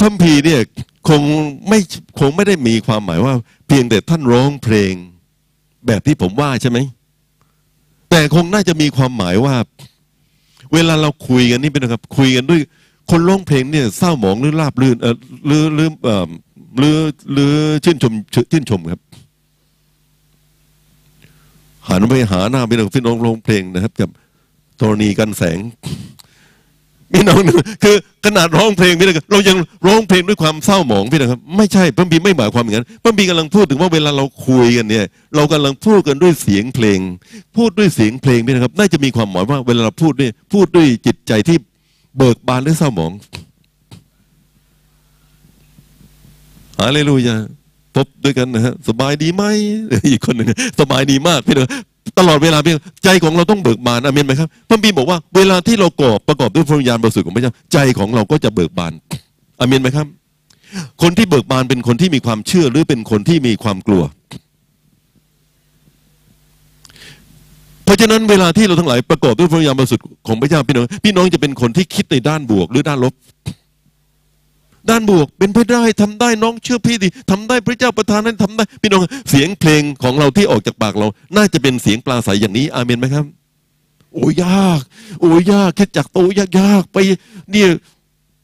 [0.00, 0.60] ทัมพีเนี่ย
[1.08, 1.22] คง
[1.68, 1.78] ไม่
[2.18, 3.34] คงไม่ได้มีความหมายว่า
[3.74, 4.94] พียงแต่ท่านร้องเพลง
[5.86, 6.78] แบบที่ผมว่าใช่ไหม
[8.10, 9.54] แต่คงน่าจะมีความหมายว่า
[10.72, 12.60] เวลาเราคุยกันนี่เป็นนะครับคุยกันด้วย
[13.10, 15.16] คนร้องเพลงเนี่ยเศร้าหมองหรือราบลื่นเออ
[15.46, 16.28] หรือหรือเออ
[16.78, 16.98] หรือ
[17.32, 17.54] หรือ
[17.84, 18.12] ชื่นชม
[18.52, 19.00] ชื่นชมครับ
[21.88, 24.10] หันไปหาหน้าพี่น้องพี่น้องร้องเพลงนะครับกับ
[24.80, 25.58] ธรณีกันแสง
[27.12, 27.40] พี่น้อง
[27.82, 29.56] คือขนาดร้องเพลงพี่น้องเรายัง
[29.86, 35.04] ร้องเพลงด้วยความเศร้าหมองพี่นะครับ ไม่ใช่พระบีไม่หมายความอย่างนั้นพระบีกำลังพูดถึงว่าเวลาเราคุยกันเนี่ย
[35.36, 36.98] เรากำลังพูดกันด้วยเสียงเพลง
[37.56, 41.56] พูดด้วยเสียงเพลงพี่นะครับ น่าจะมีความหมายว่าเวลาเราพูดเนี่ยพูดด้วยจิตใจที่
[42.16, 43.12] เบิกบานหรือเศร้าหมอง
[46.80, 47.36] ฮาเลลูยา
[47.94, 49.42] พบด้วยกันนะฮะสบายดีไหม
[50.10, 50.48] อีกคนหนึ่ง
[50.80, 51.68] สบายดีมากพี่น้อง
[52.18, 52.72] ตลอดเวลาพี่
[53.04, 58.92] ใจของเราต้องเบิกบานอเมนไหมครับพระบีบอกว่าเวลาที่เรากอบประกอบด้วยพระวิญญาณบริสุทธิ์ของพระเจ้าใจของเราก็จะเบิกบาน
[59.60, 60.06] อเมนไหมครับ
[61.02, 64.02] คนที่เบิกบานเป็นคนที่มีความเชื่อหรือเป็นคนที่มีความกลัว
[67.84, 73.14] เพราะฉะนั้นเวลาที่เราทั้งหลายประกอบด้วยพระวิญญาณบริสุทธิ์ของพระเจ้าพี่น้องพี่น้องจะเป็นคนที่คิดในด้านบวกหรือด้านลบ
[74.90, 81.06] ด้านบวก เป็นไปได้ทำได้น้องเชื่อพี่ดิทำได้พระเจ้าประทานนั้นทำได้พี่น้องเสียงเพลงของเราที่ออกจากปากเรา
[81.36, 83.24] น่าจะเป็นเสียงปลาใสอย่างนี้ อาเมนไหมครับ
[84.14, 84.80] โอ้ยาก
[85.20, 86.98] โอ้ยากคิดจากโตยากยากไป
[87.50, 87.68] เนี่ย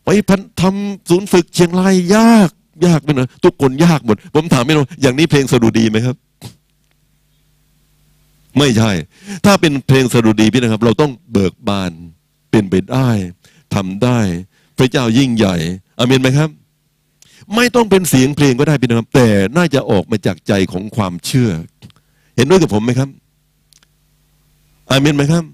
[0.05, 2.48] ไปพันทำศูนย์ฝึกเชียงรายยาก
[2.86, 6.16] ยากไปหน่อยทุกคนยากหมด ผมถามไม่รู้อย่างนี้เพลงสดุดีไหมครับ
[8.59, 8.90] ไม่ใช่
[9.44, 11.93] ถ้าเป็นเพลงสดุดีพี่นะครับ เราต้องเบิกบาน
[12.51, 13.09] เป็นไปได้
[13.74, 14.19] ทำได้
[14.78, 15.56] พระเจ้ายิ่งใหญ่
[15.99, 16.51] อาเมนไหมครับ
[17.55, 19.27] ไม่ต้องเป็นเสียงเพลงก็ได้พี่นะครับแต่
[19.57, 21.51] น่าจะออกมาจากใจของความเชื่อ
[22.37, 23.09] เห็นด้วยกับผมไหมครับ
[24.91, 25.45] อาเมนไหมครับ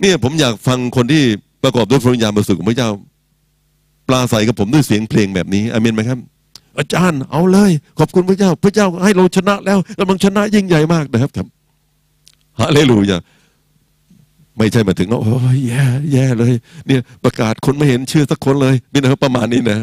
[0.00, 1.22] เนี่ยผมอยากฟังคนที่
[1.62, 2.90] ประกอบด้วยพระวิญญาณบริสุทธิ์ของพระเจ้า
[4.08, 6.18] ปลาใสกับผมด้วยเสียงเพลงแบบนี้อาเมนไหมครับ
[6.78, 11.46] อาจารย์เอาเลย ขอบคุณพระเจ้า พระเจ้าให้เราชนะแล้วกำลังชนะยิ่งใหญ่มากนะครับครับ
[12.60, 13.18] ฮาเลลูยา
[14.58, 16.52] ไม่ใช่มาถึงว่าโอ้ยแย่แย่เลย
[16.86, 19.78] เนี่ยประกาศคนไม่เห็นเชื่อสักคนเลย นี่นะครับประมาณนี้นะ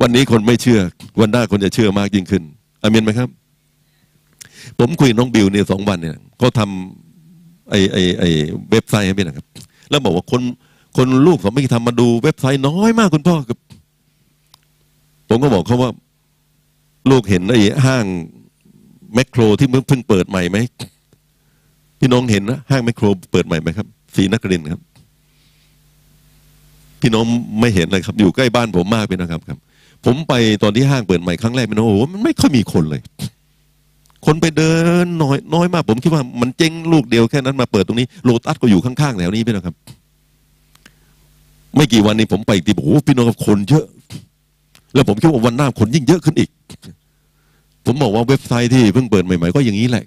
[0.00, 0.80] วันนี้คนไม่เชื่อ
[1.20, 2.42] วันหน้าคนจะเชื่อมากยิ่งขึ้น
[2.82, 3.28] อามินไหมครับ
[4.78, 8.24] ผมคุยน้องบิวเนี่ยสองวันเนี่ยเขาทำไอไอไอ
[8.70, 9.46] เว็บไซต์ให้พี่นะครับ
[9.90, 10.42] แล้วบอกว่าคน
[10.96, 13.58] คนลูกเขาไม่ทำมาดูเว็บไซต์น้อยมากคุณพ่อครับ
[15.28, 15.90] ผมก็บอกเขาว่า
[17.10, 18.04] ลูกเห็นไอ้ห้าง
[19.14, 20.58] แมคโครที่เพิ่งเปิดใหม่ไหม
[22.00, 23.86] พี่น้องเห็นนะห้างแมคโครเปิดใหม่ไหมครับ
[24.16, 24.80] สีนักเรียนครับ
[27.00, 27.24] พี่น้อง
[27.60, 29.58] ไม่เห็นเลยครับ อยู่ใกล้บ้านผมมากเป็นนะครับครับ
[30.04, 33.00] ผมไปตอนที่ห้างเปิดใหม่ครั้งแรกพี่น้องโอ้โหมันไม่ค่อยมีคนเลย
[34.26, 34.72] คนไปเดิ
[35.04, 39.76] นน้อยน้อยมาก ผมคิดว่ามันเจ๊งลูกเดียวแค่นั้นมาเปิดตรงนี้โลตัสก็อยู่ข้างๆแถวนี้พี่น้องครับ
[41.76, 43.84] ไม่กี่วันนี้ผมไปอีกทีโอ้พี่น้องครับคนเยอะ
[44.94, 46.50] แล้วผมคิดว่าวันหน้าคนยิ่งเยอะขึ้นอีก
[47.86, 50.04] ผมบอกว่าเว็บไซต์ที่เพิ่งเปิดใหม่ๆก็อย่างนี้แหละ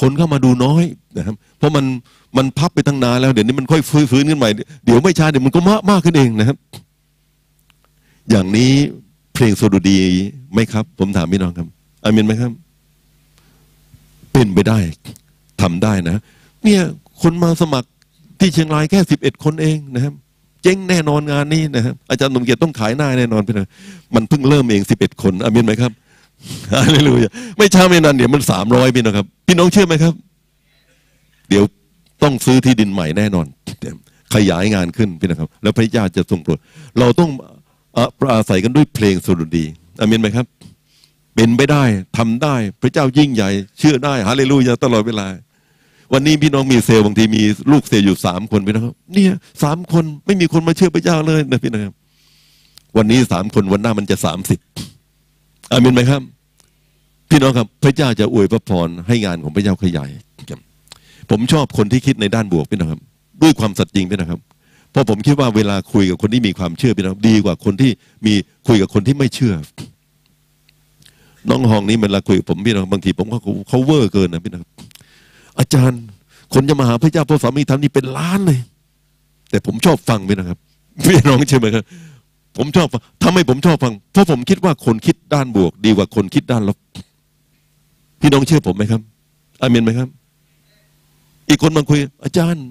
[0.00, 0.84] คนเข้ามาดูน้อย
[1.18, 1.84] นะครับเพราะมัน
[2.36, 4.50] มันพับไปตั้งนานแล้วเดี๋ยวนี้มันค่อยฟื้นฟื้นขึ้นใหม่
[4.84, 6.56] เดี๋ยวไม่ช้าเดี๋ยวมันก็มากมากขึ้นเองนะครับ
[8.30, 8.72] อย่างนี้
[9.34, 9.98] เพลงสดุดี
[10.52, 11.66] ไหมครับ ผมถามพี่น้องครับ
[12.02, 12.52] อามินไหมครับ
[14.32, 14.78] เป็นไปได้
[15.60, 16.16] ทำได้นะ
[16.64, 16.80] เนี่ย
[17.22, 17.88] คนมาสมัคร
[18.40, 20.12] ที่เชียงรายแค่สิบเอ็ดคนเองนะครับ
[20.62, 23.68] เจ๊งแน่นอนงานนี้นะครับอาจารย์หนุ่มเกียรติต้องขายหน้าแน่นอนพี่น้อง
[24.14, 25.92] มันเพิ่งเริ่มเองสิบเอ็ดคนอามินไหมครับ
[26.74, 30.14] ฮาเลลูยาไม่ช้าไม่นานเดี๋ยวมันสามร้อยพี่น้องครับ พี่น้องเชื่อไหมครับ
[31.48, 31.64] เดี๋ยว
[32.22, 33.46] ต้องซื้อที่ดินใหม่แน่นอน
[34.34, 36.58] ขยายงานขึ้นพี่นะครับ แล้วพระเจ้าจะทรงโปรด
[36.98, 37.30] เราต้อง
[37.96, 39.64] อะอาศัยกันด้วยเพลงสดุดี
[40.00, 40.46] อามินไหมครับ
[41.34, 41.82] เป็นไปได้
[42.16, 45.26] ทำได้พระเจ้ายิ่งใหญ่ เชื่อได้ฮาเลลูยาตลอดเวลา
[46.12, 51.94] วันนี้พี่น้องมีเซลบางทีมีลูกเซลอยู่สามคนพี่น้องครับ เนี่ยสามคนไม่มีคนมาเชื่อพระเจ้าเลยนะพี่นะครับ
[52.96, 54.58] วันนี้สามคนวันหน้ามันจะสามสิบ
[55.74, 56.22] อามินไหมครับ
[57.30, 60.10] พี่น้องครับ พระเจ้าจะอวยพระพรให้งานของพระเจ้าขยาย
[61.30, 63.00] ผมชอบคนที่คิดในด้านบวกพี่น้องครับ
[63.42, 64.40] ด้วยความสัตย์จริงพี่น้องครับ
[64.90, 67.90] เพราะผมคิดว่าเวลาคุยกับคนที่มีความเชื่อพี่น้องดีกว่าคนที่
[68.26, 68.34] มี
[68.66, 69.54] คุยกับคนที่ไม่เชื่อ
[71.50, 73.38] น้องห้องนี้เวลาคุยกับผมพี่น้องบางทีผมก็
[73.68, 74.64] เขาเวอร์เกินนะพี่น้อง
[75.58, 76.02] อาจารย์
[76.54, 78.60] คนจะมาหาพระเจ้าพระสามีทำนี่เป็นล้านเลย
[79.50, 80.58] แต่ผมชอบฟังพี่นะครับ
[81.06, 81.84] พี่น้องใช่ไหมครับ
[82.56, 86.78] ผมชอบฟังทำไมผมชอบฟัง เพราะผมคิดว่าคนคิดด้านบวก ดีกว่าคนคิดด้านลบ
[88.20, 89.00] พี่น้องเชื่อผมไหมครับ
[89.60, 90.08] อเมนไหมครับ
[91.48, 92.64] อีกคนมาคุย อาจารย์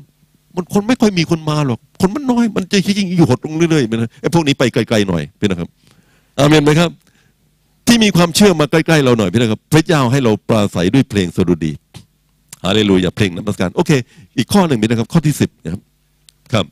[0.56, 5.70] มันคนไม่ค่อยมีคนมาหรอก คนมันน้อย มันจะยิ่งอยู่หดลงเรื่อยๆไปนะไอ้พวกนี้ไปไกลๆหน่อยพี่นะครับ
[6.40, 6.90] อเมนไหมครับ
[7.88, 11.72] ที่มีความเชื่อมาใกล้ๆเราหน่อยพี่นะครับ พระเจ้าให้เราปราศัยด้วยเพลงสดุดี
[12.66, 13.92] ฮาเลลูยาเพลงนมัสการโอเค
[14.38, 15.82] อีกข้อหนึ่งเป็นนะครับ ข้อที่สิบนะครับ
[16.54, 16.66] ครับ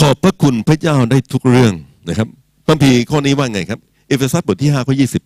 [0.00, 1.72] ขอบพระคุณพระเจ้าได้ทุกเรื่อง
[2.08, 2.28] นะครับ
[2.66, 5.22] พระพีข้อนี้ว่าไงครับ เอเฟซัสบทที่ห้าข้อยี่สิบ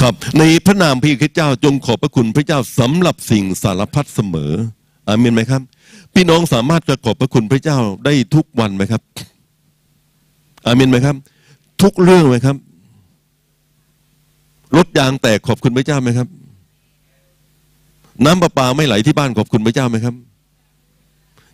[0.00, 4.52] ครับในพระนามพระเยซูคริสต์เจ้าจงขอบพระคุณพระเจ้าสำหรับสิ่งสารพัดเสมอ
[5.08, 5.62] อาเมนไหมครับ
[6.14, 9.02] พี่น้องสามารถจะขอบพระคุณพระเจ้าได้ทุกวันไหมครับ
[10.66, 11.16] อาเมนไหมครับ
[11.82, 12.56] ทุกเรื่องไหมครับ
[14.76, 16.28] รถยางแตกขอบคุณพระเจ้าไหมครับ
[18.24, 20.14] น้ำประปาไม่ไหลที่บ้านขอบคุณพระเจ้าไหมครับ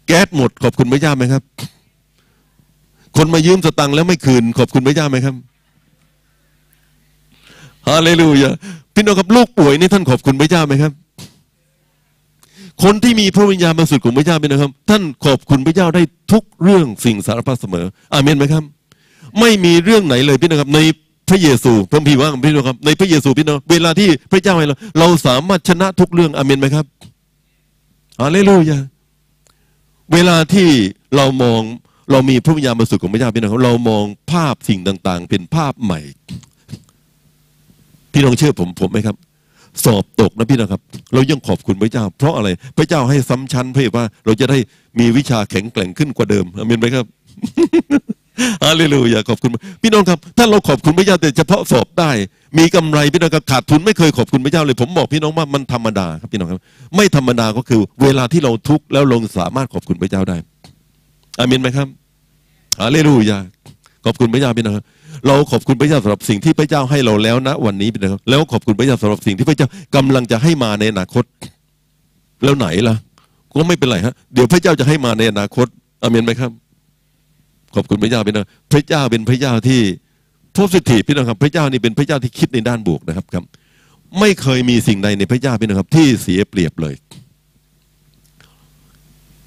[0.06, 1.42] แก๊สหมดขอบคุณพระเจ้าไหมครับ
[3.16, 5.34] คนมายืมสตังค์แล้วไม่คืน ขอบคุณพระเจ้าไหมครับ
[7.88, 8.50] ฮาเลลูยา
[8.94, 10.92] พี่น้องครับลูกป่วยนี่ท่านขอบคุณพระเจ้าไหมครับ
[12.82, 18.64] คนที่มีพระวิญญาณบริสุทธิ์ของพระเจ้าเป็นนะครับ ท่านขอบคุณพระเจ้าได้ทุกเรื่องสิ่งสารพัดเสมอ อาเมนไหมครับ
[19.40, 20.80] ไม่มีเรื่องไหนเลยพี่น้องครับใน
[21.30, 26.86] พระเยซูพระพีว่าพี่น้องครับ ในพระเยซูพี่น้องเวลาที่พระเจ้าให้เราเราสามารถชนะทุกเรื่องอเมนไหมครับ
[28.20, 28.78] ฮาเลลูยา
[30.12, 30.68] เวลาที่
[31.16, 31.60] เรามอง
[32.12, 36.00] เรามีพระวิญญาณบริสุทธิ์ของพระเจ้าพี่น้องครับเรามองภาพสิ่งต่าง ๆ เป็นภาพใหม่
[38.12, 39.16] พี่น้องเชื่อผมผมไหมครับ
[39.84, 40.80] สอบตกนะพี่นะครับ
[41.14, 44.58] เรายังขอบคุณพระเจ้า เพราะอะไร พระเจ้าให้ซ้ำชั้นเพื่อว่า เราจะได้
[44.98, 47.06] มีวิชาแข็งแกร่งขึ้นกว่าเดิมอเมนไหมครับ
[48.64, 49.50] ฮาเลลูยาขอบคุณ
[49.82, 52.10] พี่น้องครับ ถ้าเราขอบคุณพระเจ้าแต่เฉพาะสอบได้
[52.58, 56.60] มีกำไรพี่น้องครับขาดทุนไม่เคยขอบคุณพระเจ้าเลย ผมบอกพี่น้องว่ามันธรรมดาครับพี่น้องครับ
[56.96, 60.36] ไม่ธรรมดาก็คือ เวลาที่เราทุกข์แล้วเราสามารถขอบคุณพระเจ้าได้
[61.38, 61.86] อาเมนไหมครับ
[62.80, 63.38] ฮาเลลูยา
[64.04, 64.86] ขอบคุณพระเจ้าพี่น้องครับ
[65.26, 71.24] เราขอบคุณพระเจ้าสำหรับสิ่งที่พระเจ้าให้เราแล้วนะ วันนี้พี่น้องครับแล้วขอบคุณพระเจ้าสำหรับสิ่งที่พระเจ้ากำลังจะให้มาในอนาคต
[72.44, 72.96] แล้วไหนล่ะ
[73.60, 75.66] ก็ไม่เป็นไรฮะเดี๋ยวพระเจ้าจะให้มาในอนาคต
[76.02, 76.50] อาเมนไหมครับ
[77.80, 79.80] อบคุณพระเจ้าพี่น้องพระเจ้าเป็นพระเจ้าที่
[80.52, 83.44] โพสิทีฟพี่น้องครับพระเจ้านี่เป็นพระเจ้าที่คิดในด้านบวกนะครับครับ
[84.20, 86.94] ไม่เคยมีสิ่งใดในพระเจ้าพี่น้องครับ ที่เสียเปรียบเลย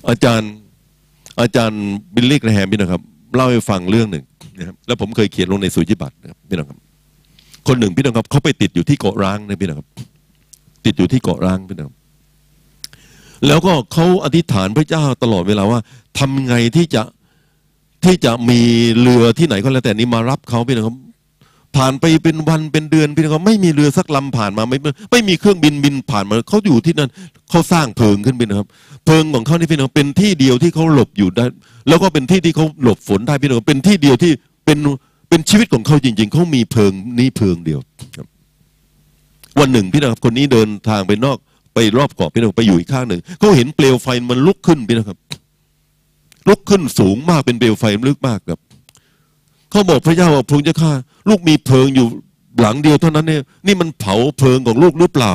[0.09, 0.51] อาจารย์
[1.41, 1.83] อาจารย์
[2.15, 3.01] บิลลี่กระแฮมพี่น้องครับ
[3.35, 4.23] เล่าให้ฟังเรื่องหนึ่ง
[4.59, 6.79] นะครับแล้วผมเคยเขียนลงในสุจิบัตรนะครับพี่น้องครับ
[7.67, 9.89] คนหนึ่งพี่น้องครับเขาไปติดอยู่ที่เกาะร้างนะพี่น้องครับ
[10.85, 11.91] ติดอยู่ที่เกาะร้างพี่น้อง
[13.47, 15.79] แล้วก็เขาอธิษฐานพระเจ้าตลอดเวลาว่า
[16.19, 17.01] ทำไงที่จะ
[18.05, 18.59] ที่จะมี
[19.01, 20.97] เรือที่ไหนก็แล้วแต่นี้มารับเขาพี่น้องครับ
[21.77, 24.77] ผ่านไปเป็นวันเป็นเดือนพี่น้องครับไม่มีเรือสักลำผ่านมาไม่
[25.11, 27.09] ไม่มีเครื่องบินบินผ่านมาเขาอยู่ที่นั่น
[27.49, 28.67] เขาสร้างเพิงขึ้นพี่นะครับ
[29.05, 31.45] เพิงของเขานี่พี่น้องเป็นที่เดียวที่เขาหลบอยู่ได้
[31.87, 34.31] แล้วก็เป็นที่ที่เขาหลบฝนได้พี่น้องเป็นที่เดียวที่
[34.65, 34.77] เป็น
[35.29, 37.79] เป็นชีวิตของเขาจริง ๆเขามีเพิงนี้เพิงเดียว
[38.15, 38.27] ครับ
[39.59, 41.37] วันหนึ่งพี่นะครับคนนี้เดินทางไปนอก
[41.73, 45.17] ไปรอบเกาะพี่น้องไปอยู่อีกข้างหนึ่งเขาเห็นเปลวไฟมันลุกขึ้นพี่นะครับ
[46.47, 48.59] ลุกขึ้นสูงมากเป็นเปลวไฟลึกมากครับ
[49.69, 50.91] เขาบอกพระเจ้าว่าพระองค์จะฆ่า
[51.29, 52.07] ลูกมีเพลิงอยู่
[52.61, 55.33] หลังเดียวเท่านั้นเนี่ยนี่มันเผาเพลิงของลูกหรือเปล่า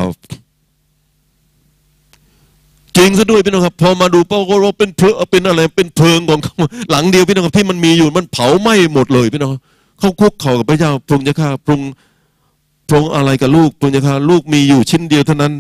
[2.97, 6.55] จริงซะด้วยพี่น้องครับ พอมาดูเป้าก็รู้เป็นเพลิงเป็นอะไร เป็นเพลิงของเขา
[6.91, 9.51] หลังเดียวพี่น้องครับที่มันมีอยู่มันเผาไหม้หมดเลยพี่น้อง
[9.99, 11.91] เขาคุกเข่ากับพระเจ้าพระองค์จะฆ่าพระองค์
[12.89, 15.53] พระองค์อะไรกับลูกพระองค์จะฆ่าลูกมีอยู่ชิ้นเดียวเท่านั้น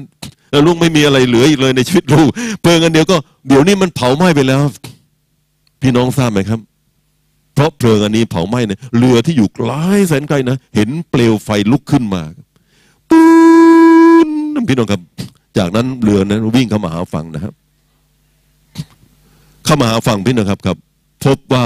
[0.50, 2.28] แล้วลูกไม่มีอะไรเหลืออีกเลยในชีวิตลูก
[2.62, 3.16] เพลิงอันเดียวก็
[3.48, 4.62] เดี๋ยวนี้มันเผาไหม้ไปแล้ว
[5.82, 6.60] พี่น้องทราบไหมครับ
[7.54, 9.70] เพราะเพลิงอันนี้เผาไหม้เนี่ยเรือที่อยู่ไกล
[10.08, 12.22] แสนไกลนะเห็นเปลวไฟลุกขึ้นมา
[13.10, 13.26] ปื้
[14.26, 14.28] น
[14.68, 15.00] พี่น้องครับ
[15.58, 17.54] จากนั้นเรือนั้นวิ่งเข้ามาหาฝั่งนะครับ
[19.64, 20.76] เข้ามาหาฝั่งพี่น้องครับครับ
[21.24, 21.64] พบว่า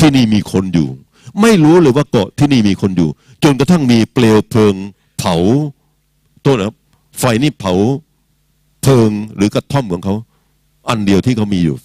[0.00, 0.88] ที่นี่มีคนอยู่
[1.40, 3.08] ไม่รู้เลยว่าเกาะที่นี่มีคนอยู่
[3.44, 4.74] จนกระทั่งมีเปลวเพลิง
[5.18, 5.34] เผา
[6.42, 6.76] โทษนะครับ
[7.18, 7.74] ไฟนี่เผา
[8.82, 10.14] เพลิงหรือกระท่อมของเขา
[10.88, 11.76] อันเดียวที่เขามีอยู่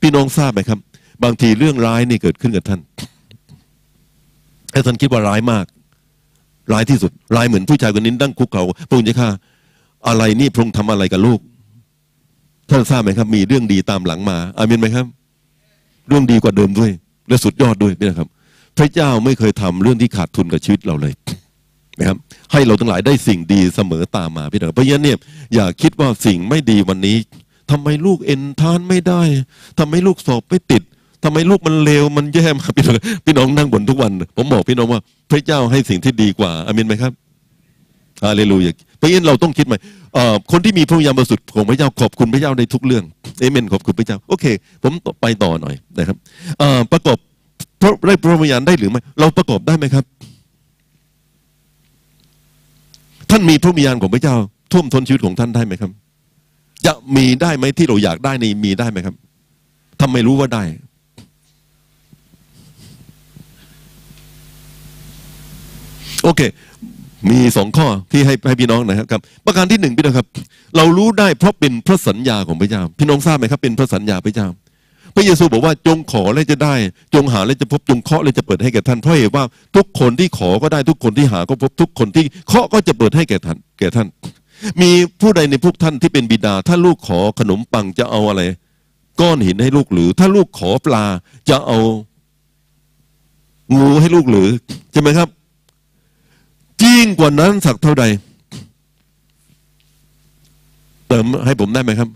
[0.00, 0.78] พี่น้องทราบไหมครับ
[1.24, 2.80] บางทีเรื่องร้ายนี่เกิดขึ้นกับท่าน
[4.72, 5.64] ไอ้ท่านคิดว่าร้ายมาก
[6.72, 9.28] ร้ายที่สุด ร้ายเหมือนผู้ชายคนนี้ตั้งคุกเขาพระองค์จะฆ่า
[10.08, 11.40] อะไรนี่พระองค์ทำอะไรกับลูก
[12.70, 15.06] ท่านทราบไหมครับ มีเรื่องดีตามหลังมา อามินไหมครับ
[16.08, 16.90] เรื่องดีกว่าเดิมด้วย
[17.28, 18.28] และสุดยอดด้วยนี่นะครับ
[18.78, 21.12] พระเจ้าไม่เคยทำเรื่องที่ขาดทุนกับชีวิตเราเลย
[21.98, 22.16] นะครับ
[22.52, 25.18] ให้เราทั้งหลายได้สิ่งดีเสมอตามมาพี่น้องเพราะฉะนั้นเนี่ย
[25.54, 27.16] อย่าคิดว่าสิ่งไม่ดีวันนี้
[27.70, 29.22] ทำไมลูกเอ็นทานไม่ได้
[29.78, 30.82] ทำไมลูกสอบไม่ติด
[31.24, 37.12] ทำไมลูกมันเลวมันแย่มากพี่น้องพี่น้องนั่งบ่นทุกวัน ผมบอกพี่น้องว่า พระเจ้าให้สิ่งที่ดีกว่าอามินไหมครับ
[38.24, 39.78] ฮาเลลูยาเพราะฉะนั้นเราต้องคิดใหม่
[40.52, 43.04] คนที่มีพระวิญญาณบริสุทธิ์ของพระเจ้าขอบคุณพระเจ้าในทุกเรื่อง
[43.40, 44.44] เอเมนขอบคุณพระเจ้าโอเค
[44.82, 46.16] ผมไปต่อหน่อยนะครับ
[46.92, 47.18] ประกอบ
[47.80, 50.04] พระได้พระวิญญาณได้หรือไม่เราประกอบได้ไหมครับ
[53.30, 54.36] ท่านมีพระวิญญาณของพระเจ้า
[54.72, 55.90] ท่วมท้นชีวิตของท่านได้ไหมครับ
[56.86, 59.14] จะมีได้ไหมที่เราอยากได้นี่มีได้ไหมครับ
[60.00, 60.62] ทำไมรู้ว่าได้
[66.24, 66.40] โอเค
[67.30, 70.26] มีสองข้อที่ให้ให้พี่น้องนะครับครับ ประการที่หนึ่งพี่น้องครับ
[70.76, 74.48] เรารู้ได้เพราะเป็นพระสัญญาของพระเจ้า พี่น้องทราบไหมครับ เป็นพระสัญญาพระเจ้า
[75.14, 76.74] พระเยซูบอกว่าจงขอแล้วจะได้
[77.14, 79.44] จงหาแล้วจะพบจงเคาะแล้วจะเปิดให้แก่ท่านเพราะเหตุว่า
[79.76, 84.06] ทุกคนที่ขอก็ได้ทุกคนที่หาก็พบทุกคนที่เคาะก็จะเปิดให้แก่ท่านแก่ท่าน
[84.82, 84.90] มี
[85.20, 88.42] ผู้ใดในพวกท่านที่เป็นบิดา ถ้าลูกขอขนมปังจะเอาอะไร
[89.20, 91.04] ก้อนหินให้ลูกหรือ ถ้าลูกขอปลา
[91.50, 91.78] จะเอา
[93.76, 94.48] งูให้ลูกหรือ
[94.92, 95.28] ใช่ไหมครับ
[96.82, 98.04] ยิ่งกว่านั้นสักเท่าใด
[101.08, 102.08] เติมให้ผมได้ไหมครับ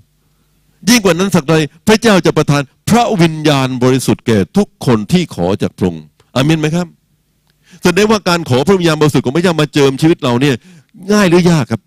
[0.88, 1.54] ยิ่งกว่านั้นสักใด
[1.86, 6.04] พระเจ้าจะประทาน พระวิญญาณบริสุทธิ์แก่ทุกคนที่ขอจากพระองค์
[6.34, 6.86] อามินไหมครับ
[7.84, 10.54] แสดงว่าการขอพระวิญญาณบริสุทธิ์ของพระเจ้ามาเจิมชีวิตเราเนี่ย
[11.12, 11.80] ง่ายหรือยากครับ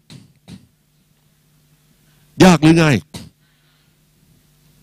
[2.44, 2.95] ยากหรือง่าย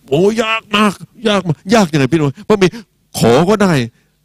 [0.09, 0.95] โอ้ยากมาก
[1.29, 2.66] ยากมากยากยังไงพี่น้องเพราะมี
[3.19, 3.73] ขอก็ได้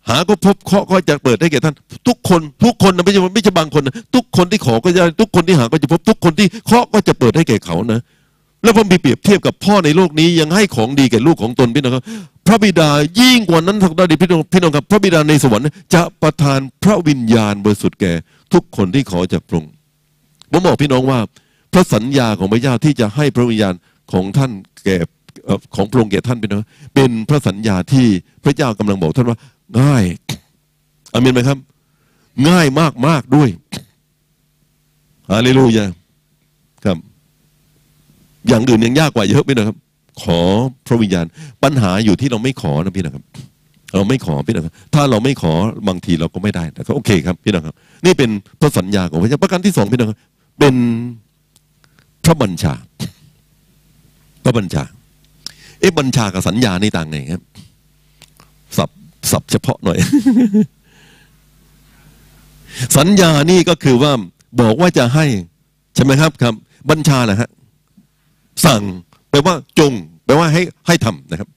[0.09, 1.75] หาก็พบเคาะก็จะเปิดให้แก่ท่าน
[2.07, 7.99] ทุกคนทุกคนนะไม่ใช่ไม่ใช่บางคนนะทุกคนที่ขอก็จะทุกคนที่หาก็จะพบ ทุกคนที่เคาะก็จะเปิดให้แก่เขานะ
[8.63, 12.03] แล้วพอมีเปรียบเทียบกับพ่อในโลกนี้ยังให้ของดีแก่ลูกของตนพี่น้องครับ
[12.47, 18.13] พระบิดายิ่งกว่านั้นทักได้พี่น้องพี่น้องครับ พระบิดาในสวรรค์จะประทานพระวิญญาณบริสุทธิ์แก่
[18.53, 19.71] ทุกคนที่ขอจากพระองค์
[20.51, 21.19] ผมบอกพี่น้องว่า
[21.73, 23.73] พระสัญญาของพระเจ้าที่จะให้พระวิญญาณ
[24.11, 24.51] ของท่าน
[24.85, 24.97] แก่
[25.75, 28.07] ของพระองค์แก่ท่านเป็นนะเป็นพระสัญญาที่
[28.43, 29.37] พระเจ้ากำลังบอกท่านว่า
[29.79, 30.03] ง่าย
[31.13, 31.57] อามินไหมครับ
[32.49, 33.49] ง่ายมากมากด้วย
[35.31, 35.85] ฮาเลลูยา
[36.85, 36.97] ครับ
[38.47, 39.77] อย่างอื่นยังยากกว่าเยอะพี่นะครับ
[40.21, 40.39] ขอ
[40.87, 41.25] พระวิญญาณ
[41.63, 43.23] ปัญหาอยู่ที่เราไม่ขอนะพี่นะครับ
[43.95, 45.53] เราไม่ขอพี่นะครับ ถ้าเราไม่ขอ
[45.87, 47.75] บางทีเราก็ไม่ได้นะครับโอเคครับพี่นะครับ
[48.05, 48.29] นี่เป็น
[48.59, 50.17] พระสัญญาของพระเจ้าประการที่สองพี่นะครับ
[50.59, 50.75] เป็น
[52.23, 52.73] พระบัญชา
[54.43, 54.83] พระบัญชา
[55.79, 57.43] เอ๊ะบัญชากับสัญญาในต่างไงครับ
[58.77, 58.89] สับ
[59.31, 59.97] สับเฉพาะหน่อย
[62.97, 64.11] สัญญานี่ก็คือว่า
[64.61, 65.25] บอกว่าจะให้
[65.95, 66.53] ใช่ไหมครับครับ
[66.89, 67.49] บัญชาแหละฮะ
[68.65, 68.81] สั่ง
[69.29, 69.91] แปลว่าจง
[70.25, 71.49] แปลว่าให้ให้ทำนะครับ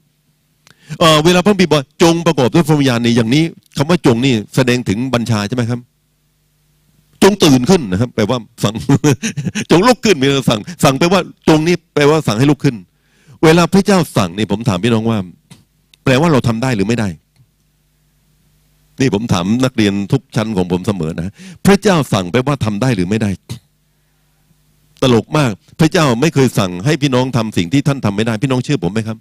[0.99, 3.45] เเวลาพระบิดบอกจงประกอบด้วยพระวิญญาณนี่อย่างนี้
[3.77, 5.81] คำว่าจงนี่แสดงถึงบัญชาใช่ไหมครับ
[7.23, 8.75] จงตื่นขึ้นนะครับ แปลว่าสั่ง
[9.71, 12.77] จงลุกขึ้นมีสั่ง สั่งแปลว่าจงนี่แปลว่าสั่งให้ลุกขึ้น
[13.45, 15.19] เวลาพระเจ้าสั่งนี่ผมถามพี่น้องว่า
[16.05, 17.09] แปลว่าเราทำได้หรือไม่ได้
[19.03, 21.33] นี่ผมถามนักเรียนทุกชั้นของผมเสมอนะ
[21.67, 23.31] พระเจ้าสั่งแปว่าทำได้หรือไม่ได้
[25.03, 29.17] ตลกมาก พระเจ้าไม่เคยสั่งให้พี่น้องทำสิ่งที่ท่านทำไม่ได้ พี่น้องเชื่อผมไหมครับ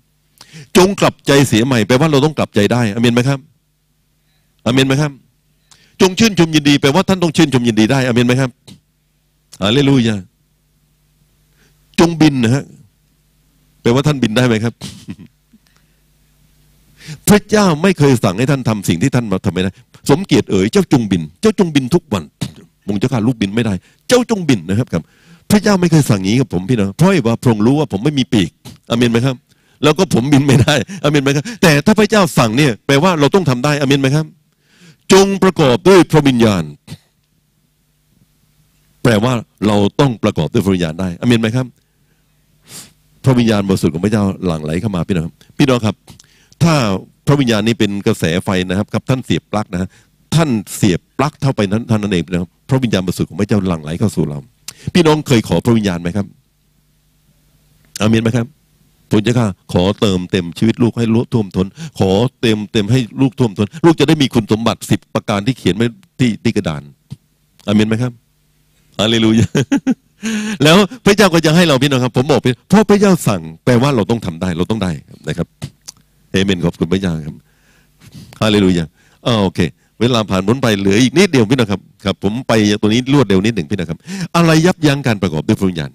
[0.78, 3.40] จงกลับใจเสียใหม่แปลว่าเราต้องกลับใจได้อเมนไหมครับ
[4.66, 5.12] อเมนไหมครับ
[6.02, 8.52] จงชื่นชมยินดีแปลว่าท่านต้องชื่นชมยินดีได้อเมนไหมครับ
[9.62, 10.16] ฮาเลลูยา
[12.00, 12.64] จงบินนะฮะ
[13.82, 14.74] แปลว่าท่านบินได้ไหมครับ
[17.30, 19.72] พระเจ้าไม่เคยสั่งให้ท่านทำสิ่งที่ท่านมาทำไม่ได้
[20.10, 22.24] สมเกียรติเอ๋ยเจ้าจงบิน เจ้าจงบินทุกวัน
[22.88, 23.74] มงเจ้าข้าลูกบินไม่ได้
[24.08, 25.04] เจ้าจงบินนะครับครับ
[25.52, 28.50] พระเจ้าไม่เคยสั่งอย่างนี้กับผมพี่น้องเพราะว่าพระองค์รู้ว่าผมไม่มีปีก
[28.90, 29.36] อเมนไหมครับ
[29.84, 34.26] แล้วก็ผมบินไม่ได้อเมนไหมครับ แต่ถ้าพระเจ้าสั่งเนี่ยแปลว่าเราต้องทำได้อเมนไหมครับ
[35.14, 36.64] จงประกอบด้วยพระวิญญาณ
[39.04, 39.34] แปลว่า
[39.68, 41.66] เราต้องประกอบด้วยพระวิญญาณได้อเมนไหมครับ
[43.24, 45.28] พระวิญญาณบริสุทธิ์ของพระเจ้าหลั่งไหลเข้ามาพี่น้อง
[45.58, 45.96] พี่น้องครับ
[46.64, 46.76] ถ้า
[47.28, 49.90] พระวิญญาณนี้เป็นกระแสไฟนะครับครับท่านเสียบปลั๊กนะฮะ
[50.36, 54.40] ท่านเสียบปลั๊กเท่าไปนั้นท่านนั้นเองนะครับพระวิญญาณบริสุทธิ์ของพระเจ้าหลั่งไหลเข้าสู่เรา
[54.94, 56.26] พี่น้องเคยขอพระวิญญาณไหมครับ
[58.02, 58.48] อาเมนไหมครับ
[59.12, 61.68] ผมจะค่ะขอเติมเต็มชีวิตลูกให้ลูกท่วมทน
[62.00, 62.12] ขอ
[62.42, 65.88] เต็มเต็มให้ลูกท่วมทน ลูกจะได้มีคุณสมบัติสิบประการที่เขียนไว้
[66.20, 66.82] ที่ที่กระดาน
[67.68, 68.12] อาเมนไหมครับ
[69.00, 69.48] ฮาเลลูยา
[70.64, 74.92] แล้วพระเจ้าก็จะให้เราพี่น้องครับ ผมบอกไปเพราะพระเจ้าสั่งแปลว่าเราต้องทำได้เราต้องได้
[75.28, 75.48] นะครับ
[76.32, 77.36] เอเมนขอบคุณพระเจ้าครับ
[78.42, 78.86] ฮาเลลูยา
[79.26, 79.60] อ่าโอเค
[80.00, 83.98] เวลาผ่านพ้นไปเหลืออีกนิดเดียวพี่นะครับครับ ผมไปตัวนี้รวดเร็วนิดหนึ่งพี่นะครับ
[84.36, 85.90] อะไรยับยั้งการประกอบด้วยพระวิญญาณ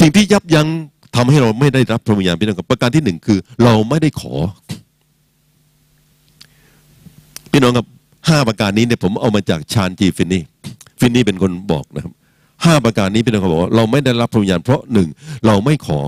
[0.00, 0.68] สิ่งที่ยับยั้ง
[1.16, 4.32] ทำให้เราไม่ได้รับพระวิญญาณพี่น้องครับประการที่หนึ่งคือ เราไม่ได้ขอ
[7.52, 7.86] พี่น้องครับ
[8.28, 10.42] ห้าประการนี้เนี่ยผมเอามาจากชาญจีฟินนี่
[11.00, 12.12] ฟินนี่เป็นคนบอกนะครับ
[12.64, 15.08] ห้าประการนี้พี่น้องเขาบอกว่าเราไม่ได้รับพระวิญญาณเพราะหนึ่ง
[15.46, 16.00] เราไม่ขอ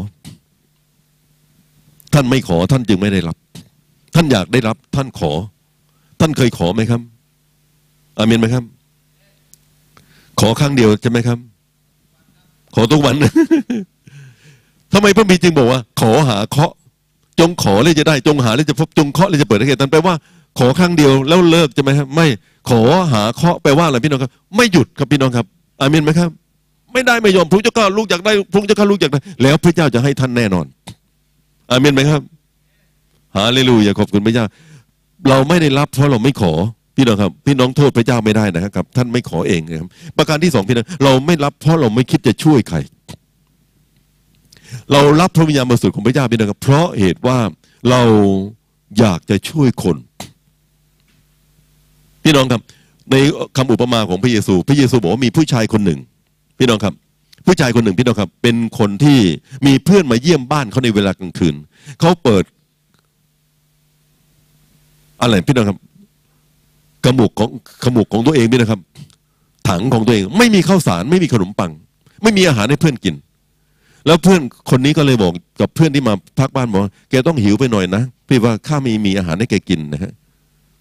[2.14, 3.36] ท่านไม่ขอท่านจึงไม่ได้รับ
[4.14, 5.32] ท่านอยากได้รับ ท่านขอ
[6.20, 7.00] ท่านเคยขอไหมครับ
[8.18, 8.64] อาเมนไหมครับ
[10.40, 11.38] ขอครั้งเดียวใช่ไหมครับ
[12.74, 13.14] ขอทุกวัน
[14.92, 16.72] ทำไมพระบีจึงบอกว่า ขอหาเคาะ
[17.40, 20.14] จงขอเลยจะได้ จงหาเลยจะพบจงเคาะเลยจะเปิดให้แก่ท่านแปลว่า
[20.58, 22.26] ขอครั้งเดียวแล้วเลิกใช่ไหมครับ ไม่
[22.70, 22.80] ขอ
[23.12, 25.46] หาเคาะแปลว่าอะไรพี่น้องครับ ไม่หยุดครับพี่น้องครับ
[25.80, 26.30] อาเมนไหมครับ
[26.92, 30.66] ไม่ได้ไม่ยอมพระเจ้าข้าลูกอยากได้พระเจ้าข้าลูกอยากได้ แล้วพระเจ้าจะให้ท่านแน่นอน
[31.70, 32.22] อาเมนไหมครับ
[33.36, 34.46] ฮาเลลูยาขอบคุณพระเจ้า
[35.28, 36.52] เราไม่ได้รับเพราะเราไม่ขอ
[36.96, 42.76] พี่น้องครับพี่น้องโทษพระเจ้าไม่ได้นะครับ ท่านไม่ขอเองนะครับ ประการที่สองพี่น้องเราไม่รับเพราะเราไม่คิดจะช่วยใคร
[44.92, 47.38] เรารับพระวิญญาณบริสุทธิ์ของพระเจ้าพี่น้องครับ เพราะเหตุว่า
[47.90, 48.02] เรา
[48.98, 49.96] อยากจะช่วยคน
[52.24, 52.62] พี่น้องครับ
[53.10, 53.16] ใน
[53.56, 55.98] คำอุปมาของพระเยซู พระเยซูบอกว่ามีผู้ชายคนหนึ่ง
[56.58, 56.94] พี่น้องครับ
[57.46, 59.18] ผู้ชายคนหนึ่งพี่น้องครับ เป็นคนที่
[59.66, 61.54] มีเพื่อนมาเยี่ยมบ้านเขาในเวลากลางคืน
[62.00, 62.44] เขาเปิด
[65.22, 65.78] อะไรพี่น้องครับ
[67.04, 67.50] ขมุกของ
[67.84, 68.80] ขมุกของตัวเองพี่นะครับ
[69.68, 71.70] ถังของตัวเอง ไม่มีข้าวสาร ไม่มีขนมปัง
[72.22, 73.14] ไม่มีอาหารให้เพื่อนกิน
[74.06, 74.40] แล้วเพื่อน
[74.70, 80.12] คนนี้ก็เลยบอกกับเพื่อนที่มาพักบ้านบอกแกต้องหิวไปหน่อยนะพี่ว่าข้าไม่มีอาหารให้แกกินนะฮะ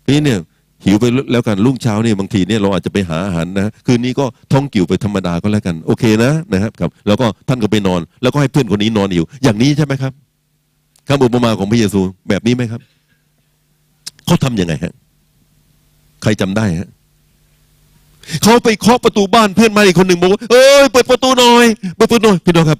[0.06, 0.40] พี่เนี่ย
[0.86, 10.14] หิวไปแล้วกันรุ่งเช้าเนี่ยบางทีเนี่ยเราอาจจะไปหาอาหารนะคืนนี้ก็ท่องกิ่วไปธรรมดาก็แล้วกันโอเคนะนะครับครับ แล้วก็ท่านก็ไปนอน แล้วก็ให้เพื่อนคนนี้นอนอยู่ อย่างนี้ใช่ไหมครับ
[11.08, 12.00] คำอุปมาของพระเยซู
[12.30, 12.82] แบบนี้ไหมครับ
[14.26, 14.94] เขาทำยังไงฮะ
[16.24, 16.90] ใครจำได้ฮะ
[18.44, 22.80] เขาไปเคาะประตูบ้านเพื่อนมาอีกคนหนึ่งบอกว่าเอ้ยเปิดประตูหน่อยเปิดประตูหน่อยพี่น้องครับ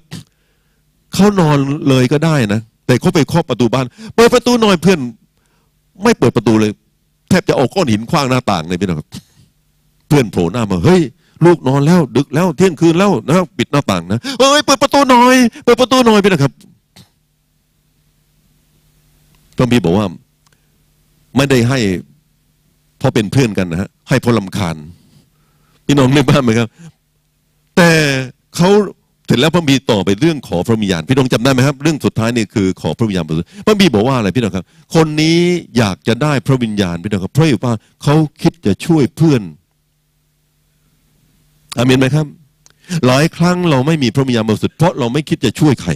[1.14, 1.56] เขานอน
[1.88, 4.98] เลยก็ได้นะแต่เขาไปเคาะประตูบ้าน เปิดประตูหน่อยเพื่อน
[6.04, 6.70] ไม่เปิดประตูเลย
[7.32, 8.98] แทบจะเอาก้อนหินคว้างหน้าต่างเลยพี่น้อง
[10.08, 11.02] เพื่อนโผล่หน้ามาเฮ้ย
[11.44, 16.52] ลูกนอนแล้ว ดึกแล้วเที่ยงคืนแล้วนะปิดหน้าต่างนะเอ้ยเปิดประตูหน่อยเปิดประตูหน่อยพี่น้องครับ
[19.58, 20.06] ต้องมีบอกว่า
[21.36, 21.78] ไม่ได้ให้
[22.98, 24.76] เพราะเป็นเพื่อนกันนะฮะให้เพราะลำคาญ
[25.86, 26.68] พี่น้องในบ้านไหมครับ
[27.76, 27.90] แต่
[28.56, 28.68] เขา
[29.32, 33.24] ร็จแล้วพระบีต่อไปเรื่องขอพระวิญญาณพี่น้องจำได้ไหมครับ เรื่องสุดท้ายนี่คือขอพระวิญญาณ
[33.66, 34.64] พระบีบอกว่าอะไรพี่น้องครับ
[34.94, 35.38] คนนี้
[35.76, 37.72] อยากจะได้พระวิญญาณพี่น้องครับเพราะว่า
[38.02, 39.42] เขาคิดจะช่วยเพื่อน
[41.78, 42.26] อามินไหมครับ
[43.06, 45.90] หลายครั้งเราไม่มีพระวิญญาณบริสุทธิ์เพราะเราไม่คิดจะช่วยใคร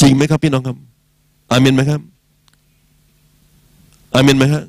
[0.00, 0.76] จริงไหมครับ พี่น้องครับ
[1.50, 2.00] อามินไหมครับ
[4.14, 4.62] อามินไหมฮะ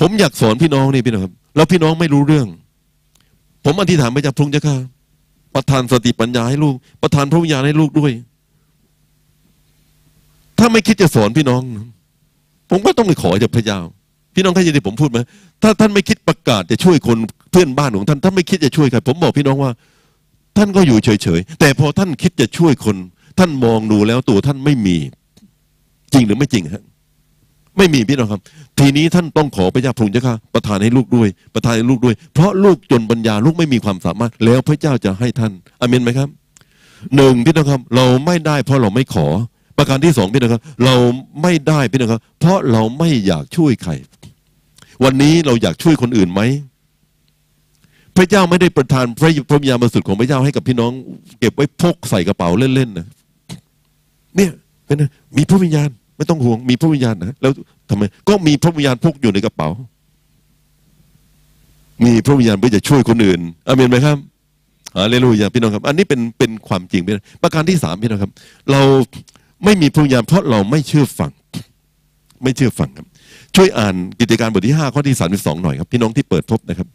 [0.00, 2.46] ผมอยากสอนพี่น้องนี่พี่น้องครับแล้วพี่น้องไม่รู้เรื่อง
[3.64, 4.76] ผมอธิษฐานไปจากพระองค์เจ้า
[5.54, 8.12] ประทานสติปัญญาให้ลูก ประทานพระวิญญาณให้ลูกด้วย
[10.58, 11.62] ถ้าไม่คิดจะสอนพี่น้อง
[12.70, 13.80] ผมก็ต้องไปขอจากพระเจ้า
[14.34, 15.18] พี่น้องเข้าใจที่ผมพูดไหม
[15.62, 17.18] ถ้าท่านไม่คิดประกาศจะช่วยคน
[17.50, 19.72] เพื่อนบ้านของท่านท่านไม่คิดจะช่วยใครผมบอกพี่น้องว่า
[20.56, 22.96] ท่านก็อยู่เฉยๆแต่พอท่านคิดจะช่วยคน
[23.38, 24.96] ท่านมองดูแล้วตัวท่านไม่มี
[26.12, 26.84] จริงหรือไม่จริงฮะ
[27.76, 28.40] ไม่มีพี่น้องครับ
[28.78, 36.28] ทีนี้ท่านต้องขอพระเจ้าพระองค์เจ้าค่ะประทานให้ลูกด้วย ประทานให้ลูกด้วย เพราะลูกจนปัญญาลูกไม่มีความสามารถ แล้วพระเจ้าจะให้ท่านอเมนไหมครับ
[37.16, 39.26] หนึ่งพี่น้องครับ เราไม่ได้เพราะเราไม่ขอ
[39.78, 40.94] ประการที่สองพี่น้องครับ เรา
[41.42, 43.92] ไม่ได้พี่น้องครับ เพราะเราไม่อยากช่วยใคร
[45.04, 46.40] วันนี้เราอยากช่วยคนอื่นไหม
[48.16, 50.92] พระเจ้าไม่ได้ประทานพระพระวิญญาณบริสุทธิ์ของพระเจ้าให้กับพี่น้อง
[51.38, 53.06] เก็บไว้พกใส่กระเป๋าเล่นๆนะ
[54.36, 54.52] เนี่ย
[54.86, 54.96] เป็น
[55.36, 55.88] มีพระวิญญาณ
[56.20, 57.52] ไม่ต้องห่วงมีพระวิญญาณนะแล้ว
[57.90, 59.68] ทำไม ก็มีพระวิญญาณพกอยู่ในกระเป๋า
[62.04, 64.16] มีพระวิญญาณเพื่อจะช่วยคนอื่นอเมนไหมครับ
[64.96, 68.32] ฮาเลลูยาพี่น้องครับ อันนี้เป็นเป็นความจริงพี่น้องประการที่สามพี่น้องครับ
[68.72, 68.82] เรา
[69.64, 71.30] ไม่มีพระวิญญาณเพราะเราไม่เชื่อฟัง
[72.42, 73.06] ไม่เชื่อฟังครับ
[73.56, 76.88] ช่วยอ่านกิจการบทที่ห้าข้อที่สามสิบสองหน่อยครับ พี่น้องที่เปิดพบนะครับ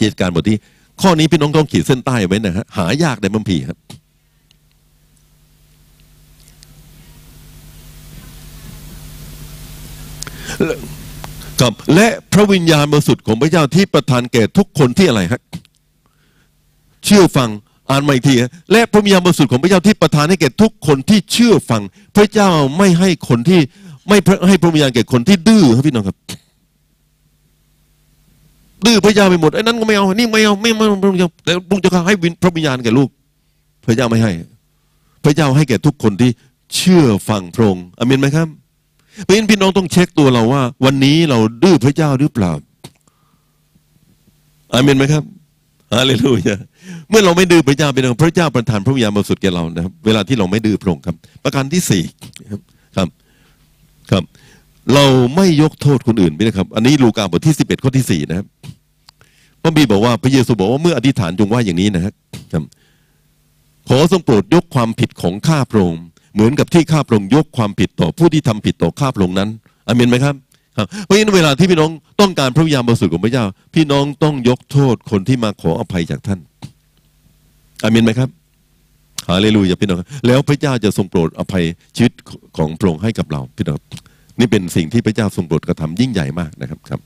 [0.00, 0.56] กิจการบทที่
[1.02, 3.78] ข้อนี้พี่น้องต้องขีดเส้นใต้ไว้นะฮะหายากในบัมพีครับ
[10.66, 10.78] และ
[11.60, 15.40] ครับและพระวิญญาณบริสุทธิ์ของพระเจ้าที่ประทานแก่ทุกคนที่อะไรฮะ
[17.04, 17.48] เชื่อฟัง
[17.90, 18.34] อ่านใหม่ที
[18.72, 21.82] และพระวิญญาณบริสุทธิ์ของพระเจ้าที่ประทานให้แก่ทุกคนที่เชื่อฟัง
[22.16, 23.60] พระเจ้าไม่ให้คนที่
[24.08, 24.16] ไม่
[24.48, 26.16] ให้พระวิญญาณแก่คนที่ดื้อครับพี่น้องครับ
[28.86, 33.08] ดื้อพระเจ้าไปหมดไอ้นั้นก็ไม่เอานี่ไม่เอาไม่ไม่พระวิญญาณแต่พระเจ้าให้พระวิญญาณแก่ลูก
[33.86, 34.32] พระเจ้าไม่ให้
[35.24, 36.30] พระเจ้าให้แก่ทุกคนที่
[36.74, 38.48] เชื่อฟังพระองค์อามินไหมครับ
[39.22, 42.52] เพราะฉะนั้นพี่น้องต้องเช็คตัวเราว่า วันนี้เราดื้อพระเจ้าหรือเปล่า
[44.72, 45.24] อาเมนไหมครับ
[45.92, 46.56] ฮาเลลูยา
[47.10, 52.02] เมื่อเราไม่ดื้อพระเจ้าเป็นพระเจ้าประทานพระวิญญาณบริสุทธิ์แก่เรานะครับ เวลาที่เราไม่ดื้อพระองค์ครับ ประการที่สี่
[52.50, 52.60] ครับ
[52.96, 53.08] ครับ
[54.10, 54.22] ครับ
[54.94, 55.04] เรา
[55.36, 58.46] ไม่ยกโทษคนอื่นไม่นะครับ อันนี้ลูกาบทที่สิบเอ็ดข้อที่สี่นะครับ
[59.62, 62.64] พระบีบอกว่าพระเยซูบอกว่าเมื่ออธิษฐานจงว่าอย่างนี้นะครับ
[63.88, 66.04] ขอทรงโปรดยกความผิดของข้าพระองค์
[66.34, 69.48] เหมือนกับที่ข้าพระองค์ยกความผิดต่อผู้ที่ทำผิดต่อข้าพระองค์นั้น
[69.88, 70.34] อามินไหมครับ
[70.76, 71.90] ครับเพราะฉะนั้นเวลาที่พี่น้อง
[72.20, 73.44] ต้องการพระวิญญาณบริสุทธิ์ของพระเจ้า
[73.74, 76.38] พี่น้องต้องยกโทษคนที่มาขออภัยจากท่าน
[77.84, 78.28] อามินไหมครับ
[79.28, 81.64] ฮาเลลูยาพี่น้องแล้วพระเจ้าจะทรงโปรดอภัย
[81.96, 82.12] ชีวิต
[82.56, 83.78] ของพระองค์ให้กับเราพี่น้อง
[84.38, 87.00] นี่เป็นสิ่งที่พระเจ้าทรงโปรดกระทำยิ่งใหญ่มากนะครับครับ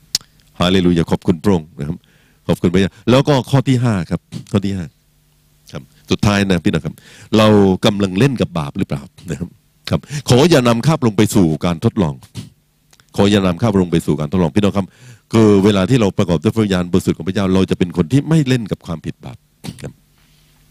[0.60, 1.96] ฮาเลลูยาขอบคุณพระองค์นะครับ
[2.48, 4.84] ขอบคุณพระเจ้าแล้วก็ข้อที่ห้าครับ ข้อที่ห้า
[6.10, 6.94] สุดท้ายนะพี่น้องครับ
[7.36, 7.46] เรา
[7.84, 9.48] กำลังเล่นกับบาปหรือเปล่านะครับ
[9.90, 12.14] ครับ ขออย่านำข้าพลงไปสู่การทดลอง
[13.16, 14.86] ขออย่านำข้าพลงไปสู่การทดลองพี่น้องครับ
[15.32, 19.36] คือเวลาที่เราประกอบด้วยพระวิญญาณบริสุทธิ์ของพระเจ้า เราจะเป็นคนที่ไม่เล่นกับความผิดบาป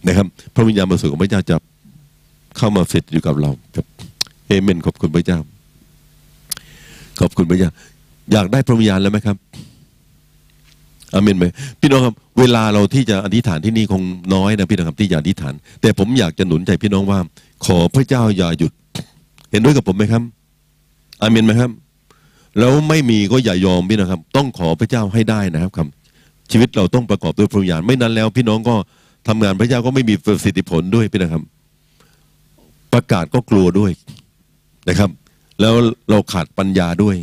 [0.08, 1.56] นะครับ พระวิญญาณบริสุทธิ์ของพระเจ้าจะ
[2.58, 3.86] เข้ามาเสร็จอยู่กับเราครับ
[4.48, 5.40] เอเมนขอบคุณพระเจ้า
[7.20, 7.70] ขอบคุณพระเจ้า
[8.34, 9.38] อยากได้พระวิญญาณแล้วไหมครับ
[11.14, 11.46] อเมนไหม
[11.80, 14.04] พี่น้องครับ เวลาเราที่จะอธิษฐานที่นี่คง
[14.34, 17.20] น้อยนะพี่น้องครับที่จะอธิษฐาน แต่ผมอยากจะหนุนใจพี่น้องว่า
[17.66, 18.72] ขอพระเจ้าอย่าหยุด
[19.52, 20.24] เห็นด้วยกับผมไหมครับ
[21.22, 21.72] อาเมนไหมครับ
[22.60, 25.88] แล้วไม่มีก็อย่ายอมพี่นะครับ ต้องขอพระเจ้าให้ได้นะครับครับ
[26.52, 28.76] ชีวิตเราต้องประกอบด้วยพระวิญญาณไม่นั้นแล้ว พี่น้องก็
[29.28, 31.44] ทำงานพระเจ้าก็ไม่มีประสิทธิผลด้วยพี่นะครับ
[32.94, 33.92] ประกาศก็กลัวด้วย
[34.90, 35.10] นะครับ
[35.62, 35.74] แล้ว
[36.10, 37.16] เราขาดปัญญาด้วย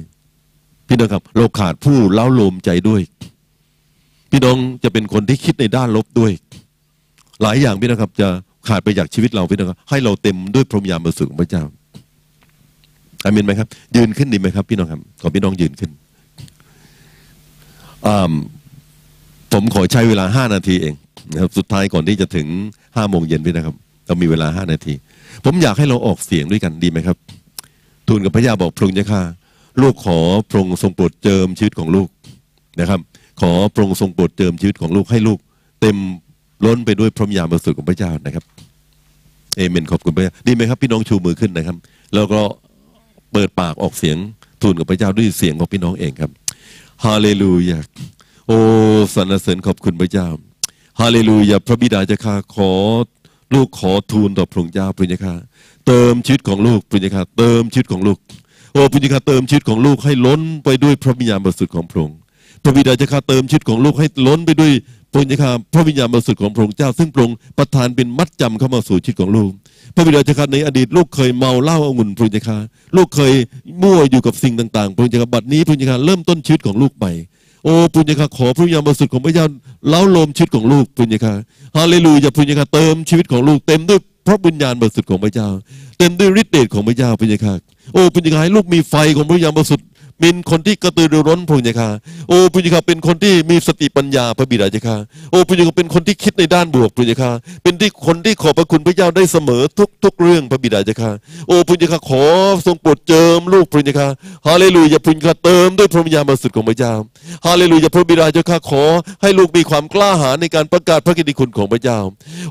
[0.89, 3.01] พี่น้องครับ เราขาดผู้เล้าโลมใจด้วย
[4.36, 6.32] พี่น้องจะเป็นคนที่คิดในด้านลบด้วย
[7.43, 8.28] หลายอย่างพี่น้องครับ จะ
[8.69, 11.62] ขาดไปจากชีวิตเราพี่น้องครับ ให้เราเต็มด้วยพรหมยามบริสุของพระเจ้า
[13.24, 15.90] อามินไหมครับ ยืนขึ้นดีไหมครับ พี่น้องครับ ขอพี่น้องยืนขึ้น
[19.52, 20.94] ผมขอใช้เวลาห้านาทีเอง
[21.32, 22.47] นะครับ สุดท้ายก่อนที่จะถึง
[22.97, 24.94] ห้าโมงเย็นพี่นะครับ เรามีเวลาห้านาที
[25.44, 27.16] ผมอยากให้เราออกเสียงด้วยกันดีไหมครับ
[28.09, 29.23] ทูลกับพระยาบอกพระองค์เจ้าข้า
[29.82, 30.19] ลูกขอ
[30.51, 32.09] พระองค์ทรงโปรดเจิมชีวิตของลูก
[32.81, 33.01] นะครับ
[33.40, 35.39] ขอพระองค์ทรงโปรดเจิมชีวิตของลูกให้ลูก
[35.81, 35.97] เต็ม
[36.66, 38.44] ล้นไปด้วยพระวิญญาณบริสุทธิ์ของพระเจ้านะครับ
[39.56, 41.77] เอเมนขอบคุณพระเจ้าดีไหมครับ พี่น้องชูมือขึ้นนะครับ
[42.15, 42.40] แล้วก็
[43.32, 44.16] เปิดปากออกเสียง
[44.62, 46.31] ทูลกับพระเจ้าด้วยเสียงของพี่น้องเองครับ
[47.05, 47.78] ฮาเลลูยา
[48.47, 48.59] โอ้
[49.15, 50.28] สรรเสริญขอบคุณพระเจ้า
[51.01, 52.73] ฮาเลลูยาพระบิดาเจ้าข้าขอ
[53.55, 55.35] ลูกขอทูลต่อพระองค์เจ้าพระเจ้าข้า
[55.86, 58.19] เติมชีวิตของลูกพระเจ้าข้าเติมชีวิตของลูก
[58.73, 62.19] โอ้พระเจ้าข้าเติมชีวิตของลูกให้ล้นไปด้วยพระวิญญาณบริสุทธิ์ของพระองค์
[62.62, 64.72] พระบิดาจ้าข้าเติมชีวิตของลูกให้ล้นไปด้วย
[65.12, 69.51] พระเจ้าข้าพระวิญญาณบริสุทธิ์ของพระองค์เจ้า ซึ่งพระองค์ประทานเป็นมัดจำเข้ามาสู่ชีวิตของลูก
[69.94, 72.56] พระบิดาจ้าข้าในอดีตลูกเคยเมาเหล้าองุ่นพระเจ้าข้า
[72.97, 73.32] ลูกเคย
[73.82, 77.12] มั่วอยู่กับสิ่งต่างๆพระเจ้าข้าบัดนี้พระเจ้าข้าเริ่มต้นชีวิตของลูกใหม่
[77.64, 79.47] โอ้ปุญญาคาขอพระวิญญาณบริสุทธิ์ของพระเจ้า
[79.89, 81.35] เล้าลมชีวิตของลูกปุญญาคา
[81.76, 85.48] ฮาเลลูยาปุญญาคาเติมชีวิตของลูกเต็มด้วยพระวิญญาณบริสุทธิ์ของพระเจ้า
[85.98, 87.52] เต็มด้วยฤทธิ์เดชของพระเจ้าปุญญาคา
[87.93, 89.86] โอ้ปุญญาคาให้ลูกมีไฟของพระวิญญาบริสุทธิ์
[90.20, 91.89] เป็นคนที่กระตือรือร้นปุญญาคา
[92.28, 94.97] โอ้ปุญญาคาเป็นคนที่มีสติปัญญาพระบิดาเจ้าค่ะ
[95.31, 97.31] โอ้ปุญญาคาเป็นคนที่คิดในด้านบวกปุญญาคา
[97.62, 101.11] เป็นที่คนที่ขอบพระคุณพระเจ้าได้เสมอทุกทุกเรื่องพระบิดาเจ้าค่ะ
[101.49, 102.23] โอ้ปุญญาคาขอ
[102.66, 104.07] ทรงโปรดเจิมลูกปุญญาคา
[104.47, 106.93] ฮาเลลูยาปุญญาคาเติมด้วยพระวิญญาณบริสุทธิ์ของพระเจ้า
[107.47, 108.82] ฮาเลลูยาพระบิดาเจ้าค่ะขอ
[109.23, 111.99] ให้ลูกมีความกล้าหาญในการประกาศพระกิตติคุณของพระเจ้า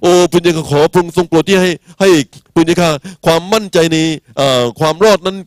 [0.01, 1.69] โอ้ปุญญาคาขอพระองค์ทรงโปรดที่ให้
[1.99, 2.09] ให้
[2.55, 2.89] ปุญญาคา
[3.25, 3.97] ความมั่นใจใน
[4.37, 5.37] เอ่อความรอดนั้น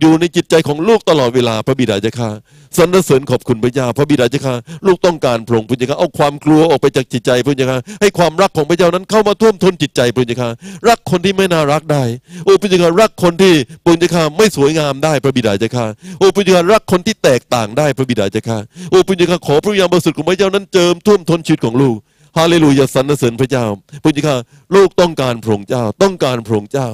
[0.00, 2.30] อยู่ในจิตใจของลูกตลอดเวลาพระบิดาเจ้าค่ะ
[2.76, 4.54] สรรเสริญขอบคุณพระเจ้าพระบิดาเจ้าค่ะ
[4.86, 10.50] ลูกต้องการพระองค์พระเจ้าค่ะเอาความกลัวออกไปจากจิตใจพระเจ้าค่ะให้ความรักของพระเจ้านั้นเข้ามาท่วมท้นจิตใจพระเจ้าค่ะ
[10.88, 12.02] รักคนที่ไม่น่ารักได้
[12.44, 13.54] โอ้พระเจ้าค่ะรักคนที่
[13.84, 15.86] พระเจ้าค่ะไม่สวยงามได้พระบิดาเจ้าค่ะ
[16.18, 18.58] โอ้พระเจ้าค่ะรักคนที่แตกต่างได้พระบิดาเจ้าค่ะ
[18.90, 21.96] โอ้พระเจ้าค่ะขอพระวิญญาบริสุทธิ์ของพระเจ้านั้นเจิมท่วมท้นชีวิตของลูก
[22.38, 23.64] ฮาเลลูยาสรรเสริญพระเจ้า
[24.02, 24.36] พระเจ้าค่ะ
[24.74, 26.88] ลูกต้องการพระองค์เจ้า ต้องการพระองค์เจ้า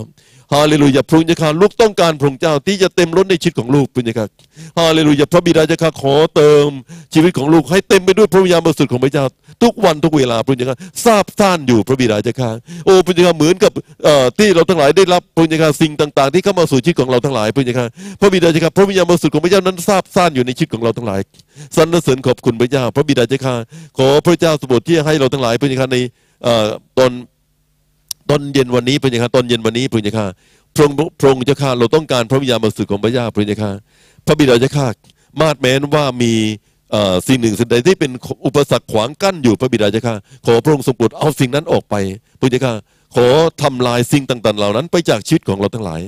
[0.55, 4.27] ฮาเลลูยาพระองค์เจ้าลูกต้องการพระองค์เจ้า ที่จะเต็มล้นในชีวิตของลูกพระเจ้า
[4.79, 6.69] ฮาเลลูยาพระบิดาเจ้าขอเติม
[7.15, 9.25] ชีวิตของลูกให้เต็มไปด้วยพระวิญญาณบริสุทธิ์ของพระเจ้า
[9.63, 12.51] ทุกวันทุกเวลาพระเจ้าทราบซ่านอยู่พระบิดาเจ้า
[12.87, 13.73] โอ้พระเจ้าเหมือนกับ
[14.39, 17.87] ที่เราทั้งหลายได้รับพระเจ้าสิ่งต่าง ๆ ที่เข้ามาสู่ชีวิตของเราทั้งหลายพระเจ้า
[18.21, 21.21] พระบิดาเจ้าพระวิญญาณบริสุทธิ์ของพระเจ้านั้นทราบซ่านอยู่ในชีวิตของเราทั้งหลาย
[21.77, 23.55] สรรเสริญขอบคุณพระเจ้า พระบิดาเจ้า
[23.99, 25.99] ขอพระเจ้าสมบูรณ์ที่ให้เราทั้งหลายพระเจ้าใน
[26.99, 27.13] ตอน
[28.31, 30.27] ตอนเย็นวันนี้พระเจ้าค่ะตอนเย็นวันนี้พระเจ้าค่ะ
[30.75, 33.73] พระองค์พระองค์เจ้าค่ะเราต้องการพระวิญญาณบริสุทธิ์ของพระเจ้าพระเจ้าค่ะ
[34.27, 34.89] พระบิดาเจ้าค่ะ
[35.41, 36.33] มาดแม้นว่ามี
[36.95, 38.11] อ่อสิ่งหนึ่งสิ่งใดที่เป็น
[38.47, 40.17] อุปสรรคขวางกั้นอยู่พระบิดาเจ้าค่ะ
[40.47, 41.95] ขอพระองค์ทรงโปรดเอาสิ่งนั้นออกไป
[42.41, 42.75] พระเจ้าค่ะ
[43.15, 43.27] ขอ
[43.63, 46.01] ทำลายสิ่งต่างๆ เหล่านั้นไปจากชีวิตของเราทั้งหลาย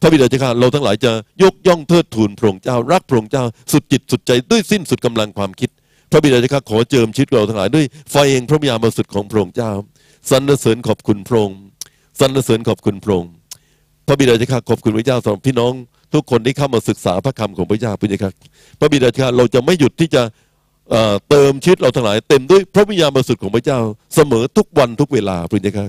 [0.00, 5.70] พระบิดาเจ้าค่ะเราทั้งหลายจะยกย่องเทิดทูนพระองค์เจ้ารักพระองค์เจ้าสุดจิตสุดใจด้วยสิ้นสุดกำลังความคิด
[6.10, 9.72] พระบิดาเจ้าค่ะขอเจิมชีวิตเราทั้งหลายด้วยไฟแห่งพระวิญญาณบริสุทธิ์ของพระองค์เจ้า
[10.30, 11.58] สรรเสริญขอบคุณพระองค์
[12.20, 13.32] สรรเสริญขอบคุณพระองค์
[14.06, 15.72] พระบิดาเจ้าข้าขอบคุณพระเจ้าสำหรับพี่น้อง
[16.14, 18.32] ทุกคนที่เข้ามาศึกษาพระคำของพระเจ้าพระเจ้าค่ะ
[18.80, 20.22] พระบิดาเจ้าข้าเราจะไม่หยุดที่จะ
[21.28, 23.78] เติมชีวิตเราทั้งหลาย เต็มด้วยพระวิญญาณบริสุทธิ์ของพระเจ้า
[24.14, 25.86] เสมอทุกวันทุกเวลาพระเจ้าค่ะ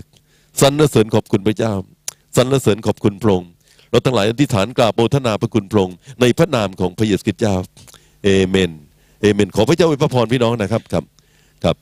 [0.62, 1.74] สรรเสริญขอบคุณพระเจ้า
[2.36, 3.50] สรรเสริญขอบคุณพระองค์
[3.90, 7.56] เราทั้งหลายอธิษฐานกราบโมทนาพระคุณพระองค์ในพระนามของพระเยซูคริสต์เจ้า
[8.24, 8.72] เอเมน
[9.22, 11.04] เอเมน ขอพระเจ้าอวยพรพรพี่น้องนะครับครับ
[11.64, 11.76] ครับ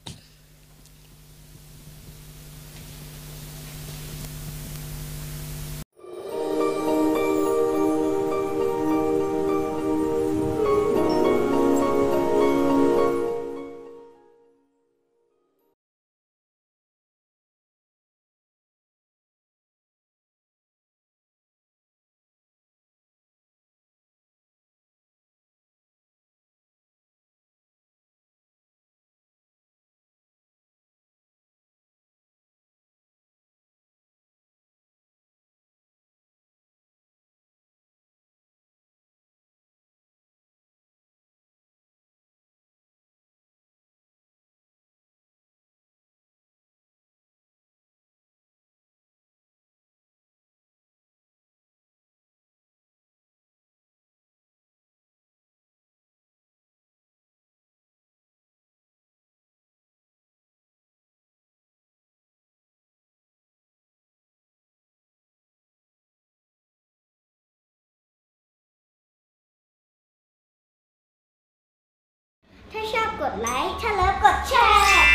[73.22, 75.06] กดไลค์ถ้าเลิฟกดแชร์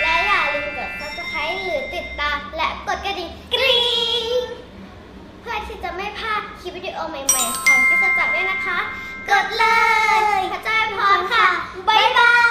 [0.00, 3.80] และอย่าลืมกด subscribe หรือติดตาม และกดกระดิ่งกริ๊
[4.22, 4.24] ง
[5.40, 8.78] เพื่อที่จะไม่พลาดคลิปวิดีโอใหม่ๆ ของกิจกรรมด้วยนะคะ
[9.30, 9.64] กดเล
[10.38, 11.46] ยพระเจ้าพรค่ะ
[11.88, 12.45] บ๊ายบาย